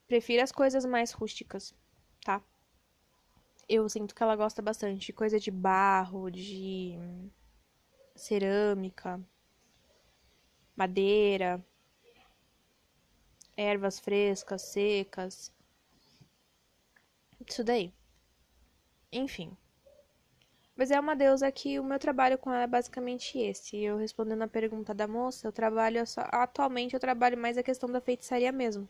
Prefiro 0.07 0.43
as 0.43 0.51
coisas 0.51 0.85
mais 0.85 1.11
rústicas? 1.11 1.73
Eu 3.69 3.87
sinto 3.89 4.15
que 4.15 4.23
ela 4.23 4.35
gosta 4.35 4.61
bastante 4.61 5.07
de 5.07 5.13
coisa 5.13 5.39
de 5.39 5.51
barro, 5.51 6.29
de 6.29 6.97
cerâmica, 8.15 9.21
madeira, 10.75 11.63
ervas 13.57 13.99
frescas, 13.99 14.61
secas. 14.61 15.51
Isso 17.45 17.63
daí. 17.63 17.93
Enfim. 19.11 19.57
Mas 20.75 20.91
é 20.91 20.99
uma 20.99 21.15
deusa 21.15 21.51
que 21.51 21.79
o 21.79 21.83
meu 21.83 21.97
trabalho 21.97 22.37
com 22.37 22.51
ela 22.51 22.63
é 22.63 22.67
basicamente 22.67 23.39
esse. 23.39 23.77
Eu 23.77 23.97
respondendo 23.97 24.43
a 24.43 24.47
pergunta 24.47 24.93
da 24.93 25.07
moça, 25.07 25.47
eu 25.47 25.51
trabalho 25.51 26.05
só, 26.05 26.21
atualmente 26.31 26.93
eu 26.93 26.99
trabalho 26.99 27.37
mais 27.37 27.57
a 27.57 27.63
questão 27.63 27.89
da 27.91 27.99
feitiçaria 27.99 28.51
mesmo. 28.51 28.87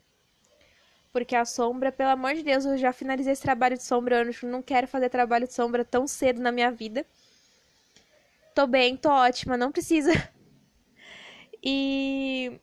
Porque 1.12 1.36
a 1.36 1.46
sombra, 1.46 1.92
pelo 1.92 2.10
amor 2.10 2.34
de 2.36 2.44
Deus, 2.44 2.66
eu 2.66 2.78
já 2.78 2.94
finalizei 2.94 3.34
esse 3.34 3.42
trabalho 3.42 3.78
de 3.78 3.84
sombra, 3.84 4.18
eu 4.18 4.50
não 4.50 4.62
quero 4.62 4.88
fazer 4.88 5.10
trabalho 5.10 5.48
de 5.48 5.54
sombra 5.54 5.84
tão 5.84 6.08
cedo 6.08 6.42
na 6.42 6.52
minha 6.52 6.72
vida. 6.72 7.06
Tô 8.54 8.68
bem, 8.68 8.98
tô 8.98 9.10
ótima, 9.10 9.56
não 9.58 9.72
precisa. 9.72 10.12
E 11.64 12.60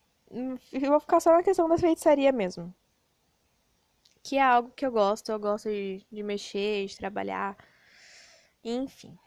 eu 0.73 0.91
vou 0.91 1.01
ficar 1.01 1.21
só 1.21 1.33
na 1.33 1.43
questão 1.43 1.69
da 1.69 1.79
feitiçaria 1.79 2.33
mesmo. 2.33 2.75
Que 4.23 4.37
é 4.37 4.43
algo 4.43 4.71
que 4.71 4.87
eu 4.87 4.91
gosto, 4.91 5.31
eu 5.31 5.39
gosto 5.39 5.69
de, 5.69 6.05
de 6.11 6.23
mexer, 6.23 6.87
de 6.87 6.97
trabalhar. 6.97 7.57
Enfim. 8.65 9.19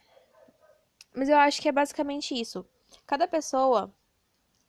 Mas 1.14 1.30
eu 1.30 1.38
acho 1.38 1.62
que 1.62 1.70
é 1.70 1.72
basicamente 1.72 2.34
isso. 2.34 2.66
Cada 3.06 3.28
pessoa 3.28 3.94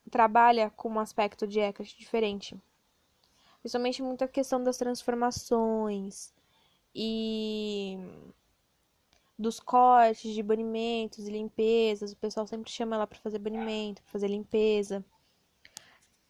trabalha 0.09 0.69
com 0.71 0.89
um 0.89 0.99
aspecto 0.99 1.47
de 1.47 1.59
Hecate 1.59 1.97
diferente. 1.97 2.55
Principalmente 3.61 4.01
muita 4.01 4.27
questão 4.27 4.63
das 4.63 4.77
transformações 4.77 6.33
e 6.95 7.97
dos 9.37 9.59
cortes 9.59 10.33
de 10.33 10.43
banimentos 10.43 11.27
e 11.27 11.31
limpezas. 11.31 12.11
O 12.11 12.17
pessoal 12.17 12.45
sempre 12.45 12.71
chama 12.71 12.95
ela 12.95 13.07
para 13.07 13.19
fazer 13.19 13.39
banimento, 13.39 14.01
para 14.03 14.11
fazer 14.11 14.27
limpeza. 14.27 15.03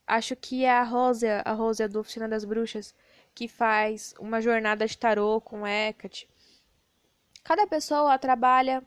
Acho 0.06 0.36
que 0.36 0.66
é 0.66 0.72
a 0.72 0.84
Rosa, 0.84 1.42
a 1.46 1.54
Rosa 1.54 1.88
do 1.88 2.00
Oficina 2.00 2.28
das 2.28 2.44
Bruxas, 2.44 2.96
que 3.36 3.48
faz 3.48 4.14
uma 4.20 4.42
jornada 4.42 4.86
de 4.88 4.98
tarô 4.98 5.40
com 5.40 5.68
Hecate. 5.68 6.28
Cada 7.44 7.68
pessoa 7.68 8.18
trabalha 8.18 8.84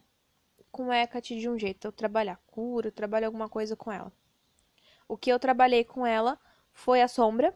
com 0.71 0.93
Hecate 0.93 1.39
de 1.39 1.49
um 1.49 1.59
jeito. 1.59 1.87
Eu 1.87 1.93
trabalho 1.93 2.33
a 2.33 2.37
cura, 2.37 2.89
eu 2.89 2.93
trabalho 2.93 3.27
alguma 3.27 3.49
coisa 3.49 3.77
com 3.77 3.91
ela. 3.91 4.13
O 5.09 5.17
que 5.17 5.31
eu 5.31 5.39
trabalhei 5.39 5.85
com 5.85 6.07
ela 6.07 6.39
foi 6.73 7.03
a 7.03 7.09
sombra. 7.09 7.55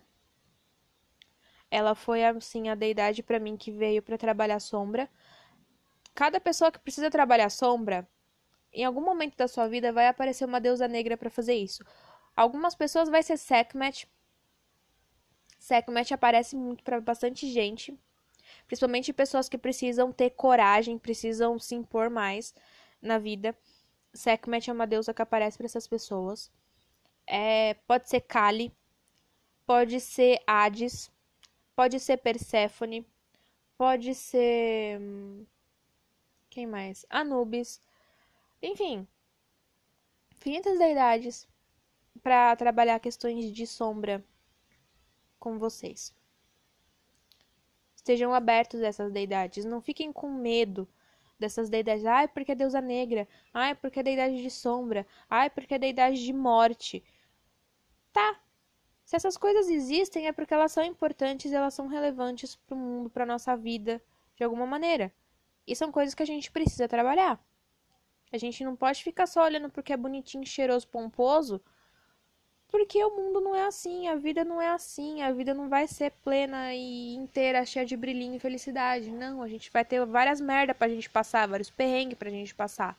Ela 1.77 1.95
foi 1.95 2.25
assim 2.25 2.71
a 2.71 2.75
deidade 2.75 3.23
para 3.23 3.39
mim 3.39 3.55
que 3.55 3.71
veio 3.71 4.01
para 4.01 4.17
trabalhar 4.17 4.61
sombra. 4.61 5.11
Cada 6.15 6.41
pessoa 6.41 6.73
que 6.73 6.79
precisa 6.79 7.11
trabalhar 7.11 7.51
sombra, 7.51 8.09
em 8.73 8.83
algum 8.83 9.03
momento 9.03 9.37
da 9.37 9.47
sua 9.47 9.69
vida 9.69 9.93
vai 9.93 10.09
aparecer 10.09 10.47
uma 10.47 10.59
deusa 10.59 10.89
negra 10.89 11.19
para 11.19 11.29
fazer 11.29 11.55
isso. 11.55 11.85
Algumas 12.35 12.75
pessoas 12.75 13.11
vai 13.11 13.23
ser 13.23 13.37
Sekhmet. 13.37 14.09
Sekhmet 15.59 16.15
aparece 16.15 16.57
muito 16.57 16.83
para 16.83 16.99
bastante 16.99 17.47
gente 17.47 17.99
principalmente 18.67 19.13
pessoas 19.13 19.49
que 19.49 19.59
precisam 19.59 20.11
ter 20.13 20.31
coragem, 20.31 20.99
precisam 20.99 21.59
se 21.59 21.75
impor 21.75 22.09
mais 22.09 22.55
na 23.03 23.19
vida. 23.19 23.55
Sekhmet 24.15 24.71
é 24.71 24.73
uma 24.73 24.87
deusa 24.87 25.13
que 25.13 25.21
aparece 25.23 25.59
para 25.59 25.67
essas 25.67 25.87
pessoas. 25.87 26.51
É, 27.27 27.75
pode 27.87 28.09
ser 28.09 28.21
Kali, 28.23 28.73
pode 29.67 30.01
ser 30.01 30.41
Hades, 30.47 31.11
pode 31.77 32.01
ser 32.01 32.17
Perséfone, 32.17 33.07
pode 33.77 34.15
ser. 34.15 34.99
Quem 36.51 36.67
mais? 36.67 37.05
Anubis. 37.11 37.81
Enfim, 38.63 39.07
infinitas 40.35 40.79
deidades 40.79 41.47
para 42.23 42.57
trabalhar 42.57 42.99
questões 42.99 43.53
de 43.53 43.67
sombra 43.67 44.25
com 45.39 45.59
vocês. 45.59 46.15
Estejam 47.95 48.33
abertos 48.33 48.81
a 48.83 48.87
essas 48.87 49.13
deidades. 49.13 49.65
Não 49.65 49.81
fiquem 49.83 50.13
com 50.13 50.31
medo 50.31 50.89
dessas 51.39 51.69
deidades. 51.69 52.07
Ai, 52.07 52.27
porque 52.29 52.53
é 52.53 52.55
deusa 52.55 52.81
negra. 52.81 53.29
Ai, 53.53 53.75
porque 53.75 54.01
é 54.01 54.03
deidade 54.03 54.43
de 54.43 54.51
sombra. 54.51 55.07
Ai, 55.29 55.51
porque 55.51 55.75
é 55.75 55.79
deidade 55.79 56.25
de 56.25 56.33
morte. 56.33 57.05
Tá. 58.13 58.41
Se 59.07 59.17
essas 59.17 59.39
coisas 59.39 59.71
existem 59.71 60.27
é 60.27 60.33
porque 60.33 60.53
elas 60.53 60.73
são 60.73 60.85
importantes 60.85 61.51
e 61.51 61.55
elas 61.55 61.73
são 61.73 61.87
relevantes 61.87 62.57
para 62.57 62.75
o 62.75 62.79
mundo, 62.79 63.09
para 63.09 63.25
nossa 63.25 63.57
vida, 63.57 64.03
de 64.37 64.45
alguma 64.45 64.67
maneira. 64.67 65.11
E 65.67 65.75
são 65.75 65.91
coisas 65.91 66.15
que 66.15 66.23
a 66.23 66.27
gente 66.27 66.51
precisa 66.51 66.87
trabalhar. 66.87 67.43
A 68.31 68.37
gente 68.37 68.63
não 68.63 68.77
pode 68.77 69.03
ficar 69.03 69.27
só 69.27 69.45
olhando 69.45 69.71
porque 69.71 69.95
é 69.95 69.97
bonitinho, 69.97 70.45
cheiroso, 70.45 70.87
pomposo 70.89 71.63
porque 72.69 73.03
o 73.03 73.17
mundo 73.17 73.41
não 73.41 73.55
é 73.55 73.65
assim, 73.65 74.09
a 74.09 74.17
vida 74.17 74.45
não 74.45 74.61
é 74.61 74.69
assim, 74.69 75.23
a 75.23 75.33
vida 75.33 75.55
não 75.55 75.69
vai 75.69 75.87
ser 75.87 76.11
plena 76.23 76.75
e 76.75 77.15
inteira, 77.15 77.65
cheia 77.65 77.87
de 77.87 77.97
brilhinho 77.97 78.37
e 78.37 78.41
felicidade. 78.41 79.11
Não, 79.11 79.43
a 79.43 79.49
gente 79.49 79.71
vai 79.71 79.85
ter 79.85 80.05
várias 80.05 80.41
merda 80.41 80.75
pra 80.75 80.89
gente 80.89 81.09
passar, 81.09 81.47
vários 81.49 81.71
perrengues 81.71 82.19
pra 82.19 82.31
gente 82.31 82.55
passar. 82.55 82.99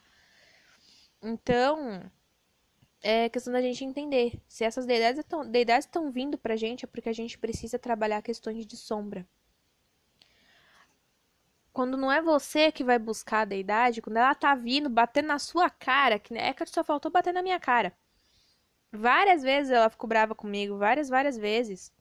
Então, 1.21 2.01
é 3.01 3.29
questão 3.29 3.53
da 3.53 3.61
gente 3.61 3.83
entender. 3.83 4.41
Se 4.47 4.63
essas 4.63 4.85
deidades 4.85 5.85
estão 5.85 6.11
vindo 6.11 6.37
pra 6.37 6.55
gente, 6.55 6.85
é 6.85 6.87
porque 6.87 7.09
a 7.09 7.13
gente 7.13 7.37
precisa 7.37 7.79
trabalhar 7.79 8.21
questões 8.21 8.65
de 8.65 8.77
sombra. 8.77 9.27
quando 11.77 11.95
não 11.95 12.11
é 12.11 12.21
você 12.23 12.71
que 12.71 12.83
vai 12.83 12.97
buscar 12.97 13.41
a 13.41 13.45
deidade, 13.45 14.01
quando 14.01 14.17
ela 14.17 14.33
tá 14.33 14.55
vindo, 14.55 14.89
batendo 14.89 15.27
na 15.27 15.37
sua 15.39 15.69
cara, 15.69 16.17
que 16.17 16.33
é 16.33 16.51
que 16.51 16.65
só 16.67 16.83
faltou 16.83 17.11
bater 17.11 17.31
na 17.31 17.43
minha 17.43 17.59
cara. 17.59 17.95
Várias 18.91 19.43
vezes 19.43 19.71
ela 19.71 19.89
ficou 19.89 20.07
brava 20.07 20.33
comigo, 20.33 20.77
várias, 20.77 21.07
várias 21.09 21.37
vezes. 21.37 21.93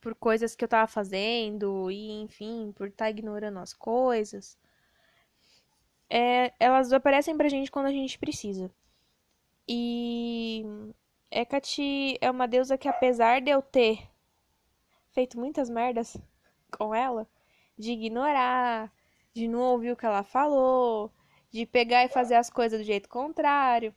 Por 0.00 0.14
coisas 0.14 0.54
que 0.56 0.64
eu 0.64 0.68
tava 0.68 0.86
fazendo, 0.86 1.90
e 1.90 2.10
enfim, 2.22 2.72
por 2.74 2.88
estar 2.88 3.04
tá 3.06 3.10
ignorando 3.10 3.58
as 3.58 3.74
coisas. 3.74 4.58
É, 6.08 6.52
elas 6.58 6.92
aparecem 6.92 7.36
pra 7.36 7.48
gente 7.48 7.70
quando 7.70 7.86
a 7.86 7.92
gente 7.92 8.18
precisa. 8.18 8.70
E 9.74 10.66
Hecate 11.30 12.18
é 12.20 12.30
uma 12.30 12.46
deusa 12.46 12.76
que, 12.76 12.86
apesar 12.86 13.40
de 13.40 13.50
eu 13.50 13.62
ter 13.62 14.06
feito 15.12 15.40
muitas 15.40 15.70
merdas 15.70 16.14
com 16.76 16.94
ela, 16.94 17.26
de 17.78 17.92
ignorar, 17.92 18.92
de 19.32 19.48
não 19.48 19.60
ouvir 19.60 19.92
o 19.92 19.96
que 19.96 20.04
ela 20.04 20.22
falou, 20.22 21.10
de 21.50 21.64
pegar 21.64 22.04
e 22.04 22.10
fazer 22.10 22.34
as 22.34 22.50
coisas 22.50 22.80
do 22.80 22.84
jeito 22.84 23.08
contrário, 23.08 23.94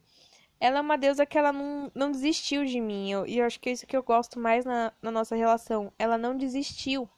ela 0.61 0.77
é 0.77 0.81
uma 0.81 0.97
deusa 0.97 1.25
que 1.25 1.37
ela 1.37 1.51
não, 1.51 1.91
não 1.93 2.09
desistiu 2.09 2.63
de 2.63 2.79
mim. 2.79 3.11
Eu, 3.11 3.27
e 3.27 3.39
eu 3.39 3.45
acho 3.45 3.59
que 3.59 3.67
é 3.67 3.73
isso 3.73 3.85
que 3.85 3.97
eu 3.97 4.03
gosto 4.03 4.39
mais 4.39 4.63
na, 4.63 4.93
na 5.01 5.11
nossa 5.11 5.35
relação. 5.35 5.91
Ela 5.99 6.17
não 6.17 6.37
desistiu 6.37 7.09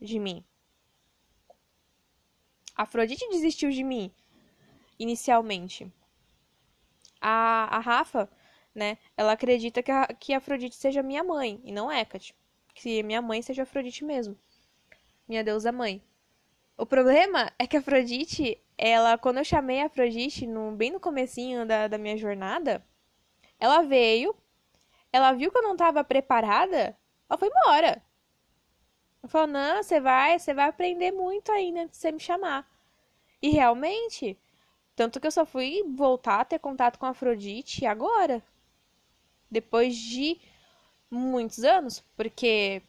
de 0.00 0.20
mim. 0.20 0.44
Afrodite 2.76 3.28
desistiu 3.28 3.70
de 3.70 3.82
mim 3.82 4.08
inicialmente. 5.00 5.92
A, 7.26 7.78
a 7.78 7.80
Rafa, 7.80 8.28
né, 8.74 8.98
ela 9.16 9.32
acredita 9.32 9.82
que 9.82 9.90
a, 9.90 10.06
que 10.08 10.34
Afrodite 10.34 10.76
seja 10.76 11.02
minha 11.02 11.24
mãe 11.24 11.58
e 11.64 11.72
não 11.72 11.90
Hecate. 11.90 12.34
Que 12.74 13.02
minha 13.02 13.22
mãe 13.22 13.40
seja 13.40 13.62
Afrodite 13.62 14.04
mesmo. 14.04 14.36
Minha 15.26 15.42
deusa 15.42 15.72
mãe. 15.72 16.02
O 16.76 16.84
problema 16.84 17.50
é 17.58 17.66
que 17.66 17.78
Afrodite, 17.78 18.60
ela, 18.76 19.16
quando 19.16 19.38
eu 19.38 19.44
chamei 19.44 19.80
a 19.80 19.86
Afrodite, 19.86 20.46
no, 20.46 20.72
bem 20.72 20.90
no 20.90 21.00
comecinho 21.00 21.64
da, 21.64 21.88
da 21.88 21.96
minha 21.96 22.18
jornada, 22.18 22.84
ela 23.58 23.80
veio, 23.80 24.36
ela 25.10 25.32
viu 25.32 25.50
que 25.50 25.56
eu 25.56 25.62
não 25.62 25.72
estava 25.72 26.04
preparada, 26.04 26.94
ela 27.26 27.38
foi 27.38 27.48
embora. 27.48 28.02
Ela 29.22 29.30
falou, 29.30 29.46
não, 29.46 29.82
você 29.82 29.98
vai, 29.98 30.38
você 30.38 30.52
vai 30.52 30.68
aprender 30.68 31.10
muito 31.10 31.50
ainda 31.50 31.86
de 31.86 31.96
você 31.96 32.12
me 32.12 32.20
chamar. 32.20 32.68
E 33.40 33.48
realmente, 33.48 34.38
tanto 34.96 35.20
que 35.20 35.26
eu 35.26 35.30
só 35.30 35.44
fui 35.44 35.82
voltar 35.94 36.40
a 36.40 36.44
ter 36.44 36.58
contato 36.58 36.98
com 36.98 37.06
a 37.06 37.10
Afrodite 37.10 37.84
agora. 37.86 38.42
Depois 39.50 39.96
de 39.96 40.40
muitos 41.10 41.64
anos, 41.64 42.04
porque 42.16 42.82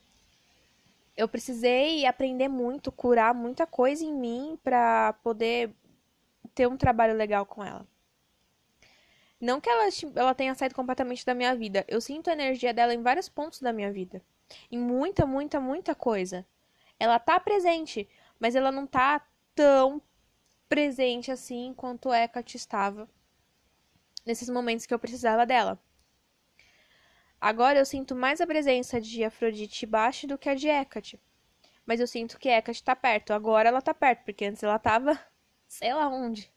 eu 1.16 1.28
precisei 1.28 2.06
aprender 2.06 2.48
muito, 2.48 2.92
curar 2.92 3.34
muita 3.34 3.66
coisa 3.66 4.04
em 4.04 4.14
mim 4.14 4.60
para 4.64 5.14
poder 5.24 5.72
ter 6.54 6.68
um 6.68 6.78
trabalho 6.78 7.16
legal 7.16 7.46
com 7.46 7.64
ela. 7.64 7.88
Não 9.40 9.60
que 9.60 9.70
ela, 9.70 9.88
ela 10.16 10.34
tenha 10.34 10.56
saído 10.56 10.76
completamente 10.76 11.26
da 11.26 11.34
minha 11.34 11.56
vida. 11.56 11.86
Eu 11.88 12.02
sinto 12.02 12.30
a 12.30 12.34
energia 12.34 12.74
dela 12.74 12.94
em 12.94 13.02
vários 13.02 13.30
pontos 13.30 13.60
da 13.60 13.74
minha 13.74 13.92
vida. 13.92 14.22
Em 14.72 14.78
muita, 14.78 15.26
muita, 15.26 15.60
muita 15.60 15.94
coisa. 15.94 16.46
Ela 17.00 17.20
tá 17.20 17.40
presente, 17.40 18.08
mas 18.40 18.56
ela 18.56 18.72
não 18.72 18.88
tá 18.88 19.26
tão 19.54 20.02
presente 20.76 21.32
assim 21.32 21.74
quanto 21.74 22.14
Hecate 22.14 22.58
estava 22.58 23.08
nesses 24.26 24.50
momentos 24.50 24.86
que 24.86 24.94
eu 24.94 25.00
precisava 25.00 25.46
dela. 25.46 25.82
Agora 27.40 27.80
eu 27.80 27.86
sinto 27.86 28.14
mais 28.14 28.42
a 28.42 28.46
presença 28.46 29.00
de 29.00 29.24
Afrodite 29.24 29.86
baixo 29.86 30.28
do 30.28 30.38
que 30.38 30.50
a 30.50 30.54
de 30.54 30.68
Hecate. 30.68 31.18
Mas 31.86 32.02
eu 32.02 32.08
sinto 32.08 32.38
que 32.38 32.50
Hecate 32.50 32.84
tá 32.84 32.94
perto. 32.94 33.32
Agora 33.32 33.70
ela 33.70 33.82
tá 33.82 33.94
perto, 33.94 34.26
porque 34.26 34.44
antes 34.44 34.64
ela 34.64 34.78
tava 34.78 35.18
sei 35.66 35.94
lá 35.94 36.10
onde. 36.10 36.52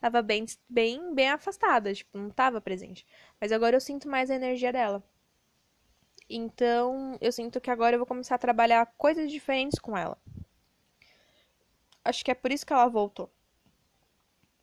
Tava 0.00 0.22
bem, 0.22 0.46
bem, 0.66 1.14
bem 1.14 1.28
afastada, 1.28 1.92
tipo, 1.92 2.16
não 2.16 2.30
tava 2.30 2.58
presente. 2.58 3.06
Mas 3.38 3.52
agora 3.52 3.76
eu 3.76 3.80
sinto 3.82 4.08
mais 4.08 4.30
a 4.30 4.34
energia 4.34 4.72
dela. 4.72 5.04
Então, 6.26 7.18
eu 7.20 7.32
sinto 7.32 7.60
que 7.60 7.70
agora 7.70 7.96
eu 7.96 7.98
vou 7.98 8.06
começar 8.06 8.36
a 8.36 8.38
trabalhar 8.38 8.86
coisas 8.96 9.30
diferentes 9.30 9.78
com 9.78 9.94
ela. 9.94 10.16
Acho 12.10 12.24
que 12.24 12.30
é 12.30 12.34
por 12.34 12.50
isso 12.52 12.66
que 12.66 12.72
ela 12.72 12.88
voltou. 12.88 13.30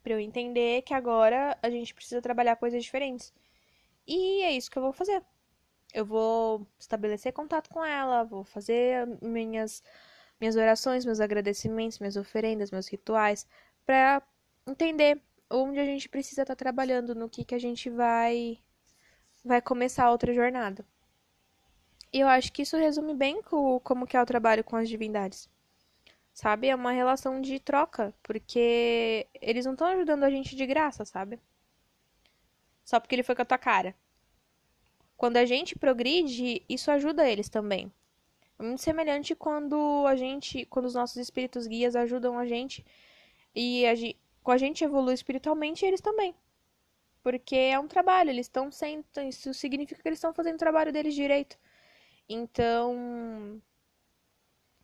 Pra 0.04 0.14
eu 0.14 0.20
entender 0.20 0.82
que 0.84 0.94
agora 0.94 1.58
a 1.62 1.70
gente 1.70 1.94
precisa 1.94 2.22
trabalhar 2.22 2.58
coisas 2.58 2.84
diferentes. 2.84 3.34
E 4.06 4.44
é 4.44 4.52
isso 4.52 4.70
que 4.70 4.78
eu 4.78 4.84
vou 4.84 4.92
fazer. 4.94 5.24
Eu 5.94 6.06
vou 6.06 6.68
estabelecer 6.80 7.32
contato 7.34 7.70
com 7.70 7.84
ela, 7.84 8.24
vou 8.24 8.44
fazer 8.44 9.08
minhas 9.22 9.84
minhas 10.40 10.56
orações, 10.56 11.06
meus 11.06 11.20
agradecimentos, 11.20 12.00
minhas 12.00 12.18
oferendas, 12.18 12.70
meus 12.70 12.88
rituais, 12.88 13.48
para 13.86 14.22
entender 14.68 15.22
onde 15.50 15.80
a 15.80 15.86
gente 15.86 16.10
precisa 16.10 16.44
estar 16.44 16.56
tá 16.56 16.64
trabalhando, 16.64 17.16
no 17.16 17.30
que 17.30 17.46
que 17.46 17.56
a 17.56 17.60
gente 17.60 17.90
vai 17.90 18.60
vai 19.44 19.62
começar 19.62 20.12
outra 20.12 20.34
jornada. 20.34 20.86
E 22.12 22.20
eu 22.20 22.28
acho 22.28 22.52
que 22.52 22.64
isso 22.64 22.78
resume 22.78 23.14
bem 23.16 23.42
com, 23.42 23.80
como 23.82 24.06
que 24.08 24.18
é 24.18 24.22
o 24.22 24.26
trabalho 24.26 24.64
com 24.64 24.76
as 24.76 24.90
divindades. 24.90 25.50
Sabe? 26.38 26.68
É 26.68 26.76
uma 26.76 26.92
relação 26.92 27.42
de 27.42 27.60
troca, 27.60 28.14
porque 28.22 29.26
eles 29.42 29.66
não 29.66 29.74
estão 29.74 29.88
ajudando 29.88 30.24
a 30.24 30.30
gente 30.30 30.56
de 30.56 30.68
graça, 30.68 31.04
sabe? 31.04 31.40
Só 32.86 33.00
porque 33.00 33.16
ele 33.16 33.24
foi 33.24 33.34
com 33.34 33.42
a 33.42 33.46
tua 33.46 33.58
cara. 33.58 33.96
Quando 35.18 35.38
a 35.38 35.46
gente 35.46 35.76
progride, 35.76 36.64
isso 36.70 36.92
ajuda 36.92 37.28
eles 37.28 37.50
também. 37.50 37.92
É 38.60 38.62
muito 38.64 38.84
semelhante 38.84 39.34
quando 39.34 40.06
a 40.06 40.16
gente, 40.16 40.64
quando 40.68 40.86
os 40.86 40.94
nossos 40.94 41.18
espíritos 41.18 41.66
guias 41.66 41.96
ajudam 41.96 42.38
a 42.38 42.46
gente 42.46 42.86
e 43.56 43.88
a, 43.88 43.94
com 44.44 44.52
a 44.52 44.58
gente 44.60 44.84
evolui 44.84 45.16
espiritualmente, 45.16 45.88
eles 45.88 46.02
também. 46.02 46.36
Porque 47.24 47.56
é 47.56 47.80
um 47.80 47.88
trabalho, 47.88 48.30
eles 48.30 48.46
estão 48.46 48.72
sendo. 48.72 49.04
Isso 49.28 49.56
significa 49.56 50.00
que 50.00 50.08
eles 50.08 50.20
estão 50.20 50.36
fazendo 50.36 50.54
o 50.54 50.60
trabalho 50.60 50.94
deles 50.94 51.16
direito. 51.16 51.58
Então. 52.30 53.60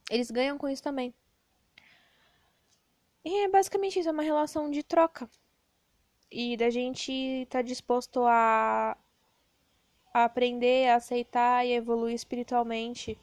Eles 0.10 0.32
ganham 0.32 0.58
com 0.58 0.68
isso 0.68 0.82
também. 0.82 1.14
E 3.26 3.46
é 3.46 3.48
basicamente 3.50 4.00
isso, 4.00 4.10
é 4.10 4.12
uma 4.12 4.24
relação 4.24 4.70
de 4.70 4.84
troca. 4.84 5.30
E 6.32 6.58
da 6.58 6.70
gente 6.70 7.12
estar 7.12 7.60
tá 7.60 7.62
disposto 7.62 8.24
a, 8.26 8.98
a 10.14 10.24
aprender, 10.26 10.90
a 10.90 10.96
aceitar 10.96 11.66
e 11.66 11.74
evoluir 11.74 12.16
espiritualmente, 12.16 13.18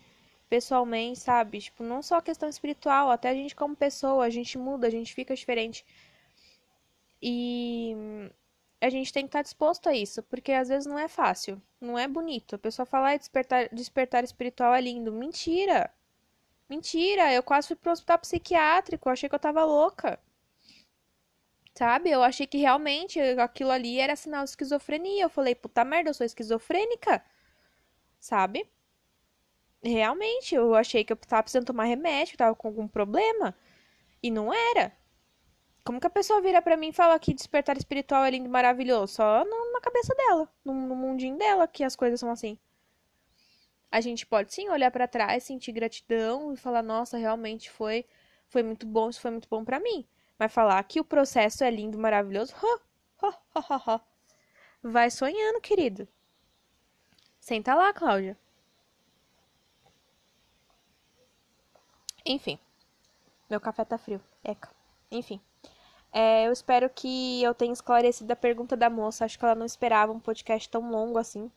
pessoalmente, 0.49 1.21
sabe? 1.21 1.61
Tipo, 1.61 1.83
não 1.85 2.03
só 2.03 2.17
a 2.17 2.23
questão 2.23 2.49
espiritual, 2.49 3.11
até 3.11 3.31
a 3.31 3.35
gente 3.35 3.55
como 3.55 3.77
pessoa, 3.77 4.25
a 4.25 4.31
gente 4.31 4.57
muda, 4.59 4.87
a 4.87 4.91
gente 4.91 5.15
fica 5.15 5.35
diferente. 5.35 5.85
E 7.23 7.95
a 8.81 8.89
gente 8.89 9.13
tem 9.13 9.25
que 9.25 9.29
estar 9.29 9.43
disposto 9.43 9.89
a 9.89 9.95
isso, 9.95 10.23
porque 10.23 10.53
às 10.53 10.69
vezes 10.69 10.87
não 10.87 10.99
é 10.99 11.09
fácil, 11.09 11.61
não 11.81 11.99
é 11.99 12.09
bonito. 12.09 12.55
A 12.57 12.59
pessoa 12.59 12.87
fala, 12.87 13.13
ah, 13.13 13.17
despertar, 13.17 13.69
despertar 13.73 14.25
espiritual 14.25 14.75
é 14.75 14.81
lindo. 14.81 15.13
Mentira! 15.13 15.93
Mentira! 16.71 17.33
Eu 17.33 17.43
quase 17.43 17.66
fui 17.68 17.77
pro 17.77 17.91
hospital 17.93 18.18
psiquiátrico, 18.21 19.09
achei 19.11 19.29
que 19.29 19.35
eu 19.35 19.41
tava 19.41 19.64
louca. 19.64 20.21
Sabe? 21.75 22.11
Eu 22.11 22.23
achei 22.23 22.47
que 22.47 22.59
realmente 22.59 23.18
aquilo 23.21 23.71
ali 23.73 23.99
era 23.99 24.14
sinal 24.16 24.45
de 24.45 24.51
esquizofrenia. 24.51 25.25
Eu 25.25 25.31
falei, 25.31 25.55
puta 25.55 25.85
merda, 25.85 26.11
eu 26.11 26.14
sou 26.14 26.25
esquizofrênica. 26.27 27.25
Sabe? 28.21 28.68
Realmente, 29.83 30.55
eu 30.55 30.75
achei 30.75 31.05
que 31.05 31.12
eu 31.12 31.16
tava 31.16 31.43
precisando 31.43 31.66
tomar 31.66 31.85
remédio, 31.85 32.37
tava 32.37 32.55
com 32.55 32.68
algum 32.68 32.87
problema. 32.87 33.55
E 34.23 34.31
não 34.31 34.53
era. 34.53 34.93
Como 35.85 36.01
que 36.01 36.07
a 36.07 36.11
pessoa 36.11 36.41
vira 36.43 36.62
para 36.62 36.77
mim 36.77 36.91
e 36.91 36.93
fala 36.93 37.18
que 37.18 37.35
despertar 37.35 37.77
espiritual 37.77 38.25
é 38.25 38.31
lindo 38.31 38.47
e 38.47 38.51
maravilhoso? 38.51 39.14
Só 39.14 39.45
na 39.45 39.81
cabeça 39.81 40.14
dela, 40.14 40.49
no 40.64 40.73
mundinho 40.97 41.37
dela 41.39 41.66
que 41.66 41.83
as 41.85 41.97
coisas 41.97 42.21
são 42.21 42.31
assim. 42.31 42.59
A 43.91 44.01
gente 44.01 44.26
pode 44.26 44.53
sim 44.55 44.68
olhar 44.68 44.91
para 44.91 45.09
trás, 45.09 45.45
sentir 45.45 45.72
gratidão 45.72 46.53
e 46.53 46.57
falar: 46.57 46.82
"Nossa, 46.82 47.18
realmente 47.18 47.70
foi 47.70 48.05
foi 48.49 48.62
muito 48.62 48.86
bom, 48.86 49.11
isso 49.11 49.20
foi 49.20 49.30
muito 49.30 49.49
bom 49.49 49.64
para 49.64 49.80
mim". 49.80 50.07
Mas 50.38 50.53
falar 50.53 50.82
que 50.84 51.01
o 51.01 51.05
processo 51.05 51.64
é 51.64 51.70
lindo, 51.70 51.99
maravilhoso, 51.99 52.55
vai 54.82 55.11
sonhando, 55.11 55.61
querido. 55.61 56.09
Senta 57.41 57.74
lá, 57.74 57.93
Cláudia. 57.93 58.36
Enfim. 62.24 62.59
Meu 63.49 63.61
café 63.61 63.84
tá 63.84 63.99
frio. 63.99 64.20
Eca. 64.45 64.70
Enfim. 65.11 65.41
É, 66.12 66.47
eu 66.47 66.53
espero 66.53 66.88
que 66.91 67.43
eu 67.43 67.55
tenha 67.55 67.72
esclarecido 67.72 68.32
a 68.32 68.36
pergunta 68.36 68.76
da 68.76 68.91
moça. 68.91 69.24
Acho 69.24 69.38
que 69.38 69.45
ela 69.45 69.55
não 69.55 69.66
esperava 69.66 70.12
um 70.12 70.20
podcast 70.20 70.68
tão 70.68 70.91
longo 70.91 71.18
assim. 71.18 71.51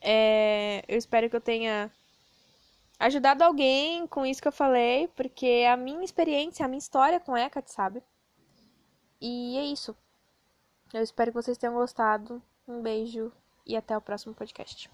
É, 0.00 0.84
eu 0.88 0.96
espero 0.96 1.28
que 1.28 1.36
eu 1.36 1.40
tenha 1.40 1.90
ajudado 2.98 3.42
alguém 3.42 4.06
com 4.06 4.26
isso 4.26 4.42
que 4.42 4.48
eu 4.48 4.52
falei, 4.52 5.08
porque 5.08 5.64
a 5.70 5.76
minha 5.76 6.04
experiência, 6.04 6.64
a 6.64 6.68
minha 6.68 6.78
história 6.78 7.20
com 7.20 7.36
Hecate, 7.36 7.72
sabe? 7.72 8.02
E 9.20 9.56
é 9.56 9.64
isso. 9.64 9.96
Eu 10.92 11.02
espero 11.02 11.30
que 11.30 11.42
vocês 11.42 11.58
tenham 11.58 11.74
gostado. 11.74 12.42
Um 12.66 12.82
beijo 12.82 13.32
e 13.66 13.76
até 13.76 13.96
o 13.96 14.00
próximo 14.00 14.34
podcast. 14.34 14.90